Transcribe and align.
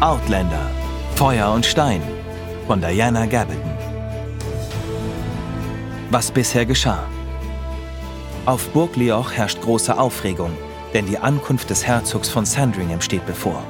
Outlander 0.00 0.70
Feuer 1.14 1.50
und 1.52 1.64
Stein 1.64 2.02
von 2.66 2.82
Diana 2.82 3.24
Gabaldon. 3.24 3.72
Was 6.10 6.30
bisher 6.30 6.66
geschah. 6.66 7.04
Auf 8.44 8.68
Burg 8.70 8.96
Lioch 8.96 9.32
herrscht 9.32 9.62
große 9.62 9.96
Aufregung, 9.96 10.50
denn 10.92 11.06
die 11.06 11.16
Ankunft 11.16 11.70
des 11.70 11.86
Herzogs 11.86 12.28
von 12.28 12.44
Sandringham 12.44 13.00
steht 13.00 13.24
bevor. 13.24 13.62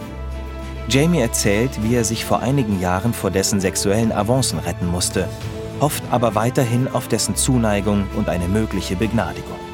Jamie 0.89 1.21
erzählt, 1.21 1.71
wie 1.83 1.95
er 1.95 2.05
sich 2.05 2.25
vor 2.25 2.41
einigen 2.41 2.81
Jahren 2.81 3.15
vor 3.15 3.31
dessen 3.31 3.61
sexuellen 3.61 4.11
Avancen 4.11 4.59
retten 4.59 4.87
musste, 4.87 5.29
hofft 5.81 6.03
aber 6.11 6.35
weiterhin 6.35 6.89
auf 6.89 7.07
dessen 7.07 7.37
Zuneigung 7.37 8.09
und 8.17 8.29
eine 8.29 8.49
mögliche 8.49 8.97
Begnadigung. 8.97 9.72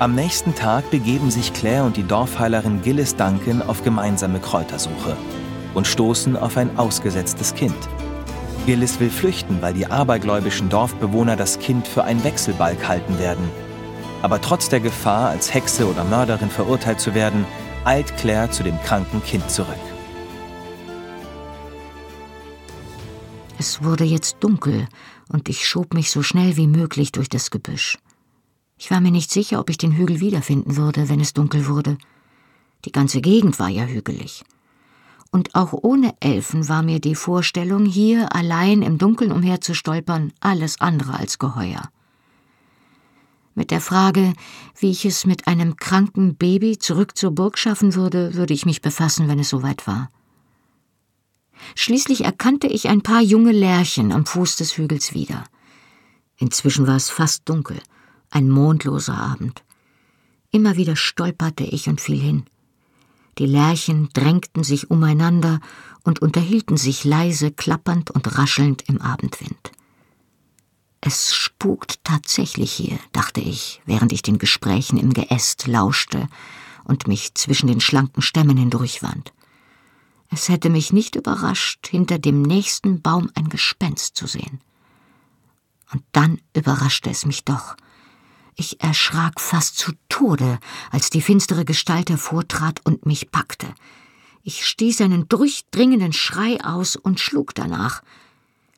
Am 0.00 0.14
nächsten 0.14 0.54
Tag 0.54 0.90
begeben 0.90 1.30
sich 1.30 1.52
Claire 1.52 1.84
und 1.84 1.98
die 1.98 2.02
Dorfheilerin 2.02 2.80
Gillis 2.80 3.16
Duncan 3.16 3.60
auf 3.60 3.84
gemeinsame 3.84 4.40
Kräutersuche 4.40 5.14
und 5.74 5.86
stoßen 5.86 6.38
auf 6.38 6.56
ein 6.56 6.78
ausgesetztes 6.78 7.54
Kind. 7.54 7.76
Gillis 8.64 8.98
will 8.98 9.10
flüchten, 9.10 9.60
weil 9.60 9.74
die 9.74 9.84
abergläubischen 9.84 10.70
Dorfbewohner 10.70 11.36
das 11.36 11.58
Kind 11.58 11.86
für 11.86 12.02
ein 12.02 12.24
Wechselbalg 12.24 12.88
halten 12.88 13.18
werden. 13.18 13.50
Aber 14.22 14.40
trotz 14.40 14.70
der 14.70 14.80
Gefahr, 14.80 15.28
als 15.28 15.52
Hexe 15.52 15.86
oder 15.86 16.04
Mörderin 16.04 16.48
verurteilt 16.48 16.98
zu 17.00 17.14
werden, 17.14 17.44
eilt 17.84 18.16
Claire 18.16 18.50
zu 18.50 18.62
dem 18.62 18.80
kranken 18.80 19.22
Kind 19.22 19.50
zurück. 19.50 19.76
Es 23.58 23.82
wurde 23.82 24.04
jetzt 24.04 24.38
dunkel 24.40 24.88
und 25.28 25.50
ich 25.50 25.68
schob 25.68 25.92
mich 25.92 26.10
so 26.10 26.22
schnell 26.22 26.56
wie 26.56 26.68
möglich 26.68 27.12
durch 27.12 27.28
das 27.28 27.50
Gebüsch. 27.50 27.98
Ich 28.82 28.90
war 28.90 29.02
mir 29.02 29.10
nicht 29.10 29.30
sicher, 29.30 29.60
ob 29.60 29.68
ich 29.68 29.76
den 29.76 29.92
Hügel 29.92 30.20
wiederfinden 30.20 30.78
würde, 30.78 31.10
wenn 31.10 31.20
es 31.20 31.34
dunkel 31.34 31.66
wurde. 31.66 31.98
Die 32.86 32.92
ganze 32.92 33.20
Gegend 33.20 33.58
war 33.58 33.68
ja 33.68 33.84
hügelig. 33.84 34.42
Und 35.30 35.54
auch 35.54 35.74
ohne 35.74 36.14
Elfen 36.20 36.66
war 36.66 36.82
mir 36.82 36.98
die 36.98 37.14
Vorstellung, 37.14 37.84
hier 37.84 38.34
allein 38.34 38.80
im 38.80 38.96
Dunkeln 38.96 39.32
umherzustolpern, 39.32 40.32
alles 40.40 40.80
andere 40.80 41.12
als 41.12 41.38
geheuer. 41.38 41.90
Mit 43.54 43.70
der 43.70 43.82
Frage, 43.82 44.32
wie 44.78 44.90
ich 44.90 45.04
es 45.04 45.26
mit 45.26 45.46
einem 45.46 45.76
kranken 45.76 46.36
Baby 46.36 46.78
zurück 46.78 47.18
zur 47.18 47.32
Burg 47.32 47.58
schaffen 47.58 47.94
würde, 47.94 48.32
würde 48.32 48.54
ich 48.54 48.64
mich 48.64 48.80
befassen, 48.80 49.28
wenn 49.28 49.40
es 49.40 49.50
soweit 49.50 49.86
war. 49.86 50.08
Schließlich 51.74 52.24
erkannte 52.24 52.66
ich 52.66 52.88
ein 52.88 53.02
paar 53.02 53.20
junge 53.20 53.52
Lärchen 53.52 54.10
am 54.10 54.24
Fuß 54.24 54.56
des 54.56 54.78
Hügels 54.78 55.12
wieder. 55.12 55.44
Inzwischen 56.38 56.86
war 56.86 56.96
es 56.96 57.10
fast 57.10 57.46
dunkel 57.46 57.78
ein 58.30 58.48
mondloser 58.48 59.16
Abend. 59.16 59.62
Immer 60.50 60.76
wieder 60.76 60.96
stolperte 60.96 61.64
ich 61.64 61.88
und 61.88 62.00
fiel 62.00 62.20
hin. 62.20 62.44
Die 63.38 63.46
Lerchen 63.46 64.08
drängten 64.12 64.64
sich 64.64 64.90
umeinander 64.90 65.60
und 66.02 66.20
unterhielten 66.20 66.76
sich 66.76 67.04
leise, 67.04 67.50
klappernd 67.52 68.10
und 68.10 68.36
raschelnd 68.38 68.88
im 68.88 69.00
Abendwind. 69.00 69.72
Es 71.00 71.34
spukt 71.34 72.04
tatsächlich 72.04 72.72
hier, 72.72 72.98
dachte 73.12 73.40
ich, 73.40 73.80
während 73.86 74.12
ich 74.12 74.22
den 74.22 74.38
Gesprächen 74.38 74.98
im 74.98 75.14
Geäst 75.14 75.66
lauschte 75.66 76.28
und 76.84 77.08
mich 77.08 77.34
zwischen 77.34 77.68
den 77.68 77.80
schlanken 77.80 78.22
Stämmen 78.22 78.56
hindurchwand. 78.56 79.32
Es 80.30 80.48
hätte 80.48 80.68
mich 80.68 80.92
nicht 80.92 81.16
überrascht, 81.16 81.86
hinter 81.88 82.18
dem 82.18 82.42
nächsten 82.42 83.00
Baum 83.00 83.30
ein 83.34 83.48
Gespenst 83.48 84.16
zu 84.16 84.26
sehen. 84.26 84.60
Und 85.92 86.02
dann 86.12 86.40
überraschte 86.54 87.10
es 87.10 87.24
mich 87.24 87.44
doch, 87.44 87.76
ich 88.56 88.80
erschrak 88.80 89.40
fast 89.40 89.78
zu 89.78 89.92
Tode, 90.08 90.58
als 90.90 91.10
die 91.10 91.20
finstere 91.20 91.64
Gestalt 91.64 92.10
hervortrat 92.10 92.80
und 92.84 93.06
mich 93.06 93.30
packte. 93.30 93.68
Ich 94.42 94.66
stieß 94.66 95.02
einen 95.02 95.28
durchdringenden 95.28 96.12
Schrei 96.12 96.62
aus 96.64 96.96
und 96.96 97.20
schlug 97.20 97.54
danach. 97.54 98.02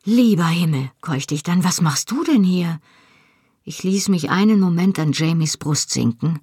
Lieber 0.04 0.46
Himmel, 0.46 0.90
keuchte 1.00 1.34
ich 1.34 1.42
dann, 1.42 1.64
was 1.64 1.80
machst 1.80 2.10
du 2.10 2.24
denn 2.24 2.42
hier? 2.42 2.80
Ich 3.64 3.84
ließ 3.84 4.08
mich 4.08 4.30
einen 4.30 4.58
Moment 4.58 4.98
an 4.98 5.12
Jamies 5.12 5.56
Brust 5.56 5.90
sinken, 5.90 6.40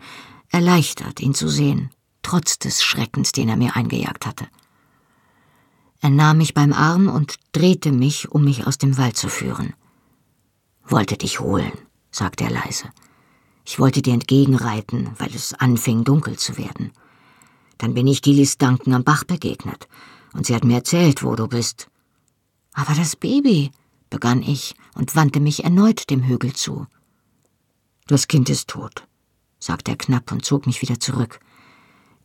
erleichtert, 0.49 1.19
ihn 1.19 1.33
zu 1.33 1.49
sehen, 1.49 1.89
trotz 2.21 2.59
des 2.59 2.81
Schreckens, 2.81 3.33
den 3.33 3.49
er 3.49 3.57
mir 3.57 3.75
eingejagt 3.75 4.25
hatte. 4.25 4.47
Er 6.01 6.09
nahm 6.09 6.37
mich 6.37 6.53
beim 6.53 6.71
Arm 6.71 7.09
und 7.09 7.35
drehte 7.51 7.91
mich, 7.91 8.31
um 8.31 8.45
mich 8.45 8.65
aus 8.65 8.77
dem 8.77 8.97
Wald 8.97 9.17
zu 9.17 9.27
führen. 9.27 9.73
Wollte 10.85 11.17
dich 11.17 11.41
holen, 11.41 11.73
sagte 12.09 12.45
er 12.45 12.51
leise. 12.51 12.89
Ich 13.71 13.77
wollte 13.77 14.01
dir 14.01 14.15
entgegenreiten, 14.15 15.11
weil 15.19 15.29
es 15.35 15.53
anfing 15.53 16.03
dunkel 16.03 16.39
zu 16.39 16.57
werden. 16.57 16.91
Dann 17.77 17.93
bin 17.93 18.07
ich 18.07 18.23
Gillis 18.23 18.57
Duncan 18.57 18.95
am 18.95 19.03
Bach 19.03 19.25
begegnet, 19.25 19.87
und 20.33 20.47
sie 20.47 20.55
hat 20.55 20.63
mir 20.63 20.77
erzählt, 20.77 21.21
wo 21.21 21.35
du 21.35 21.47
bist. 21.47 21.87
Aber 22.73 22.95
das 22.95 23.15
Baby, 23.15 23.69
begann 24.09 24.41
ich 24.41 24.73
und 24.95 25.15
wandte 25.15 25.39
mich 25.39 25.65
erneut 25.65 26.09
dem 26.09 26.23
Hügel 26.23 26.53
zu. 26.53 26.87
Das 28.07 28.27
Kind 28.27 28.49
ist 28.49 28.69
tot, 28.69 29.07
sagte 29.59 29.91
er 29.91 29.97
knapp 29.97 30.31
und 30.31 30.43
zog 30.43 30.65
mich 30.65 30.81
wieder 30.81 30.99
zurück. 30.99 31.39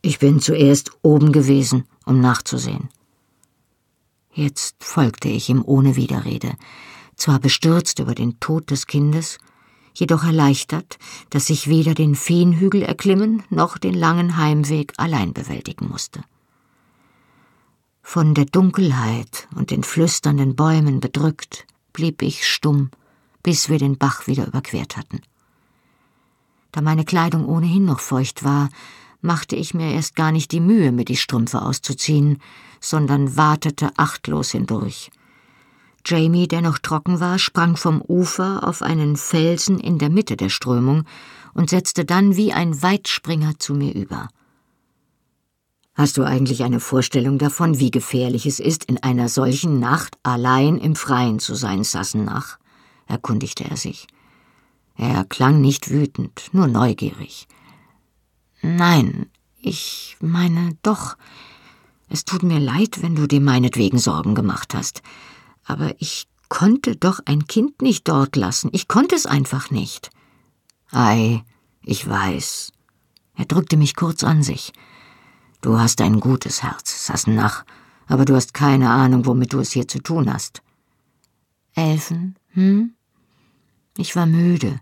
Ich 0.01 0.17
bin 0.17 0.39
zuerst 0.39 0.93
oben 1.03 1.31
gewesen, 1.31 1.83
um 2.07 2.21
nachzusehen. 2.21 2.89
Jetzt 4.33 4.83
folgte 4.83 5.27
ich 5.27 5.47
ihm 5.49 5.61
ohne 5.63 5.95
Widerrede, 5.95 6.57
zwar 7.15 7.37
bestürzt 7.37 7.99
über 7.99 8.15
den 8.15 8.39
Tod 8.39 8.71
des 8.71 8.87
Kindes, 8.87 9.37
jedoch 9.95 10.23
erleichtert, 10.23 10.97
dass 11.29 11.49
ich 11.49 11.67
weder 11.67 11.93
den 11.93 12.15
Feenhügel 12.15 12.83
erklimmen 12.83 13.43
noch 13.49 13.77
den 13.77 13.93
langen 13.93 14.37
Heimweg 14.37 14.93
allein 14.97 15.33
bewältigen 15.33 15.87
musste. 15.89 16.21
Von 18.03 18.35
der 18.35 18.45
Dunkelheit 18.45 19.47
und 19.55 19.71
den 19.71 19.83
flüsternden 19.83 20.55
Bäumen 20.55 20.99
bedrückt, 20.99 21.65
blieb 21.91 22.21
ich 22.21 22.47
stumm, 22.47 22.91
bis 23.41 23.69
wir 23.69 23.79
den 23.79 23.97
Bach 23.97 24.27
wieder 24.27 24.45
überquert 24.45 24.97
hatten. 24.97 25.21
Da 26.71 26.81
meine 26.81 27.05
Kleidung 27.05 27.45
ohnehin 27.45 27.85
noch 27.85 28.01
feucht 28.01 28.43
war, 28.43 28.69
machte 29.21 29.55
ich 29.55 29.73
mir 29.73 29.93
erst 29.93 30.15
gar 30.15 30.31
nicht 30.31 30.51
die 30.51 30.59
Mühe, 30.59 30.91
mir 30.91 31.05
die 31.05 31.15
Strümpfe 31.15 31.61
auszuziehen, 31.61 32.39
sondern 32.79 33.35
wartete 33.37 33.91
achtlos 33.97 34.51
hindurch– 34.51 35.09
Jamie, 36.05 36.47
der 36.47 36.61
noch 36.61 36.77
trocken 36.77 37.19
war, 37.19 37.39
sprang 37.39 37.77
vom 37.77 38.01
Ufer 38.01 38.67
auf 38.67 38.81
einen 38.81 39.15
Felsen 39.15 39.79
in 39.79 39.97
der 39.97 40.09
Mitte 40.09 40.37
der 40.37 40.49
Strömung 40.49 41.03
und 41.53 41.69
setzte 41.69 42.05
dann 42.05 42.35
wie 42.35 42.53
ein 42.53 42.81
Weitspringer 42.81 43.57
zu 43.59 43.73
mir 43.73 43.93
über. 43.93 44.29
Hast 45.95 46.17
du 46.17 46.23
eigentlich 46.23 46.63
eine 46.63 46.81
Vorstellung 46.81 47.37
davon, 47.37 47.79
wie 47.79 47.89
gefährlich 47.89 48.45
es 48.45 48.59
ist, 48.59 48.83
in 48.83 49.01
einer 49.01 49.29
solchen 49.29 49.79
Nacht 49.79 50.17
allein 50.23 50.77
im 50.77 50.95
Freien 50.95 51.39
zu 51.39 51.55
sein, 51.55 51.83
Sassenach? 51.83 52.57
erkundigte 53.07 53.63
er 53.63 53.77
sich. 53.77 54.07
Er 54.97 55.23
klang 55.25 55.61
nicht 55.61 55.89
wütend, 55.89 56.49
nur 56.51 56.67
neugierig. 56.67 57.47
Nein, 58.61 59.27
ich 59.61 60.17
meine 60.19 60.77
doch. 60.81 61.17
Es 62.09 62.25
tut 62.25 62.43
mir 62.43 62.59
leid, 62.59 63.01
wenn 63.01 63.15
du 63.15 63.27
dir 63.27 63.41
meinetwegen 63.41 63.97
Sorgen 63.97 64.35
gemacht 64.35 64.73
hast. 64.73 65.01
Aber 65.65 65.95
ich 65.99 66.27
konnte 66.47 66.95
doch 66.95 67.19
ein 67.25 67.47
Kind 67.47 67.81
nicht 67.81 68.07
dort 68.07 68.35
lassen. 68.35 68.69
Ich 68.71 68.87
konnte 68.87 69.15
es 69.15 69.25
einfach 69.25 69.71
nicht. 69.71 70.09
Ei, 70.91 71.43
ich 71.83 72.07
weiß. 72.07 72.71
Er 73.35 73.45
drückte 73.45 73.75
mich 73.75 73.95
kurz 73.95 74.23
an 74.23 74.43
sich. 74.43 74.71
Du 75.61 75.79
hast 75.79 75.99
ein 76.01 76.19
gutes 76.19 76.63
Herz, 76.63 77.07
Sassenach, 77.07 77.65
aber 78.07 78.25
du 78.25 78.35
hast 78.35 78.53
keine 78.53 78.89
Ahnung, 78.91 79.25
womit 79.25 79.53
du 79.53 79.59
es 79.59 79.71
hier 79.71 79.87
zu 79.87 79.99
tun 79.99 80.31
hast. 80.31 80.61
Elfen, 81.73 82.37
hm? 82.49 82.93
Ich 83.97 84.15
war 84.15 84.25
müde, 84.25 84.79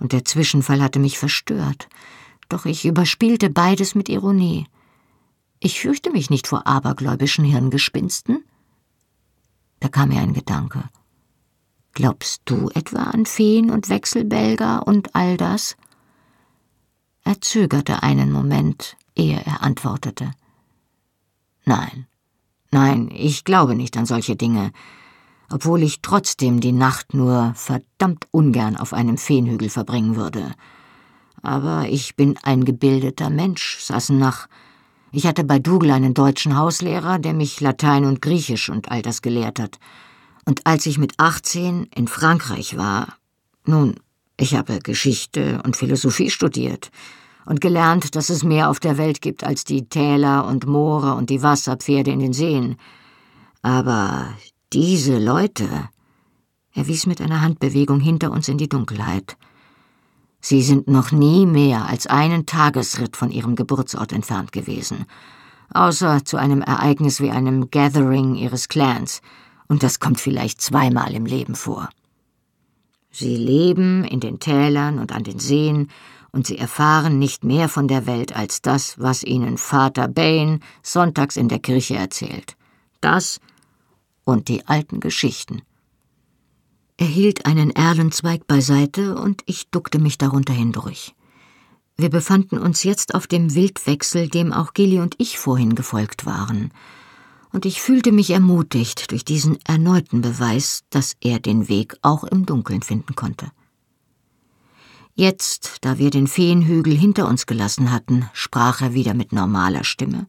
und 0.00 0.12
der 0.12 0.24
Zwischenfall 0.24 0.80
hatte 0.80 0.98
mich 0.98 1.18
verstört, 1.18 1.88
doch 2.48 2.64
ich 2.64 2.86
überspielte 2.86 3.50
beides 3.50 3.94
mit 3.94 4.08
Ironie. 4.08 4.66
Ich 5.60 5.80
fürchte 5.80 6.10
mich 6.10 6.30
nicht 6.30 6.46
vor 6.46 6.66
abergläubischen 6.66 7.44
Hirngespinsten, 7.44 8.44
da 9.82 9.88
kam 9.88 10.10
mir 10.10 10.20
ein 10.20 10.32
Gedanke. 10.32 10.84
Glaubst 11.92 12.42
du 12.44 12.70
etwa 12.70 13.02
an 13.02 13.26
Feen 13.26 13.68
und 13.68 13.88
Wechselbälger 13.88 14.86
und 14.86 15.16
all 15.16 15.36
das? 15.36 15.76
Er 17.24 17.40
zögerte 17.40 18.02
einen 18.02 18.30
Moment, 18.30 18.96
ehe 19.16 19.42
er 19.44 19.62
antwortete. 19.62 20.30
Nein, 21.64 22.06
nein, 22.70 23.10
ich 23.12 23.42
glaube 23.44 23.74
nicht 23.74 23.96
an 23.96 24.06
solche 24.06 24.36
Dinge, 24.36 24.70
obwohl 25.50 25.82
ich 25.82 26.00
trotzdem 26.00 26.60
die 26.60 26.72
Nacht 26.72 27.12
nur 27.12 27.52
verdammt 27.56 28.28
ungern 28.30 28.76
auf 28.76 28.92
einem 28.92 29.18
Feenhügel 29.18 29.68
verbringen 29.68 30.14
würde. 30.14 30.54
Aber 31.42 31.88
ich 31.88 32.14
bin 32.14 32.38
ein 32.44 32.64
gebildeter 32.64 33.30
Mensch, 33.30 33.78
Sassenach, 33.80 34.46
ich 35.12 35.26
hatte 35.26 35.44
bei 35.44 35.58
Dougal 35.58 35.90
einen 35.90 36.14
deutschen 36.14 36.56
Hauslehrer, 36.56 37.18
der 37.18 37.34
mich 37.34 37.60
Latein 37.60 38.06
und 38.06 38.22
Griechisch 38.22 38.70
und 38.70 38.90
all 38.90 39.02
das 39.02 39.20
gelehrt 39.20 39.60
hat. 39.60 39.78
Und 40.46 40.66
als 40.66 40.86
ich 40.86 40.98
mit 40.98 41.12
18 41.18 41.84
in 41.94 42.08
Frankreich 42.08 42.76
war, 42.76 43.08
nun, 43.66 43.96
ich 44.38 44.54
habe 44.54 44.80
Geschichte 44.80 45.60
und 45.64 45.76
Philosophie 45.76 46.30
studiert 46.30 46.90
und 47.44 47.60
gelernt, 47.60 48.16
dass 48.16 48.30
es 48.30 48.42
mehr 48.42 48.70
auf 48.70 48.80
der 48.80 48.98
Welt 48.98 49.20
gibt 49.20 49.44
als 49.44 49.64
die 49.64 49.88
Täler 49.88 50.46
und 50.46 50.66
Moore 50.66 51.14
und 51.14 51.30
die 51.30 51.42
Wasserpferde 51.42 52.10
in 52.10 52.20
den 52.20 52.32
Seen. 52.32 52.76
Aber 53.60 54.34
diese 54.72 55.18
Leute, 55.18 55.68
er 56.74 56.86
wies 56.86 57.06
mit 57.06 57.20
einer 57.20 57.42
Handbewegung 57.42 58.00
hinter 58.00 58.32
uns 58.32 58.48
in 58.48 58.58
die 58.58 58.68
Dunkelheit. 58.68 59.36
Sie 60.44 60.60
sind 60.60 60.88
noch 60.88 61.12
nie 61.12 61.46
mehr 61.46 61.86
als 61.86 62.08
einen 62.08 62.46
Tagesritt 62.46 63.16
von 63.16 63.30
ihrem 63.30 63.54
Geburtsort 63.54 64.12
entfernt 64.12 64.50
gewesen, 64.50 65.06
außer 65.72 66.24
zu 66.24 66.36
einem 66.36 66.62
Ereignis 66.62 67.20
wie 67.20 67.30
einem 67.30 67.70
Gathering 67.70 68.34
ihres 68.34 68.68
Clans, 68.68 69.22
und 69.68 69.84
das 69.84 70.00
kommt 70.00 70.20
vielleicht 70.20 70.60
zweimal 70.60 71.14
im 71.14 71.26
Leben 71.26 71.54
vor. 71.54 71.88
Sie 73.12 73.36
leben 73.36 74.04
in 74.04 74.18
den 74.18 74.40
Tälern 74.40 74.98
und 74.98 75.12
an 75.12 75.22
den 75.22 75.38
Seen 75.38 75.88
und 76.32 76.46
sie 76.46 76.58
erfahren 76.58 77.20
nicht 77.20 77.44
mehr 77.44 77.68
von 77.68 77.86
der 77.86 78.06
Welt 78.06 78.34
als 78.34 78.62
das, 78.62 78.98
was 78.98 79.22
ihnen 79.22 79.58
Vater 79.58 80.08
Bain 80.08 80.60
sonntags 80.82 81.36
in 81.36 81.48
der 81.48 81.60
Kirche 81.60 81.94
erzählt. 81.94 82.56
Das 83.00 83.38
und 84.24 84.48
die 84.48 84.66
alten 84.66 84.98
Geschichten. 84.98 85.62
Er 87.02 87.08
hielt 87.08 87.46
einen 87.46 87.72
Erlenzweig 87.72 88.46
beiseite 88.46 89.16
und 89.16 89.42
ich 89.46 89.68
duckte 89.70 89.98
mich 89.98 90.18
darunter 90.18 90.52
hindurch. 90.52 91.16
Wir 91.96 92.10
befanden 92.10 92.58
uns 92.58 92.84
jetzt 92.84 93.16
auf 93.16 93.26
dem 93.26 93.56
Wildwechsel, 93.56 94.28
dem 94.28 94.52
auch 94.52 94.72
Gilly 94.72 95.00
und 95.00 95.16
ich 95.18 95.36
vorhin 95.36 95.74
gefolgt 95.74 96.26
waren, 96.26 96.70
und 97.52 97.66
ich 97.66 97.82
fühlte 97.82 98.12
mich 98.12 98.30
ermutigt 98.30 99.10
durch 99.10 99.24
diesen 99.24 99.58
erneuten 99.66 100.20
Beweis, 100.20 100.84
dass 100.90 101.16
er 101.20 101.40
den 101.40 101.68
Weg 101.68 101.96
auch 102.02 102.22
im 102.22 102.46
Dunkeln 102.46 102.82
finden 102.82 103.16
konnte. 103.16 103.50
Jetzt, 105.16 105.78
da 105.80 105.98
wir 105.98 106.10
den 106.10 106.28
Feenhügel 106.28 106.96
hinter 106.96 107.26
uns 107.26 107.46
gelassen 107.46 107.90
hatten, 107.90 108.30
sprach 108.32 108.80
er 108.80 108.94
wieder 108.94 109.14
mit 109.14 109.32
normaler 109.32 109.82
Stimme 109.82 110.28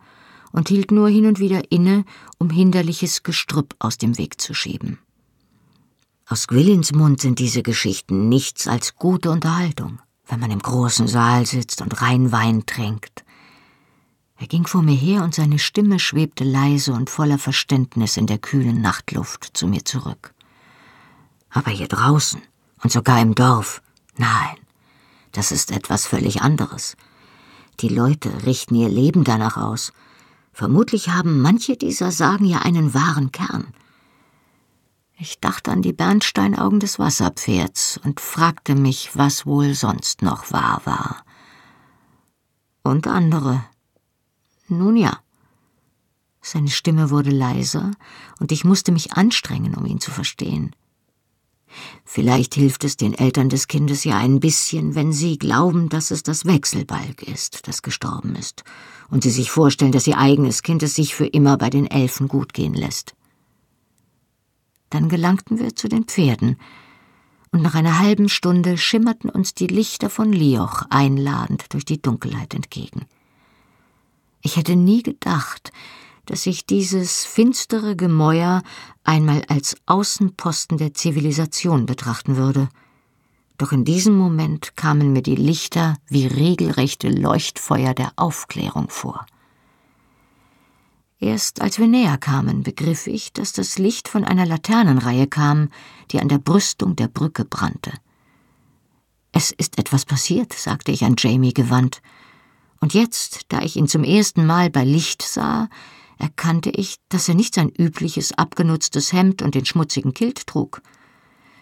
und 0.52 0.70
hielt 0.70 0.90
nur 0.90 1.08
hin 1.08 1.28
und 1.28 1.38
wieder 1.38 1.72
inne, 1.72 2.04
um 2.40 2.50
hinderliches 2.50 3.22
Gestrüpp 3.22 3.76
aus 3.78 4.00
dem 4.00 4.18
Weg 4.18 4.42
zu 4.42 4.56
schieben. 4.56 4.98
Aus 6.34 6.48
Gwillins 6.48 6.92
Mund 6.94 7.22
sind 7.22 7.38
diese 7.38 7.62
Geschichten 7.62 8.28
nichts 8.28 8.68
als 8.68 8.96
gute 8.96 9.30
Unterhaltung, 9.30 10.00
wenn 10.26 10.40
man 10.40 10.50
im 10.50 10.64
großen 10.64 11.08
Saal 11.08 11.46
sitzt 11.46 11.80
und 11.80 12.02
rein 12.02 12.32
Wein 12.32 12.66
tränkt. 12.66 13.24
Er 14.40 14.48
ging 14.48 14.66
vor 14.66 14.82
mir 14.82 14.96
her 14.96 15.24
und 15.24 15.36
seine 15.36 15.60
Stimme 15.60 16.00
schwebte 16.00 16.44
leise 16.44 16.94
und 16.94 17.12
voller 17.12 17.38
Verständnis 17.38 18.18
in 18.18 18.26
der 18.26 18.40
kühlen 18.40 18.82
Nachtluft 18.82 19.56
zu 19.56 19.68
mir 19.68 19.86
zurück. 19.86 20.34
Aber 21.52 21.70
hier 21.70 21.88
draußen 21.88 22.42
und 22.82 22.92
sogar 22.92 23.22
im 23.22 23.36
Dorf, 23.36 23.84
nein, 24.18 24.58
das 25.34 25.52
ist 25.52 25.70
etwas 25.70 26.08
völlig 26.08 26.42
anderes. 26.42 26.98
Die 27.80 27.90
Leute 27.90 28.32
richten 28.44 28.74
ihr 28.74 28.90
Leben 28.90 29.24
danach 29.24 29.58
aus. 29.58 29.94
Vermutlich 30.52 31.10
haben 31.10 31.44
manche 31.44 31.78
dieser 31.78 32.12
Sagen 32.12 32.46
ja 32.46 32.64
einen 32.64 32.96
wahren 32.96 33.32
Kern. 33.32 33.68
Ich 35.26 35.40
dachte 35.40 35.72
an 35.72 35.82
die 35.82 35.94
Bernsteinaugen 35.94 36.82
des 36.82 37.00
Wasserpferds 37.00 37.98
und 38.04 38.20
fragte 38.20 38.76
mich, 38.76 39.12
was 39.14 39.46
wohl 39.46 39.74
sonst 39.74 40.22
noch 40.22 40.52
wahr 40.52 40.82
war. 40.84 41.24
Und 42.84 43.08
andere. 43.08 43.64
Nun 44.68 44.98
ja. 44.98 45.18
Seine 46.42 46.68
Stimme 46.68 47.10
wurde 47.10 47.30
leiser, 47.30 47.92
und 48.42 48.52
ich 48.52 48.66
musste 48.66 48.92
mich 48.92 49.14
anstrengen, 49.14 49.76
um 49.76 49.86
ihn 49.86 50.02
zu 50.02 50.12
verstehen. 50.12 50.76
Vielleicht 52.04 52.56
hilft 52.56 52.84
es 52.84 52.98
den 52.98 53.14
Eltern 53.14 53.48
des 53.48 53.70
Kindes 53.70 54.04
ja 54.04 54.18
ein 54.18 54.42
bisschen, 54.42 54.94
wenn 54.94 55.14
sie 55.14 55.38
glauben, 55.38 55.88
dass 55.88 56.12
es 56.12 56.24
das 56.24 56.44
Wechselbalg 56.44 57.24
ist, 57.24 57.66
das 57.70 57.82
gestorben 57.82 58.36
ist, 58.36 58.66
und 59.10 59.24
sie 59.24 59.32
sich 59.32 59.52
vorstellen, 59.52 59.94
dass 59.94 60.06
ihr 60.06 60.18
eigenes 60.18 60.64
Kind 60.64 60.84
es 60.84 60.96
sich 60.96 61.16
für 61.16 61.28
immer 61.28 61.58
bei 61.58 61.70
den 61.70 61.88
Elfen 61.88 62.28
gut 62.28 62.54
gehen 62.54 62.74
lässt. 62.74 63.16
Dann 64.94 65.10
gelangten 65.10 65.58
wir 65.58 65.76
zu 65.76 65.90
den 65.90 66.04
Pferden, 66.04 66.56
und 67.52 67.64
nach 67.64 67.74
einer 67.74 67.98
halben 67.98 68.30
Stunde 68.30 68.78
schimmerten 68.78 69.28
uns 69.28 69.56
die 69.56 69.66
Lichter 69.66 70.12
von 70.12 70.32
Lioch 70.32 70.84
einladend 70.92 71.74
durch 71.74 71.84
die 71.84 72.00
Dunkelheit 72.00 72.54
entgegen. 72.54 73.08
Ich 74.44 74.56
hätte 74.56 74.76
nie 74.76 75.02
gedacht, 75.02 75.72
dass 76.28 76.46
ich 76.46 76.68
dieses 76.68 77.26
finstere 77.26 77.96
Gemäuer 77.96 78.62
einmal 79.04 79.42
als 79.48 79.76
Außenposten 79.88 80.78
der 80.78 80.94
Zivilisation 80.94 81.88
betrachten 81.88 82.38
würde. 82.38 82.70
Doch 83.58 83.72
in 83.72 83.86
diesem 83.86 84.16
Moment 84.16 84.76
kamen 84.76 85.12
mir 85.12 85.24
die 85.24 85.36
Lichter 85.36 85.98
wie 86.08 86.28
regelrechte 86.28 87.10
Leuchtfeuer 87.10 87.96
der 87.96 88.14
Aufklärung 88.16 88.90
vor. 88.90 89.26
Erst 91.24 91.62
als 91.62 91.80
wir 91.80 91.88
näher 91.88 92.18
kamen, 92.18 92.64
begriff 92.64 93.08
ich, 93.08 93.32
dass 93.32 93.54
das 93.54 93.78
Licht 93.78 94.10
von 94.10 94.26
einer 94.26 94.46
Laternenreihe 94.46 95.26
kam, 95.26 95.70
die 96.12 96.20
an 96.20 96.28
der 96.28 96.38
Brüstung 96.38 96.98
der 96.98 97.08
Brücke 97.08 97.46
brannte. 97.46 97.94
Es 99.32 99.52
ist 99.52 99.80
etwas 99.80 100.04
passiert, 100.04 100.52
sagte 100.52 100.92
ich 100.92 101.06
an 101.06 101.16
Jamie 101.18 101.54
gewandt. 101.54 102.02
Und 102.82 102.94
jetzt, 102.94 103.44
da 103.48 103.62
ich 103.62 103.78
ihn 103.78 103.88
zum 103.88 104.04
ersten 104.04 104.46
Mal 104.46 104.70
bei 104.70 104.84
Licht 104.84 105.22
sah, 105.22 105.70
erkannte 106.18 106.72
ich, 106.72 106.98
dass 107.08 107.30
er 107.30 107.36
nicht 107.36 107.56
sein 107.56 107.70
übliches 107.70 108.34
abgenutztes 108.34 109.14
Hemd 109.14 109.42
und 109.42 109.56
den 109.56 109.66
schmutzigen 109.66 110.14
Kilt 110.14 110.46
trug. 110.46 110.82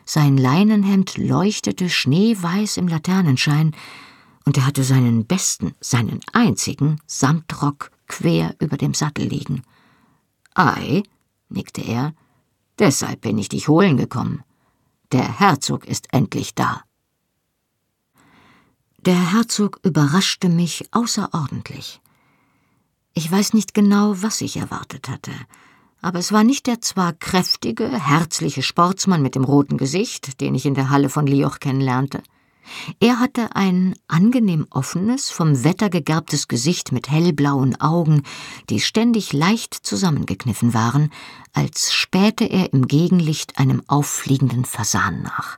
Sein 0.06 0.40
Leinenhemd 0.40 1.19
leuchtete 1.19 1.88
schneeweiß 1.88 2.78
im 2.78 2.88
Laternenschein, 2.88 3.75
und 4.44 4.58
er 4.58 4.66
hatte 4.66 4.84
seinen 4.84 5.28
besten, 5.28 5.75
seinen 5.81 6.19
einzigen 6.34 7.00
Samtrock 7.06 7.92
quer 8.12 8.56
über 8.60 8.78
dem 8.78 8.94
Sattel 8.94 9.25
liegen. 9.25 9.63
Ei, 10.54 11.04
nickte 11.50 11.81
er, 11.81 12.13
deshalb 12.78 13.22
bin 13.22 13.38
ich 13.38 13.50
dich 13.50 13.69
holen 13.69 13.96
gekommen. 13.98 14.44
Der 15.13 15.40
Herzog 15.40 15.86
ist 15.86 16.13
endlich 16.13 16.54
da. 16.54 16.84
Der 19.00 19.31
Herzog 19.31 19.80
überraschte 19.84 20.50
mich 20.50 20.90
außerordentlich. 20.92 22.02
Ich 23.13 23.31
weiß 23.31 23.54
nicht 23.54 23.74
genau, 23.74 24.22
was 24.22 24.42
ich 24.42 24.58
erwartet 24.58 25.10
hatte, 25.10 25.31
aber 26.02 26.19
es 26.19 26.31
war 26.31 26.44
nicht 26.44 26.68
der 26.68 26.81
zwar 26.81 27.13
kräftige, 27.13 27.88
herzliche 27.88 28.62
Sportsmann 28.62 29.22
mit 29.22 29.36
dem 29.36 29.44
roten 29.44 29.78
Gesicht, 29.78 30.42
den 30.42 30.54
ich 30.54 30.66
in 30.66 30.75
der 30.75 30.90
Halle 30.90 31.10
von 31.10 31.28
Lioch 31.28 31.60
kennenlernte. 31.60 32.22
Er 33.00 33.19
hatte 33.19 33.56
ein 33.56 33.96
angenehm 34.08 34.68
offenes, 34.69 35.30
vom 35.30 35.63
Wetter 35.63 35.90
gegerbtes 35.90 36.48
Gesicht 36.48 36.91
mit 36.91 37.10
hellblauen 37.10 37.80
Augen, 37.80 38.24
die 38.70 38.80
ständig 38.80 39.34
leicht 39.34 39.74
zusammengekniffen 39.74 40.74
waren, 40.74 41.12
als 41.53 41.94
spähte 41.94 42.46
er 42.46 42.74
im 42.74 42.88
Gegenlicht 42.88 43.58
einem 43.60 43.82
auffliegenden 43.88 44.65
Fasan 44.65 45.22
nach. 45.22 45.58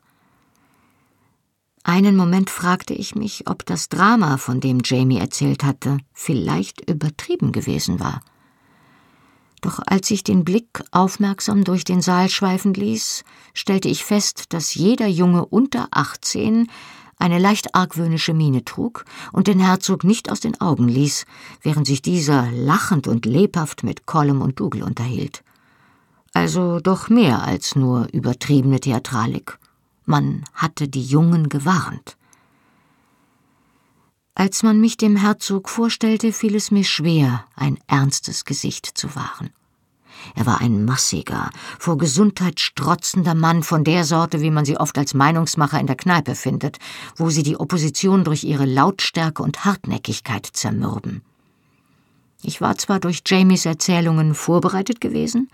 Einen 1.83 2.15
Moment 2.15 2.49
fragte 2.49 2.93
ich 2.93 3.13
mich, 3.13 3.47
ob 3.47 3.65
das 3.65 3.89
Drama, 3.89 4.37
von 4.37 4.61
dem 4.61 4.79
Jamie 4.85 5.19
erzählt 5.19 5.63
hatte, 5.65 5.97
vielleicht 6.13 6.89
übertrieben 6.89 7.51
gewesen 7.51 7.99
war. 7.99 8.21
Doch 9.63 9.79
als 9.85 10.11
ich 10.11 10.25
den 10.25 10.43
Blick 10.43 10.83
aufmerksam 10.91 11.63
durch 11.63 11.85
den 11.85 12.01
Saal 12.01 12.27
schweifen 12.27 12.73
ließ, 12.73 13.23
stellte 13.53 13.87
ich 13.87 14.03
fest, 14.03 14.47
dass 14.49 14.75
jeder 14.75 15.07
Junge 15.07 15.45
unter 15.45 15.87
achtzehn 15.91 16.67
eine 17.17 17.39
leicht 17.39 17.73
argwöhnische 17.73 18.33
Miene 18.33 18.65
trug 18.65 19.05
und 19.31 19.47
den 19.47 19.59
Herzog 19.59 20.03
nicht 20.03 20.29
aus 20.29 20.41
den 20.41 20.59
Augen 20.59 20.89
ließ, 20.89 21.25
während 21.61 21.87
sich 21.87 22.01
dieser 22.01 22.51
lachend 22.51 23.07
und 23.07 23.25
lebhaft 23.25 23.85
mit 23.85 24.05
Collum 24.05 24.41
und 24.41 24.59
Dougal 24.59 24.83
unterhielt. 24.83 25.45
Also 26.33 26.81
doch 26.81 27.07
mehr 27.07 27.43
als 27.43 27.77
nur 27.77 28.09
übertriebene 28.11 28.81
Theatralik. 28.81 29.59
Man 30.05 30.43
hatte 30.53 30.89
die 30.89 31.05
Jungen 31.05 31.47
gewarnt. 31.47 32.17
Als 34.35 34.63
man 34.63 34.81
mich 34.81 34.97
dem 34.97 35.15
Herzog 35.15 35.69
vorstellte, 35.69 36.33
fiel 36.33 36.55
es 36.55 36.71
mir 36.71 36.83
schwer, 36.83 37.45
ein 37.55 37.77
ernstes 37.87 38.45
Gesicht 38.45 38.85
zu 38.85 39.15
wahren. 39.15 39.51
Er 40.35 40.45
war 40.45 40.61
ein 40.61 40.85
massiger, 40.85 41.49
vor 41.77 41.97
Gesundheit 41.97 42.59
strotzender 42.59 43.35
Mann 43.35 43.61
von 43.61 43.83
der 43.83 44.05
Sorte, 44.05 44.41
wie 44.41 44.51
man 44.51 44.65
sie 44.65 44.77
oft 44.77 44.97
als 44.97 45.13
Meinungsmacher 45.13 45.79
in 45.79 45.87
der 45.87 45.97
Kneipe 45.97 46.33
findet, 46.33 46.79
wo 47.15 47.29
sie 47.29 47.43
die 47.43 47.57
Opposition 47.57 48.23
durch 48.23 48.43
ihre 48.43 48.65
Lautstärke 48.65 49.43
und 49.43 49.65
Hartnäckigkeit 49.65 50.45
zermürben. 50.45 51.21
Ich 52.41 52.59
war 52.59 52.77
zwar 52.77 52.99
durch 52.99 53.21
Jamies 53.25 53.65
Erzählungen 53.65 54.33
vorbereitet 54.33 54.99
gewesen, 54.99 55.49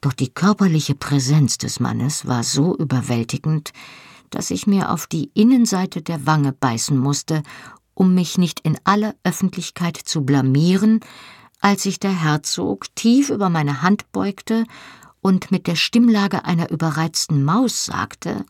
doch 0.00 0.12
die 0.12 0.30
körperliche 0.30 0.94
Präsenz 0.94 1.58
des 1.58 1.78
Mannes 1.78 2.26
war 2.26 2.42
so 2.42 2.76
überwältigend, 2.76 3.72
dass 4.30 4.50
ich 4.50 4.66
mir 4.66 4.90
auf 4.90 5.06
die 5.06 5.30
Innenseite 5.34 6.02
der 6.02 6.26
Wange 6.26 6.52
beißen 6.52 6.96
musste, 6.96 7.42
um 8.00 8.14
mich 8.14 8.38
nicht 8.38 8.60
in 8.60 8.78
aller 8.84 9.14
Öffentlichkeit 9.24 9.98
zu 9.98 10.22
blamieren, 10.22 11.00
als 11.60 11.82
sich 11.82 12.00
der 12.00 12.18
Herzog 12.18 12.86
tief 12.94 13.28
über 13.28 13.50
meine 13.50 13.82
Hand 13.82 14.10
beugte 14.10 14.64
und 15.20 15.50
mit 15.50 15.66
der 15.66 15.76
Stimmlage 15.76 16.46
einer 16.46 16.70
überreizten 16.70 17.44
Maus 17.44 17.84
sagte 17.84 18.46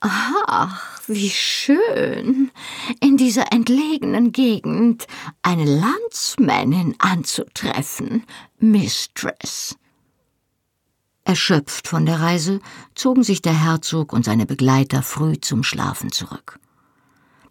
Ach, 0.00 1.00
wie 1.06 1.30
schön, 1.30 2.50
in 3.00 3.16
dieser 3.16 3.50
entlegenen 3.50 4.30
Gegend 4.32 5.06
eine 5.40 5.64
Landsmännin 5.64 6.94
anzutreffen, 6.98 8.24
Mistress. 8.58 9.74
Erschöpft 11.24 11.88
von 11.88 12.04
der 12.04 12.20
Reise 12.20 12.60
zogen 12.94 13.22
sich 13.22 13.40
der 13.40 13.58
Herzog 13.58 14.12
und 14.12 14.26
seine 14.26 14.44
Begleiter 14.44 15.02
früh 15.02 15.40
zum 15.40 15.62
Schlafen 15.62 16.12
zurück. 16.12 16.58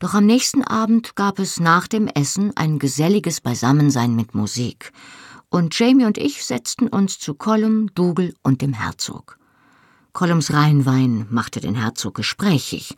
Doch 0.01 0.15
am 0.15 0.25
nächsten 0.25 0.63
Abend 0.63 1.15
gab 1.15 1.37
es 1.37 1.59
nach 1.59 1.87
dem 1.87 2.07
Essen 2.07 2.57
ein 2.57 2.79
geselliges 2.79 3.39
Beisammensein 3.39 4.15
mit 4.15 4.33
Musik, 4.33 4.91
und 5.49 5.77
Jamie 5.77 6.05
und 6.05 6.17
ich 6.17 6.43
setzten 6.43 6.87
uns 6.87 7.19
zu 7.19 7.35
Colum, 7.35 7.93
Dougal 7.93 8.33
und 8.41 8.63
dem 8.63 8.73
Herzog. 8.73 9.37
Colums 10.11 10.53
Rheinwein 10.53 11.27
machte 11.29 11.59
den 11.59 11.75
Herzog 11.75 12.15
gesprächig, 12.15 12.95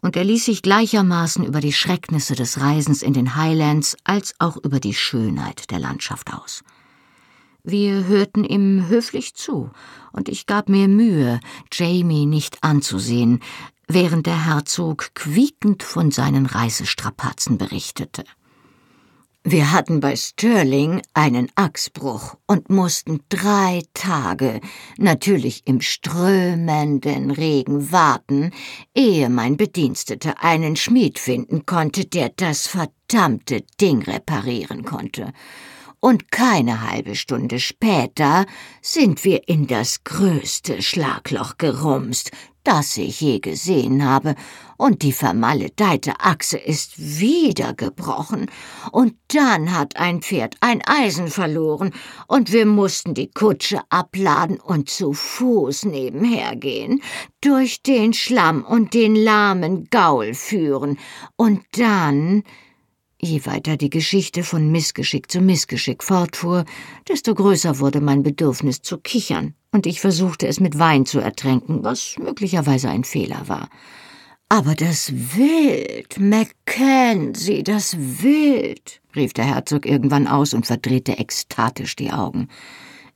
und 0.00 0.16
er 0.16 0.24
ließ 0.24 0.46
sich 0.46 0.62
gleichermaßen 0.62 1.44
über 1.44 1.60
die 1.60 1.72
Schrecknisse 1.72 2.34
des 2.34 2.60
Reisens 2.60 3.02
in 3.02 3.12
den 3.12 3.36
Highlands 3.36 3.96
als 4.02 4.34
auch 4.40 4.56
über 4.56 4.80
die 4.80 4.94
Schönheit 4.94 5.70
der 5.70 5.78
Landschaft 5.78 6.32
aus. 6.34 6.64
Wir 7.62 8.06
hörten 8.06 8.42
ihm 8.42 8.88
höflich 8.88 9.34
zu, 9.34 9.70
und 10.10 10.28
ich 10.28 10.46
gab 10.46 10.68
mir 10.68 10.88
Mühe, 10.88 11.38
Jamie 11.70 12.26
nicht 12.26 12.64
anzusehen, 12.64 13.38
während 13.94 14.26
der 14.26 14.46
Herzog 14.46 15.14
quiekend 15.14 15.82
von 15.82 16.10
seinen 16.10 16.46
Reisestrapazen 16.46 17.58
berichtete. 17.58 18.24
Wir 19.42 19.72
hatten 19.72 20.00
bei 20.00 20.16
Stirling 20.16 21.00
einen 21.14 21.48
Achsbruch 21.54 22.36
und 22.46 22.68
mussten 22.68 23.20
drei 23.30 23.82
Tage, 23.94 24.60
natürlich 24.98 25.62
im 25.66 25.80
strömenden 25.80 27.30
Regen, 27.30 27.90
warten, 27.90 28.52
ehe 28.94 29.30
mein 29.30 29.56
Bediensteter 29.56 30.44
einen 30.44 30.76
Schmied 30.76 31.18
finden 31.18 31.64
konnte, 31.64 32.04
der 32.04 32.28
das 32.28 32.66
verdammte 32.66 33.64
Ding 33.80 34.02
reparieren 34.02 34.84
konnte 34.84 35.32
und 36.00 36.32
keine 36.32 36.90
halbe 36.90 37.14
Stunde 37.14 37.60
später 37.60 38.46
sind 38.80 39.24
wir 39.24 39.48
in 39.48 39.66
das 39.66 40.02
größte 40.04 40.82
Schlagloch 40.82 41.58
gerumst, 41.58 42.30
das 42.64 42.96
ich 42.96 43.20
je 43.20 43.40
gesehen 43.40 44.04
habe, 44.04 44.34
und 44.76 45.02
die 45.02 45.12
vermaledeite 45.12 46.20
Achse 46.20 46.58
ist 46.58 46.98
wieder 46.98 47.74
gebrochen, 47.74 48.50
und 48.92 49.14
dann 49.28 49.76
hat 49.76 49.96
ein 49.96 50.22
Pferd 50.22 50.56
ein 50.60 50.82
Eisen 50.86 51.28
verloren, 51.28 51.92
und 52.26 52.52
wir 52.52 52.66
mussten 52.66 53.14
die 53.14 53.30
Kutsche 53.30 53.80
abladen 53.88 54.58
und 54.60 54.88
zu 54.88 55.12
Fuß 55.12 55.84
nebenher 55.84 56.56
gehen, 56.56 57.02
durch 57.40 57.82
den 57.82 58.12
Schlamm 58.12 58.64
und 58.64 58.94
den 58.94 59.14
lahmen 59.14 59.88
Gaul 59.90 60.34
führen, 60.34 60.98
und 61.36 61.62
dann 61.72 62.42
Je 63.22 63.44
weiter 63.44 63.76
die 63.76 63.90
Geschichte 63.90 64.42
von 64.42 64.72
Missgeschick 64.72 65.30
zu 65.30 65.42
Missgeschick 65.42 66.02
fortfuhr, 66.02 66.64
desto 67.06 67.34
größer 67.34 67.78
wurde 67.78 68.00
mein 68.00 68.22
Bedürfnis 68.22 68.80
zu 68.80 68.96
kichern, 68.96 69.54
und 69.72 69.86
ich 69.86 70.00
versuchte 70.00 70.46
es 70.46 70.58
mit 70.58 70.78
Wein 70.78 71.04
zu 71.04 71.20
ertränken, 71.20 71.84
was 71.84 72.16
möglicherweise 72.18 72.88
ein 72.88 73.04
Fehler 73.04 73.46
war. 73.46 73.68
Aber 74.48 74.74
das 74.74 75.12
Wild, 75.12 76.18
Mackenzie, 76.18 77.62
das 77.62 77.94
Wild, 77.98 79.02
rief 79.14 79.34
der 79.34 79.44
Herzog 79.44 79.84
irgendwann 79.84 80.26
aus 80.26 80.54
und 80.54 80.66
verdrehte 80.66 81.18
ekstatisch 81.18 81.96
die 81.96 82.10
Augen. 82.10 82.48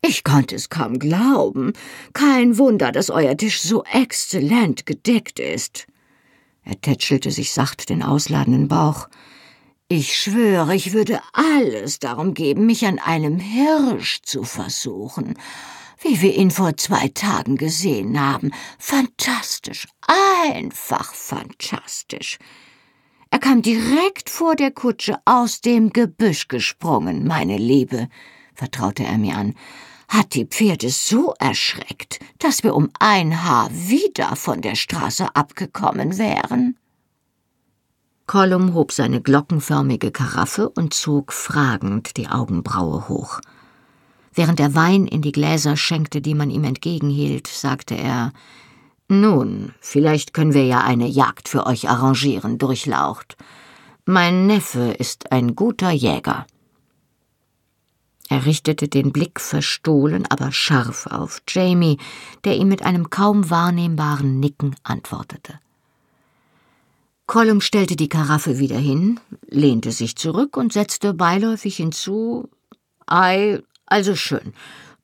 Ich 0.03 0.23
konnte 0.23 0.55
es 0.55 0.69
kaum 0.69 0.99
glauben. 0.99 1.73
Kein 2.13 2.59
Wunder, 2.59 2.93
dass 2.93 3.09
euer 3.09 3.39
Tisch 3.39 3.63
so 3.63 3.85
exzellent 3.85 4.85
gedeckt 4.85 5.39
ist. 5.39 5.87
Er 6.63 6.79
tätschelte 6.79 7.31
sich 7.31 7.53
sacht 7.53 7.89
den 7.89 8.03
ausladenden 8.03 8.69
Bauch. 8.69 9.09
Ich 9.89 10.17
schwöre, 10.17 10.75
ich 10.75 10.95
würde 10.95 11.21
alles 11.35 11.99
darum 11.99 12.33
geben, 12.33 12.65
mich 12.65 12.87
an 12.87 12.99
einem 12.99 13.39
Hirsch 13.39 14.23
zu 14.23 14.43
versuchen, 14.43 15.35
wie 16.01 16.23
wir 16.23 16.35
ihn 16.35 16.51
vor 16.51 16.79
zwei 16.79 17.09
Tagen 17.09 17.57
gesehen 17.59 18.19
haben. 18.19 18.51
Fantastisch, 18.79 19.87
einfach 20.07 21.13
fantastisch. 21.13 22.39
Er 23.31 23.39
kam 23.39 23.61
direkt 23.61 24.31
vor 24.31 24.57
der 24.57 24.71
Kutsche 24.71 25.19
aus 25.27 25.61
dem 25.61 25.93
Gebüsch 25.93 26.49
gesprungen, 26.49 27.27
meine 27.27 27.59
Liebe, 27.59 28.09
vertraute 28.55 29.05
er 29.05 29.19
mir 29.19 29.37
an, 29.37 29.55
hat 30.09 30.35
die 30.35 30.47
Pferde 30.47 30.89
so 30.89 31.35
erschreckt, 31.39 32.21
dass 32.39 32.63
wir 32.63 32.75
um 32.75 32.89
ein 33.01 33.45
Haar 33.45 33.69
wieder 33.71 34.35
von 34.37 34.63
der 34.63 34.77
Straße 34.77 35.37
abgekommen 35.37 36.17
wären. 36.17 36.79
Kollum 38.27 38.73
hob 38.73 38.91
seine 38.93 39.21
glockenförmige 39.21 40.11
Karaffe 40.11 40.71
und 40.71 40.95
zog 40.95 41.33
fragend 41.33 42.17
die 42.17 42.29
Augenbraue 42.29 43.09
hoch. 43.09 43.41
Während 44.33 44.61
er 44.61 44.75
Wein 44.75 45.07
in 45.07 45.21
die 45.21 45.33
Gläser 45.33 45.77
schenkte, 45.77 46.21
die 46.21 46.35
man 46.35 46.51
ihm 46.51 46.65
entgegenhielt, 46.65 47.47
sagte 47.47 47.95
er 47.95 48.33
Nun, 49.09 49.75
vielleicht 49.81 50.33
können 50.33 50.55
wir 50.55 50.65
ja 50.65 50.81
eine 50.81 51.07
Jagd 51.07 51.49
für 51.49 51.67
euch 51.67 51.89
arrangieren, 51.89 52.59
Durchlaucht. 52.59 53.37
Mein 54.07 54.47
Neffe 54.47 54.95
ist 54.99 55.31
ein 55.31 55.55
guter 55.55 55.91
Jäger. 55.91 56.47
Er 58.31 58.47
richtete 58.47 58.89
den 58.89 59.13
Blick 59.13 59.39
verstohlen, 59.39 60.27
aber 60.31 60.51
scharf 60.51 61.07
auf 61.07 61.43
Jamie, 61.47 61.99
der 62.45 62.57
ihm 62.57 62.69
mit 62.69 62.83
einem 62.85 63.11
kaum 63.11 63.51
wahrnehmbaren 63.51 64.41
Nicken 64.41 64.75
antwortete. 64.83 65.61
Colum 67.27 67.63
stellte 67.63 67.97
die 67.97 68.11
Karaffe 68.11 68.59
wieder 68.59 68.77
hin, 68.77 69.19
lehnte 69.49 69.93
sich 69.93 70.17
zurück 70.17 70.57
und 70.57 70.73
setzte 70.73 71.15
beiläufig 71.15 71.77
hinzu 71.77 72.51
Ei, 73.07 73.63
also 73.87 74.15
schön. 74.15 74.53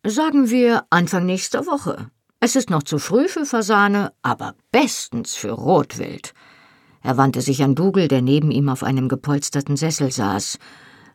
Sagen 0.06 0.50
wir 0.50 0.84
Anfang 0.90 1.24
nächster 1.24 1.66
Woche. 1.66 2.10
Es 2.38 2.56
ist 2.56 2.70
noch 2.70 2.82
zu 2.82 2.98
früh 2.98 3.28
für 3.28 3.46
Fasane, 3.46 4.12
aber 4.22 4.54
bestens 4.70 5.34
für 5.34 5.50
Rotwild. 5.50 6.34
Er 7.02 7.16
wandte 7.16 7.40
sich 7.40 7.62
an 7.62 7.74
Dougal, 7.74 8.08
der 8.08 8.22
neben 8.22 8.50
ihm 8.50 8.68
auf 8.68 8.82
einem 8.82 9.08
gepolsterten 9.08 9.76
Sessel 9.76 10.10
saß. 10.10 10.58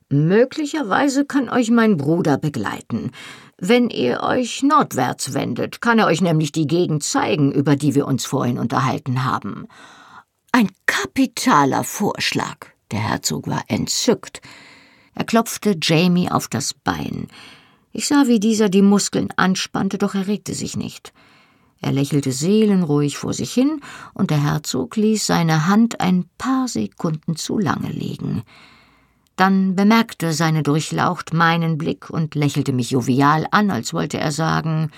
Möglicherweise 0.10 1.26
kann 1.26 1.50
euch 1.50 1.70
mein 1.70 1.98
Bruder 1.98 2.38
begleiten. 2.38 3.12
Wenn 3.60 3.90
ihr 3.90 4.22
euch 4.22 4.64
nordwärts 4.64 5.34
wendet, 5.34 5.82
kann 5.82 6.00
er 6.00 6.08
euch 6.08 6.22
nämlich 6.22 6.52
die 6.52 6.68
Gegend 6.68 7.04
zeigen, 7.04 7.52
über 7.52 7.76
die 7.76 7.96
wir 7.96 8.08
uns 8.08 8.26
vorhin 8.26 8.60
unterhalten 8.60 9.24
haben. 9.24 9.68
Ein 10.58 10.72
kapitaler 10.86 11.84
Vorschlag. 11.84 12.68
Der 12.90 13.00
Herzog 13.00 13.50
war 13.50 13.66
entzückt. 13.68 14.42
Er 15.14 15.26
klopfte 15.26 15.76
Jamie 15.82 16.32
auf 16.32 16.48
das 16.48 16.74
Bein. 16.74 17.28
Ich 17.92 18.08
sah, 18.08 18.28
wie 18.28 18.40
dieser 18.40 18.70
die 18.70 18.82
Muskeln 18.82 19.34
anspannte, 19.36 19.98
doch 19.98 20.16
er 20.16 20.28
regte 20.28 20.54
sich 20.54 20.78
nicht. 20.78 21.12
Er 21.82 21.92
lächelte 21.92 22.32
seelenruhig 22.32 23.18
vor 23.18 23.34
sich 23.34 23.54
hin, 23.54 23.82
und 24.14 24.32
der 24.32 24.42
Herzog 24.42 24.96
ließ 24.96 25.26
seine 25.26 25.68
Hand 25.68 26.00
ein 26.00 26.24
paar 26.38 26.70
Sekunden 26.70 27.36
zu 27.36 27.60
lange 27.60 27.90
liegen. 27.90 28.44
Dann 29.36 29.76
bemerkte 29.76 30.32
seine 30.32 30.64
Durchlaucht 30.64 31.34
meinen 31.34 31.78
Blick 31.78 32.10
und 32.10 32.34
lächelte 32.34 32.72
mich 32.72 32.92
jovial 32.92 33.46
an, 33.52 33.72
als 33.72 33.94
wollte 33.94 34.20
er 34.20 34.32
sagen 34.32 34.90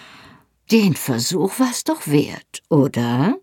Den 0.69 0.95
Versuch 0.95 1.57
war's 1.57 1.83
doch 1.83 2.05
wert, 2.05 2.61
oder? 2.69 3.39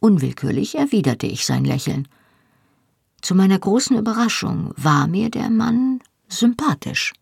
Unwillkürlich 0.00 0.76
erwiderte 0.76 1.26
ich 1.26 1.44
sein 1.44 1.64
Lächeln. 1.64 2.08
Zu 3.20 3.34
meiner 3.34 3.58
großen 3.58 3.96
Überraschung 3.96 4.72
war 4.76 5.06
mir 5.06 5.30
der 5.30 5.50
Mann 5.50 6.00
sympathisch. 6.28 7.12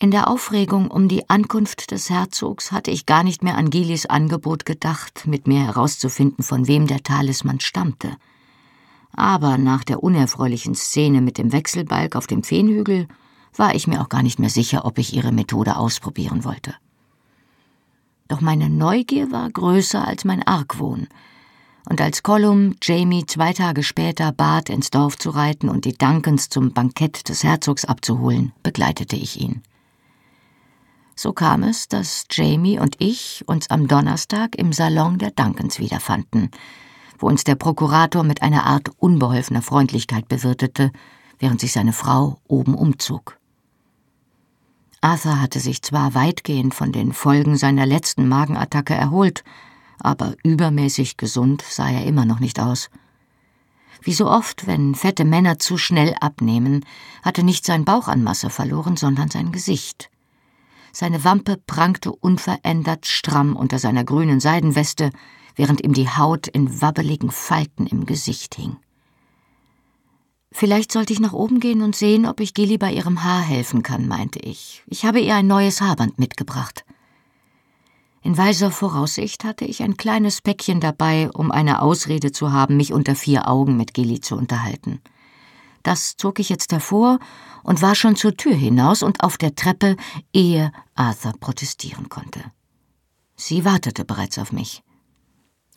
In 0.00 0.10
der 0.12 0.28
Aufregung 0.28 0.90
um 0.90 1.08
die 1.08 1.28
Ankunft 1.28 1.90
des 1.90 2.08
Herzogs 2.08 2.70
hatte 2.70 2.92
ich 2.92 3.04
gar 3.04 3.24
nicht 3.24 3.42
mehr 3.42 3.56
an 3.56 3.68
Gilis 3.68 4.06
Angebot 4.06 4.64
gedacht, 4.64 5.26
mit 5.26 5.48
mir 5.48 5.66
herauszufinden, 5.66 6.44
von 6.44 6.68
wem 6.68 6.86
der 6.86 7.02
Talisman 7.02 7.58
stammte. 7.58 8.16
Aber 9.12 9.58
nach 9.58 9.82
der 9.82 10.02
unerfreulichen 10.02 10.76
Szene 10.76 11.20
mit 11.20 11.36
dem 11.36 11.52
Wechselbalg 11.52 12.14
auf 12.14 12.28
dem 12.28 12.44
Feenhügel 12.44 13.08
war 13.56 13.74
ich 13.74 13.88
mir 13.88 14.00
auch 14.00 14.08
gar 14.08 14.22
nicht 14.22 14.38
mehr 14.38 14.50
sicher, 14.50 14.84
ob 14.84 14.98
ich 14.98 15.14
ihre 15.14 15.32
Methode 15.32 15.76
ausprobieren 15.76 16.44
wollte. 16.44 16.74
Doch 18.28 18.42
meine 18.42 18.68
Neugier 18.68 19.32
war 19.32 19.50
größer 19.50 20.06
als 20.06 20.24
mein 20.24 20.46
Argwohn. 20.46 21.08
Und 21.88 22.02
als 22.02 22.22
Colum 22.22 22.74
Jamie 22.82 23.24
zwei 23.24 23.54
Tage 23.54 23.82
später 23.82 24.30
bat, 24.32 24.68
ins 24.68 24.90
Dorf 24.90 25.16
zu 25.16 25.30
reiten 25.30 25.70
und 25.70 25.86
die 25.86 25.96
Duncans 25.96 26.50
zum 26.50 26.72
Bankett 26.72 27.30
des 27.30 27.42
Herzogs 27.42 27.86
abzuholen, 27.86 28.52
begleitete 28.62 29.16
ich 29.16 29.40
ihn. 29.40 29.62
So 31.16 31.32
kam 31.32 31.62
es, 31.62 31.88
dass 31.88 32.26
Jamie 32.30 32.78
und 32.78 32.96
ich 32.98 33.42
uns 33.46 33.70
am 33.70 33.88
Donnerstag 33.88 34.54
im 34.56 34.74
Salon 34.74 35.18
der 35.18 35.30
Duncans 35.30 35.78
wiederfanden, 35.78 36.50
wo 37.18 37.26
uns 37.26 37.42
der 37.42 37.54
Prokurator 37.54 38.22
mit 38.22 38.42
einer 38.42 38.66
Art 38.66 38.90
unbeholfener 38.98 39.62
Freundlichkeit 39.62 40.28
bewirtete, 40.28 40.92
während 41.38 41.60
sich 41.60 41.72
seine 41.72 41.94
Frau 41.94 42.38
oben 42.46 42.74
umzog. 42.74 43.37
Arthur 45.00 45.40
hatte 45.40 45.60
sich 45.60 45.82
zwar 45.82 46.14
weitgehend 46.14 46.74
von 46.74 46.92
den 46.92 47.12
Folgen 47.12 47.56
seiner 47.56 47.86
letzten 47.86 48.28
Magenattacke 48.28 48.94
erholt, 48.94 49.44
aber 50.00 50.34
übermäßig 50.42 51.16
gesund 51.16 51.62
sah 51.62 51.88
er 51.88 52.04
immer 52.04 52.24
noch 52.24 52.40
nicht 52.40 52.60
aus. 52.60 52.90
Wie 54.02 54.12
so 54.12 54.28
oft, 54.30 54.66
wenn 54.66 54.94
fette 54.94 55.24
Männer 55.24 55.58
zu 55.58 55.76
schnell 55.76 56.14
abnehmen, 56.20 56.84
hatte 57.22 57.42
nicht 57.42 57.64
sein 57.64 57.84
Bauch 57.84 58.08
an 58.08 58.22
Masse 58.22 58.50
verloren, 58.50 58.96
sondern 58.96 59.30
sein 59.30 59.52
Gesicht. 59.52 60.10
Seine 60.92 61.24
Wampe 61.24 61.56
prangte 61.66 62.12
unverändert 62.12 63.06
stramm 63.06 63.56
unter 63.56 63.78
seiner 63.78 64.04
grünen 64.04 64.40
Seidenweste, 64.40 65.10
während 65.56 65.82
ihm 65.82 65.92
die 65.92 66.08
Haut 66.08 66.46
in 66.46 66.80
wabbeligen 66.80 67.30
Falten 67.30 67.86
im 67.86 68.06
Gesicht 68.06 68.54
hing. 68.54 68.76
Vielleicht 70.50 70.92
sollte 70.92 71.12
ich 71.12 71.20
nach 71.20 71.34
oben 71.34 71.60
gehen 71.60 71.82
und 71.82 71.94
sehen, 71.94 72.26
ob 72.26 72.40
ich 72.40 72.54
Gilly 72.54 72.78
bei 72.78 72.92
ihrem 72.92 73.22
Haar 73.22 73.42
helfen 73.42 73.82
kann, 73.82 74.08
meinte 74.08 74.38
ich. 74.38 74.82
Ich 74.86 75.04
habe 75.04 75.20
ihr 75.20 75.34
ein 75.34 75.46
neues 75.46 75.80
Haarband 75.80 76.18
mitgebracht. 76.18 76.84
In 78.22 78.36
weiser 78.36 78.70
Voraussicht 78.70 79.44
hatte 79.44 79.64
ich 79.64 79.82
ein 79.82 79.96
kleines 79.96 80.40
Päckchen 80.40 80.80
dabei, 80.80 81.30
um 81.32 81.50
eine 81.50 81.82
Ausrede 81.82 82.32
zu 82.32 82.52
haben, 82.52 82.76
mich 82.76 82.92
unter 82.92 83.14
vier 83.14 83.48
Augen 83.48 83.76
mit 83.76 83.94
Gilly 83.94 84.20
zu 84.20 84.36
unterhalten. 84.36 85.00
Das 85.82 86.16
zog 86.16 86.40
ich 86.40 86.48
jetzt 86.48 86.72
hervor 86.72 87.18
und 87.62 87.80
war 87.80 87.94
schon 87.94 88.16
zur 88.16 88.36
Tür 88.36 88.54
hinaus 88.54 89.02
und 89.02 89.22
auf 89.22 89.38
der 89.38 89.54
Treppe, 89.54 89.96
ehe 90.32 90.72
Arthur 90.94 91.32
protestieren 91.38 92.08
konnte. 92.08 92.40
Sie 93.36 93.64
wartete 93.64 94.04
bereits 94.04 94.38
auf 94.38 94.52
mich. 94.52 94.82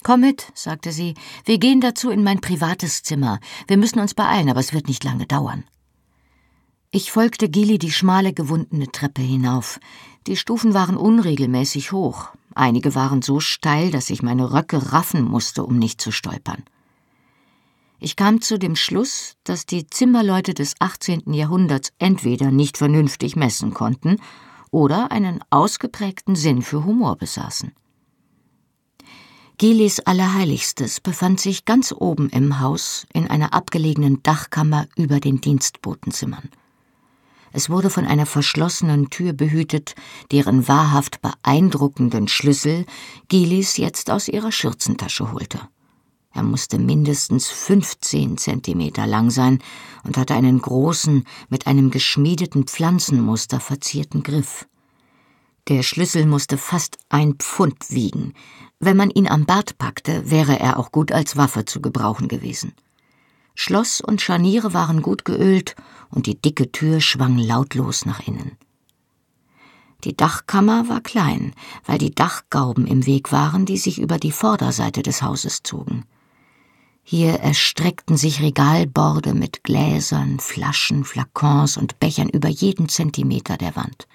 Komm 0.03 0.21
mit, 0.21 0.51
sagte 0.55 0.91
sie, 0.91 1.13
wir 1.45 1.59
gehen 1.59 1.79
dazu 1.79 2.09
in 2.09 2.23
mein 2.23 2.41
privates 2.41 3.03
Zimmer. 3.03 3.39
Wir 3.67 3.77
müssen 3.77 3.99
uns 3.99 4.15
beeilen, 4.15 4.49
aber 4.49 4.59
es 4.59 4.73
wird 4.73 4.87
nicht 4.87 5.03
lange 5.03 5.27
dauern. 5.27 5.63
Ich 6.89 7.11
folgte 7.11 7.49
Gilly 7.49 7.77
die 7.77 7.91
schmale, 7.91 8.33
gewundene 8.33 8.91
Treppe 8.91 9.21
hinauf. 9.21 9.79
Die 10.27 10.35
Stufen 10.35 10.73
waren 10.73 10.97
unregelmäßig 10.97 11.91
hoch. 11.91 12.29
Einige 12.53 12.95
waren 12.95 13.21
so 13.21 13.39
steil, 13.39 13.91
dass 13.91 14.09
ich 14.09 14.23
meine 14.23 14.51
Röcke 14.53 14.91
raffen 14.91 15.23
musste, 15.23 15.63
um 15.63 15.77
nicht 15.77 16.01
zu 16.01 16.11
stolpern. 16.11 16.63
Ich 17.99 18.15
kam 18.15 18.41
zu 18.41 18.57
dem 18.57 18.75
Schluss, 18.75 19.35
dass 19.43 19.67
die 19.67 19.85
Zimmerleute 19.85 20.55
des 20.55 20.73
18. 20.79 21.31
Jahrhunderts 21.33 21.93
entweder 21.99 22.49
nicht 22.49 22.77
vernünftig 22.77 23.35
messen 23.35 23.75
konnten 23.75 24.17
oder 24.71 25.11
einen 25.11 25.43
ausgeprägten 25.51 26.35
Sinn 26.35 26.63
für 26.63 26.83
Humor 26.83 27.15
besaßen. 27.17 27.73
Gilis 29.61 29.99
Allerheiligstes 29.99 31.01
befand 31.01 31.39
sich 31.39 31.65
ganz 31.65 31.93
oben 31.95 32.29
im 32.29 32.61
Haus 32.61 33.05
in 33.13 33.27
einer 33.27 33.53
abgelegenen 33.53 34.23
Dachkammer 34.23 34.87
über 34.95 35.19
den 35.19 35.39
Dienstbotenzimmern. 35.39 36.49
Es 37.51 37.69
wurde 37.69 37.91
von 37.91 38.05
einer 38.05 38.25
verschlossenen 38.25 39.11
Tür 39.11 39.33
behütet, 39.33 39.93
deren 40.31 40.67
wahrhaft 40.67 41.21
beeindruckenden 41.21 42.27
Schlüssel 42.27 42.87
Gilis 43.27 43.77
jetzt 43.77 44.09
aus 44.09 44.29
ihrer 44.29 44.51
Schürzentasche 44.51 45.31
holte. 45.31 45.59
Er 46.33 46.41
musste 46.41 46.79
mindestens 46.79 47.47
15 47.47 48.39
Zentimeter 48.39 49.05
lang 49.05 49.29
sein 49.29 49.59
und 50.03 50.17
hatte 50.17 50.33
einen 50.33 50.59
großen, 50.59 51.23
mit 51.49 51.67
einem 51.67 51.91
geschmiedeten 51.91 52.65
Pflanzenmuster 52.65 53.59
verzierten 53.59 54.23
Griff. 54.23 54.65
Der 55.67 55.83
Schlüssel 55.83 56.25
musste 56.25 56.57
fast 56.57 56.97
ein 57.09 57.35
Pfund 57.35 57.91
wiegen, 57.91 58.33
wenn 58.81 58.97
man 58.97 59.11
ihn 59.11 59.27
am 59.27 59.45
Bart 59.45 59.77
packte, 59.77 60.29
wäre 60.29 60.59
er 60.59 60.77
auch 60.77 60.91
gut 60.91 61.11
als 61.11 61.37
Waffe 61.37 61.65
zu 61.65 61.81
gebrauchen 61.81 62.27
gewesen. 62.27 62.73
Schloss 63.55 64.01
und 64.01 64.21
Scharniere 64.21 64.73
waren 64.73 65.01
gut 65.01 65.23
geölt 65.23 65.75
und 66.09 66.25
die 66.25 66.39
dicke 66.39 66.71
Tür 66.71 66.99
schwang 66.99 67.37
lautlos 67.37 68.05
nach 68.05 68.25
innen. 68.27 68.57
Die 70.03 70.17
Dachkammer 70.17 70.89
war 70.89 71.01
klein, 71.01 71.53
weil 71.85 71.99
die 71.99 72.15
Dachgauben 72.15 72.87
im 72.87 73.05
Weg 73.05 73.31
waren, 73.31 73.67
die 73.67 73.77
sich 73.77 73.99
über 73.99 74.17
die 74.17 74.31
Vorderseite 74.31 75.03
des 75.03 75.21
Hauses 75.21 75.61
zogen. 75.61 76.05
Hier 77.03 77.33
erstreckten 77.39 78.17
sich 78.17 78.41
Regalborde 78.41 79.33
mit 79.33 79.63
Gläsern, 79.63 80.39
Flaschen, 80.39 81.03
Flakons 81.03 81.77
und 81.77 81.99
Bechern 81.99 82.29
über 82.29 82.47
jeden 82.47 82.89
Zentimeter 82.89 83.57
der 83.57 83.75
Wand. 83.75 84.07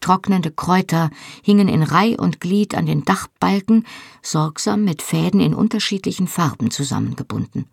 Trocknende 0.00 0.50
Kräuter 0.50 1.10
hingen 1.42 1.68
in 1.68 1.82
Reih 1.82 2.16
und 2.18 2.40
Glied 2.40 2.74
an 2.74 2.86
den 2.86 3.04
Dachbalken, 3.04 3.86
sorgsam 4.22 4.84
mit 4.84 5.02
Fäden 5.02 5.40
in 5.40 5.54
unterschiedlichen 5.54 6.28
Farben 6.28 6.70
zusammengebunden. 6.70 7.66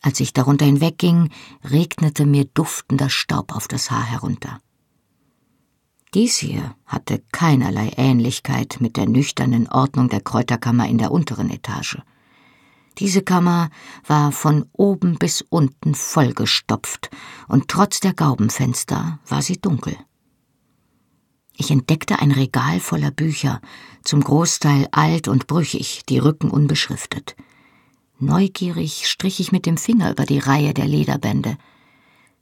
Als 0.00 0.18
ich 0.20 0.32
darunter 0.32 0.66
hinwegging, 0.66 1.30
regnete 1.64 2.26
mir 2.26 2.44
duftender 2.44 3.08
Staub 3.08 3.54
auf 3.54 3.68
das 3.68 3.90
Haar 3.90 4.04
herunter. 4.04 4.58
Dies 6.12 6.36
hier 6.36 6.74
hatte 6.84 7.22
keinerlei 7.32 7.92
Ähnlichkeit 7.96 8.78
mit 8.80 8.96
der 8.96 9.06
nüchternen 9.06 9.68
Ordnung 9.68 10.10
der 10.10 10.20
Kräuterkammer 10.20 10.86
in 10.86 10.98
der 10.98 11.10
unteren 11.10 11.48
Etage. 11.48 11.98
Diese 12.98 13.22
Kammer 13.22 13.70
war 14.06 14.32
von 14.32 14.66
oben 14.72 15.16
bis 15.16 15.42
unten 15.48 15.94
vollgestopft, 15.94 17.10
und 17.48 17.68
trotz 17.68 18.00
der 18.00 18.12
Gaubenfenster 18.12 19.20
war 19.26 19.40
sie 19.40 19.58
dunkel. 19.58 19.96
Ich 21.56 21.70
entdeckte 21.70 22.18
ein 22.18 22.32
Regal 22.32 22.80
voller 22.80 23.10
Bücher, 23.10 23.60
zum 24.02 24.22
Großteil 24.22 24.88
alt 24.90 25.28
und 25.28 25.46
brüchig, 25.46 26.02
die 26.08 26.18
Rücken 26.18 26.50
unbeschriftet. 26.50 27.36
Neugierig 28.18 29.08
strich 29.08 29.40
ich 29.40 29.52
mit 29.52 29.66
dem 29.66 29.76
Finger 29.76 30.10
über 30.12 30.24
die 30.24 30.38
Reihe 30.38 30.74
der 30.74 30.86
Lederbände. 30.86 31.56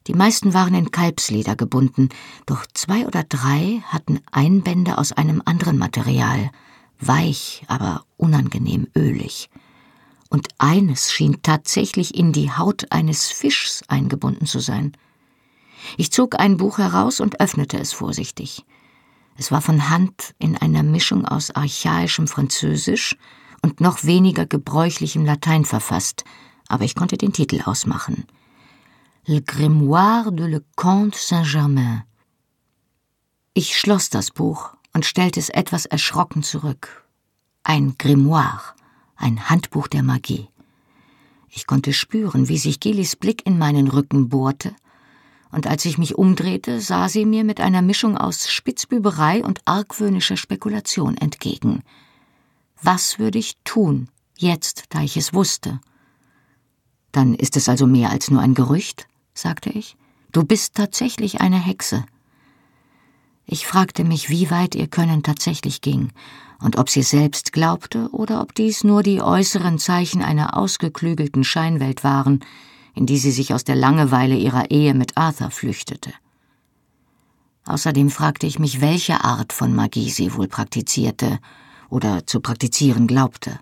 Die 0.07 0.15
meisten 0.15 0.55
waren 0.55 0.75
in 0.75 0.91
Kalbsleder 0.91 1.57
gebunden, 1.57 2.09
doch 2.47 2.67
zwei 2.73 3.07
oder 3.07 3.25
drei 3.25 3.83
hatten 3.87 4.21
Einbände 4.31 4.99
aus 4.99 5.13
einem 5.13 5.43
anderen 5.45 5.79
Material, 5.79 6.51
weich, 6.99 7.65
aber 7.67 8.05
unangenehm 8.17 8.89
ölig. 8.97 9.51
Und 10.29 10.49
eines 10.59 11.13
schien 11.13 11.43
tatsächlich 11.43 12.15
in 12.15 12.33
die 12.33 12.51
Haut 12.53 12.87
eines 12.91 13.27
Fischs 13.27 13.83
eingebunden 13.89 14.47
zu 14.47 14.61
sein. 14.61 14.93
Ich 15.97 16.13
zog 16.13 16.39
ein 16.39 16.57
Buch 16.57 16.79
heraus 16.79 17.21
und 17.21 17.41
öffnete 17.41 17.79
es 17.79 17.93
vorsichtig. 17.93 18.65
Es 19.41 19.51
war 19.51 19.63
von 19.63 19.89
Hand 19.89 20.35
in 20.39 20.55
einer 20.59 20.83
Mischung 20.83 21.25
aus 21.25 21.51
archaischem 21.51 22.29
Französisch 22.29 23.17
und 23.63 23.81
noch 23.81 24.05
weniger 24.05 24.45
gebräuchlichem 24.45 25.25
Latein 25.25 25.65
verfasst, 25.65 26.25
aber 26.69 26.85
ich 26.85 26.95
konnte 26.95 27.17
den 27.17 27.33
Titel 27.33 27.63
ausmachen. 27.65 28.27
Le 29.25 29.41
Grimoire 29.41 30.31
de 30.31 30.47
le 30.47 30.63
Comte 30.77 31.19
Saint-Germain. 31.19 32.03
Ich 33.55 33.79
schloss 33.79 34.11
das 34.11 34.31
Buch 34.31 34.77
und 34.93 35.07
stellte 35.07 35.41
es 35.41 35.49
etwas 35.49 35.87
erschrocken 35.87 36.43
zurück. 36.43 37.07
Ein 37.63 37.95
Grimoire, 37.97 38.75
ein 39.17 39.49
Handbuch 39.49 39.89
der 39.89 40.03
Magie. 40.03 40.51
Ich 41.49 41.67
konnte 41.67 41.95
spüren, 41.95 42.51
wie 42.51 42.59
sich 42.59 42.79
Gillis 42.79 43.17
Blick 43.17 43.47
in 43.47 43.57
meinen 43.57 43.89
Rücken 43.89 44.29
bohrte 44.29 44.77
und 45.53 45.67
als 45.67 45.85
ich 45.85 45.99
mich 45.99 46.17
umdrehte, 46.17 46.81
sah 46.81 47.09
sie 47.09 47.25
mir 47.25 47.45
mit 47.45 47.61
einer 47.61 47.83
Mischung 47.83 48.17
aus 48.17 48.49
Spitzbüberei 48.49 49.45
und 49.45 49.61
argwöhnischer 49.65 50.37
Spekulation 50.37 51.17
entgegen. 51.17 51.83
Was 52.83 53.19
würde 53.19 53.39
ich 53.39 53.57
tun, 53.65 54.09
jetzt, 54.39 54.85
da 54.91 55.03
ich 55.03 55.17
es 55.17 55.35
wusste? 55.35 55.81
Dann 57.13 57.35
ist 57.35 57.57
es 57.57 57.69
also 57.69 57.87
mehr 57.87 58.11
als 58.11 58.31
nur 58.31 58.41
ein 58.41 58.55
Gerücht, 58.55 59.09
sagte 59.35 59.71
ich. 59.71 59.97
Du 60.33 60.45
bist 60.45 60.77
tatsächlich 60.77 61.41
eine 61.41 61.59
Hexe. 61.59 62.05
Ich 63.45 63.67
fragte 63.67 64.05
mich, 64.05 64.31
wie 64.31 64.51
weit 64.51 64.77
ihr 64.77 64.87
Können 64.87 65.25
tatsächlich 65.25 65.81
ging 65.81 66.13
und 66.61 66.79
ob 66.79 66.89
sie 66.89 67.03
selbst 67.03 67.53
glaubte 67.53 68.09
oder 68.13 68.41
ob 68.41 68.55
dies 68.55 68.85
nur 68.85 69.03
die 69.03 69.21
äußeren 69.21 69.79
Zeichen 69.79 70.23
einer 70.23 70.57
ausgeklügelten 70.57 71.43
Scheinwelt 71.43 72.05
waren, 72.05 72.45
in 72.95 73.07
die 73.07 73.19
sie 73.19 73.31
sich 73.31 73.55
aus 73.55 73.65
der 73.65 73.77
Langeweile 73.77 74.37
ihrer 74.37 74.71
Ehe 74.71 74.95
mit 74.95 75.17
Arthur 75.17 75.51
flüchtete. 75.51 76.13
Außerdem 77.65 78.11
fragte 78.11 78.47
ich 78.47 78.59
mich, 78.59 78.81
welche 78.81 79.23
Art 79.23 79.53
von 79.53 79.75
Magie 79.75 80.11
sie 80.11 80.35
wohl 80.35 80.49
praktizierte 80.49 81.39
oder 81.89 82.27
zu 82.27 82.41
praktizieren 82.41 83.07
glaubte. 83.07 83.61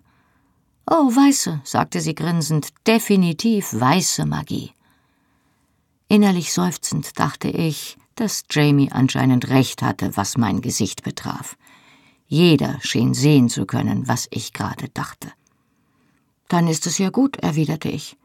Oh, 0.91 1.15
weiße, 1.15 1.61
sagte 1.65 2.01
sie 2.01 2.15
grinsend, 2.15 2.69
definitiv 2.87 3.75
weiße 3.75 4.25
Magie. 4.25 4.73
Innerlich 6.09 6.53
seufzend 6.53 7.19
dachte 7.19 7.49
ich, 7.49 7.99
dass 8.15 8.45
Jamie 8.51 8.91
anscheinend 8.91 9.49
recht 9.49 9.83
hatte, 9.83 10.17
was 10.17 10.39
mein 10.39 10.63
Gesicht 10.63 11.03
betraf. 11.03 11.57
Jeder 12.27 12.79
schien 12.81 13.15
sehen 13.15 13.49
zu 13.49 13.67
können, 13.67 14.09
was 14.09 14.29
ich 14.31 14.53
gerade 14.53 14.89
dachte. 14.89 15.31
Dann 16.49 16.67
ist 16.67 16.87
es 16.87 16.99
ja 16.99 17.11
gut, 17.11 17.37
erwiderte 17.37 17.91
ich. 17.91 18.17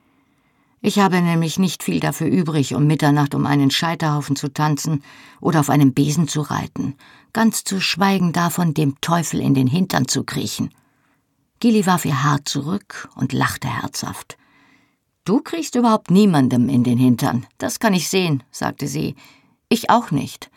Ich 0.86 1.00
habe 1.00 1.22
nämlich 1.22 1.60
nicht 1.60 1.82
viel 1.82 2.02
dafür 2.02 2.28
übrig, 2.28 2.76
um 2.76 2.86
Mitternacht 2.86 3.36
um 3.36 3.46
einen 3.46 3.72
Scheiterhaufen 3.72 4.36
zu 4.36 4.52
tanzen 4.52 5.02
oder 5.39 5.62
auf 5.62 5.69
einem 5.69 5.93
Besen 5.93 6.28
zu 6.28 6.41
reiten, 6.41 6.96
ganz 7.32 7.63
zu 7.63 7.80
schweigen 7.80 8.34
davon, 8.34 8.74
dem 8.74 9.00
Teufel 9.00 9.39
in 9.39 9.54
den 9.54 9.67
Hintern 9.67 10.10
zu 10.10 10.26
kriechen. 10.26 10.74
Gilly 11.62 11.86
warf 11.86 12.04
ihr 12.04 12.22
Haar 12.22 12.43
zurück 12.43 13.08
und 13.15 13.32
lachte 13.32 13.69
herzhaft. 13.69 14.38
Du 15.24 15.39
kriechst 15.39 15.76
überhaupt 15.76 16.12
niemandem 16.12 16.67
in 16.67 16.84
den 16.84 16.98
Hintern, 16.98 17.46
das 17.60 17.80
kann 17.80 17.93
ich 17.93 18.10
sehen, 18.10 18.43
sagte 18.52 18.89
sie. 18.89 19.15
Ich 19.69 19.89
auch 19.89 20.12
nicht. 20.12 20.52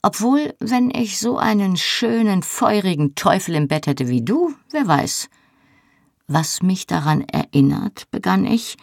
Obwohl, 0.00 0.54
wenn 0.58 0.90
ich 0.90 1.18
so 1.18 1.36
einen 1.36 1.76
schönen, 1.76 2.42
feurigen 2.42 3.14
Teufel 3.14 3.54
im 3.54 3.68
Bett 3.68 3.86
hätte 3.86 4.08
wie 4.08 4.24
du, 4.24 4.54
wer 4.70 4.86
weiß. 4.86 5.28
Was 6.28 6.62
mich 6.62 6.86
daran 6.86 7.20
erinnert, 7.28 8.10
begann 8.10 8.46
ich, 8.46 8.78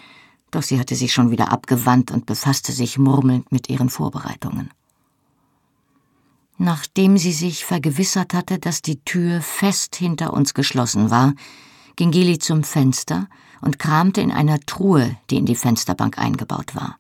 doch 0.55 0.63
sie 0.63 0.79
hatte 0.79 0.95
sich 0.95 1.13
schon 1.13 1.31
wieder 1.31 1.51
abgewandt 1.51 2.11
und 2.11 2.25
befasste 2.25 2.71
sich 2.71 2.97
murmelnd 2.97 3.51
mit 3.51 3.69
ihren 3.69 3.89
Vorbereitungen. 3.89 4.71
Nachdem 6.57 7.17
sie 7.17 7.33
sich 7.33 7.65
vergewissert 7.65 8.33
hatte, 8.33 8.59
dass 8.59 8.81
die 8.81 8.99
Tür 9.03 9.41
fest 9.41 9.95
hinter 9.95 10.33
uns 10.33 10.53
geschlossen 10.53 11.09
war, 11.09 11.33
ging 11.95 12.11
Gili 12.11 12.39
zum 12.39 12.63
Fenster 12.63 13.27
und 13.61 13.79
kramte 13.79 14.21
in 14.21 14.31
einer 14.31 14.59
Truhe, 14.59 15.17
die 15.29 15.37
in 15.37 15.45
die 15.45 15.55
Fensterbank 15.55 16.17
eingebaut 16.17 16.75
war. 16.75 16.97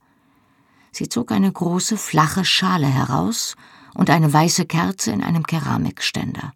Sie 0.91 1.09
zog 1.09 1.31
eine 1.31 1.51
große, 1.51 1.97
flache 1.97 2.45
Schale 2.45 2.87
heraus 2.87 3.55
und 3.93 4.09
eine 4.09 4.31
weiße 4.31 4.65
Kerze 4.65 5.11
in 5.11 5.23
einem 5.23 5.43
Keramikständer. 5.43 6.53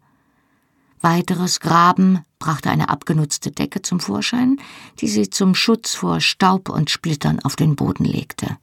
Weiteres 1.00 1.60
Graben 1.60 2.24
brachte 2.38 2.70
eine 2.70 2.88
abgenutzte 2.88 3.50
Decke 3.50 3.82
zum 3.82 4.00
Vorschein, 4.00 4.58
die 5.00 5.08
sie 5.08 5.30
zum 5.30 5.54
Schutz 5.54 5.94
vor 5.94 6.20
Staub 6.20 6.68
und 6.68 6.90
Splittern 6.90 7.40
auf 7.40 7.56
den 7.56 7.76
Boden 7.76 8.04
legte. 8.04 8.56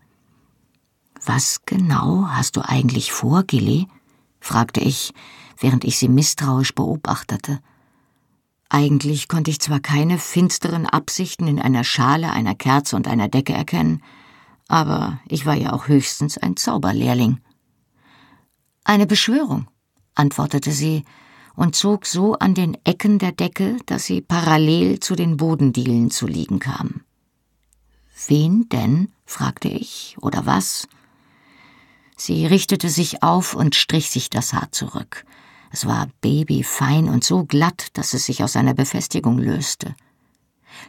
Was 1.26 1.62
genau 1.66 2.28
hast 2.28 2.58
du 2.58 2.62
eigentlich 2.62 3.12
vor, 3.12 3.44
Gilly? 3.44 3.88
fragte 4.40 4.80
ich, 4.80 5.14
während 5.60 5.84
ich 5.84 5.98
sie 5.98 6.10
misstrauisch 6.10 6.76
beobachtete. 6.76 7.60
Eigentlich 8.70 9.28
konnte 9.28 9.52
ich 9.52 9.60
zwar 9.60 9.80
keine 9.80 10.18
finsteren 10.18 10.86
Absichten 10.86 11.48
in 11.48 11.60
einer 11.60 11.84
Schale, 11.84 12.32
einer 12.32 12.56
Kerze 12.56 12.96
und 12.96 13.08
einer 13.08 13.28
Decke 13.28 13.54
erkennen, 13.54 14.04
aber 14.68 15.20
ich 15.28 15.46
war 15.46 15.56
ja 15.56 15.74
auch 15.74 15.88
höchstens 15.88 16.38
ein 16.38 16.58
Zauberlehrling. 16.58 17.40
Eine 18.84 19.08
Beschwörung, 19.08 19.68
antwortete 20.16 20.72
sie 20.72 21.06
und 21.56 21.76
zog 21.76 22.06
so 22.06 22.34
an 22.34 22.54
den 22.54 22.78
Ecken 22.84 23.20
der 23.20 23.32
Decke, 23.32 23.78
dass 23.86 24.06
sie 24.06 24.22
parallel 24.22 25.00
zu 25.00 25.16
den 25.16 25.38
Bodendielen 25.38 26.12
zu 26.12 26.28
liegen 26.28 26.60
kam. 26.60 27.02
Wen 28.28 28.70
denn? 28.70 29.12
fragte 29.26 29.68
ich, 29.68 30.18
oder 30.22 30.46
was? 30.46 30.88
Sie 32.18 32.46
richtete 32.46 32.90
sich 32.90 33.24
auf 33.24 33.56
und 33.56 33.76
strich 33.76 34.10
sich 34.10 34.30
das 34.30 34.54
Haar 34.54 34.72
zurück. 34.72 35.26
Es 35.72 35.86
war 35.86 36.08
babyfein 36.22 37.10
und 37.10 37.24
so 37.24 37.44
glatt, 37.44 37.88
dass 37.94 38.14
es 38.14 38.26
sich 38.26 38.44
aus 38.44 38.56
einer 38.56 38.74
Befestigung 38.74 39.38
löste. 39.38 39.96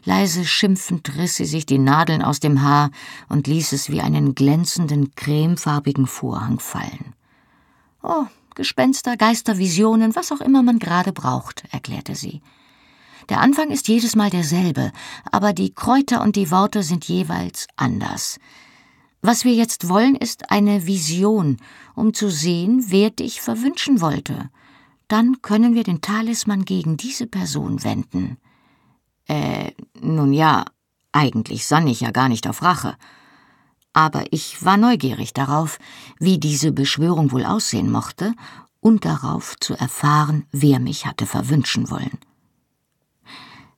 Leise 0.04 0.44
schimpfend 0.44 1.16
riss 1.16 1.36
sie 1.36 1.44
sich 1.44 1.66
die 1.66 1.78
Nadeln 1.78 2.22
aus 2.22 2.40
dem 2.40 2.62
Haar 2.62 2.90
und 3.28 3.46
ließ 3.46 3.72
es 3.72 3.90
wie 3.90 4.00
einen 4.00 4.34
glänzenden, 4.34 5.14
cremefarbigen 5.14 6.06
Vorhang 6.06 6.60
fallen. 6.60 7.14
Oh, 8.02 8.26
Gespenster, 8.56 9.16
Geister, 9.16 9.58
Visionen, 9.58 10.16
was 10.16 10.32
auch 10.32 10.40
immer 10.40 10.62
man 10.62 10.80
gerade 10.80 11.12
braucht, 11.12 11.62
erklärte 11.70 12.16
sie. 12.16 12.42
Der 13.28 13.40
Anfang 13.40 13.70
ist 13.70 13.86
jedes 13.86 14.16
Mal 14.16 14.30
derselbe, 14.30 14.92
aber 15.30 15.52
die 15.52 15.72
Kräuter 15.74 16.22
und 16.22 16.36
die 16.36 16.50
Worte 16.50 16.82
sind 16.82 17.04
jeweils 17.04 17.66
anders. 17.76 18.38
Was 19.20 19.44
wir 19.44 19.54
jetzt 19.54 19.88
wollen, 19.88 20.14
ist 20.14 20.50
eine 20.50 20.86
Vision, 20.86 21.58
um 21.94 22.14
zu 22.14 22.30
sehen, 22.30 22.86
wer 22.88 23.10
dich 23.10 23.40
verwünschen 23.40 24.00
wollte. 24.00 24.50
Dann 25.08 25.42
können 25.42 25.74
wir 25.74 25.84
den 25.84 26.00
Talisman 26.00 26.64
gegen 26.64 26.96
diese 26.96 27.26
Person 27.26 27.84
wenden. 27.84 28.38
Äh, 29.26 29.72
nun 30.00 30.32
ja, 30.32 30.64
eigentlich 31.12 31.66
sann 31.66 31.86
ich 31.86 32.00
ja 32.00 32.10
gar 32.10 32.28
nicht 32.28 32.46
auf 32.46 32.62
Rache. 32.62 32.96
Aber 33.96 34.24
ich 34.30 34.62
war 34.62 34.76
neugierig 34.76 35.32
darauf, 35.32 35.78
wie 36.18 36.36
diese 36.36 36.70
Beschwörung 36.70 37.32
wohl 37.32 37.46
aussehen 37.46 37.90
mochte 37.90 38.34
und 38.80 39.06
darauf 39.06 39.56
zu 39.58 39.72
erfahren, 39.72 40.44
wer 40.52 40.80
mich 40.80 41.06
hatte 41.06 41.24
verwünschen 41.24 41.88
wollen. 41.88 42.18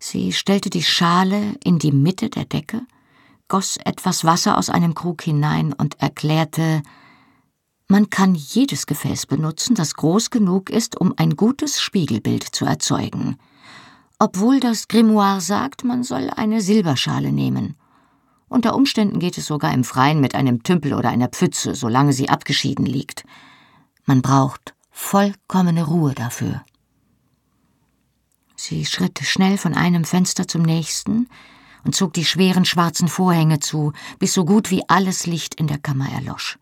Sie 0.01 0.33
stellte 0.33 0.71
die 0.71 0.83
Schale 0.83 1.55
in 1.63 1.79
die 1.79 1.93
Mitte 1.93 2.31
der 2.31 2.47
Decke, 2.47 2.83
goss 3.47 3.77
etwas 3.85 4.25
Wasser 4.25 4.59
aus 4.59 4.71
einem 4.71 4.95
Krug 4.95 5.23
hinein 5.23 5.73
und 5.73 6.01
erklärte, 6.01 6.83
man 7.87 8.11
kann 8.11 8.35
jedes 8.35 8.87
Gefäß 8.87 9.27
benutzen, 9.27 9.77
das 9.77 9.95
groß 9.95 10.31
genug 10.31 10.69
ist, 10.69 11.01
um 11.01 11.15
ein 11.17 11.37
gutes 11.37 11.81
Spiegelbild 11.81 12.43
zu 12.43 12.65
erzeugen 12.65 13.39
obwohl 14.19 14.59
das 14.59 14.89
Grimoire 14.89 15.41
sagt, 15.41 15.85
man 15.85 16.03
soll 16.03 16.31
eine 16.31 16.61
Silberschale 16.61 17.33
nehmen. 17.33 17.77
Unter 18.49 18.75
Umständen 18.75 19.19
geht 19.19 19.37
es 19.39 19.47
sogar 19.47 19.73
im 19.75 19.85
Freien 19.85 20.21
mit 20.21 20.35
einem 20.35 20.63
Tümpel 20.63 20.95
oder 20.95 21.11
einer 21.11 21.29
Pfütze, 21.29 21.75
solange 21.75 22.13
sie 22.13 22.29
abgeschieden 22.29 22.87
liegt. 22.87 23.25
Man 24.05 24.23
braucht 24.23 24.75
vollkommene 24.91 25.85
Ruhe 25.85 26.15
dafür. 26.15 26.63
Sie 28.57 28.85
schritt 28.87 29.21
schnell 29.23 29.59
von 29.59 29.75
einem 29.75 30.05
Fenster 30.05 30.49
zum 30.49 30.63
nächsten 30.63 31.29
und 31.85 31.95
zog 31.95 32.13
die 32.13 32.25
schweren 32.25 32.65
schwarzen 32.65 33.09
Vorhänge 33.09 33.61
zu, 33.61 33.93
bis 34.19 34.35
so 34.35 34.45
gut 34.45 34.71
wie 34.71 34.83
alles 34.89 35.27
Licht 35.27 35.55
in 35.55 35.69
der 35.69 35.79
Kammer 35.79 36.11
erlosch. 36.11 36.59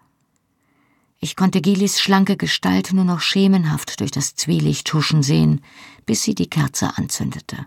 Ich 1.19 1.37
konnte 1.37 1.63
Gilis 1.63 2.01
schlanke 2.01 2.37
Gestalt 2.37 2.93
nur 2.93 3.05
noch 3.05 3.21
schemenhaft 3.21 4.01
durch 4.01 4.11
das 4.11 4.35
Zwielicht 4.35 4.93
huschen 4.93 5.23
sehen, 5.23 5.63
bis 6.05 6.23
sie 6.23 6.35
die 6.35 6.51
Kerze 6.51 6.99
anzündete. 6.99 7.67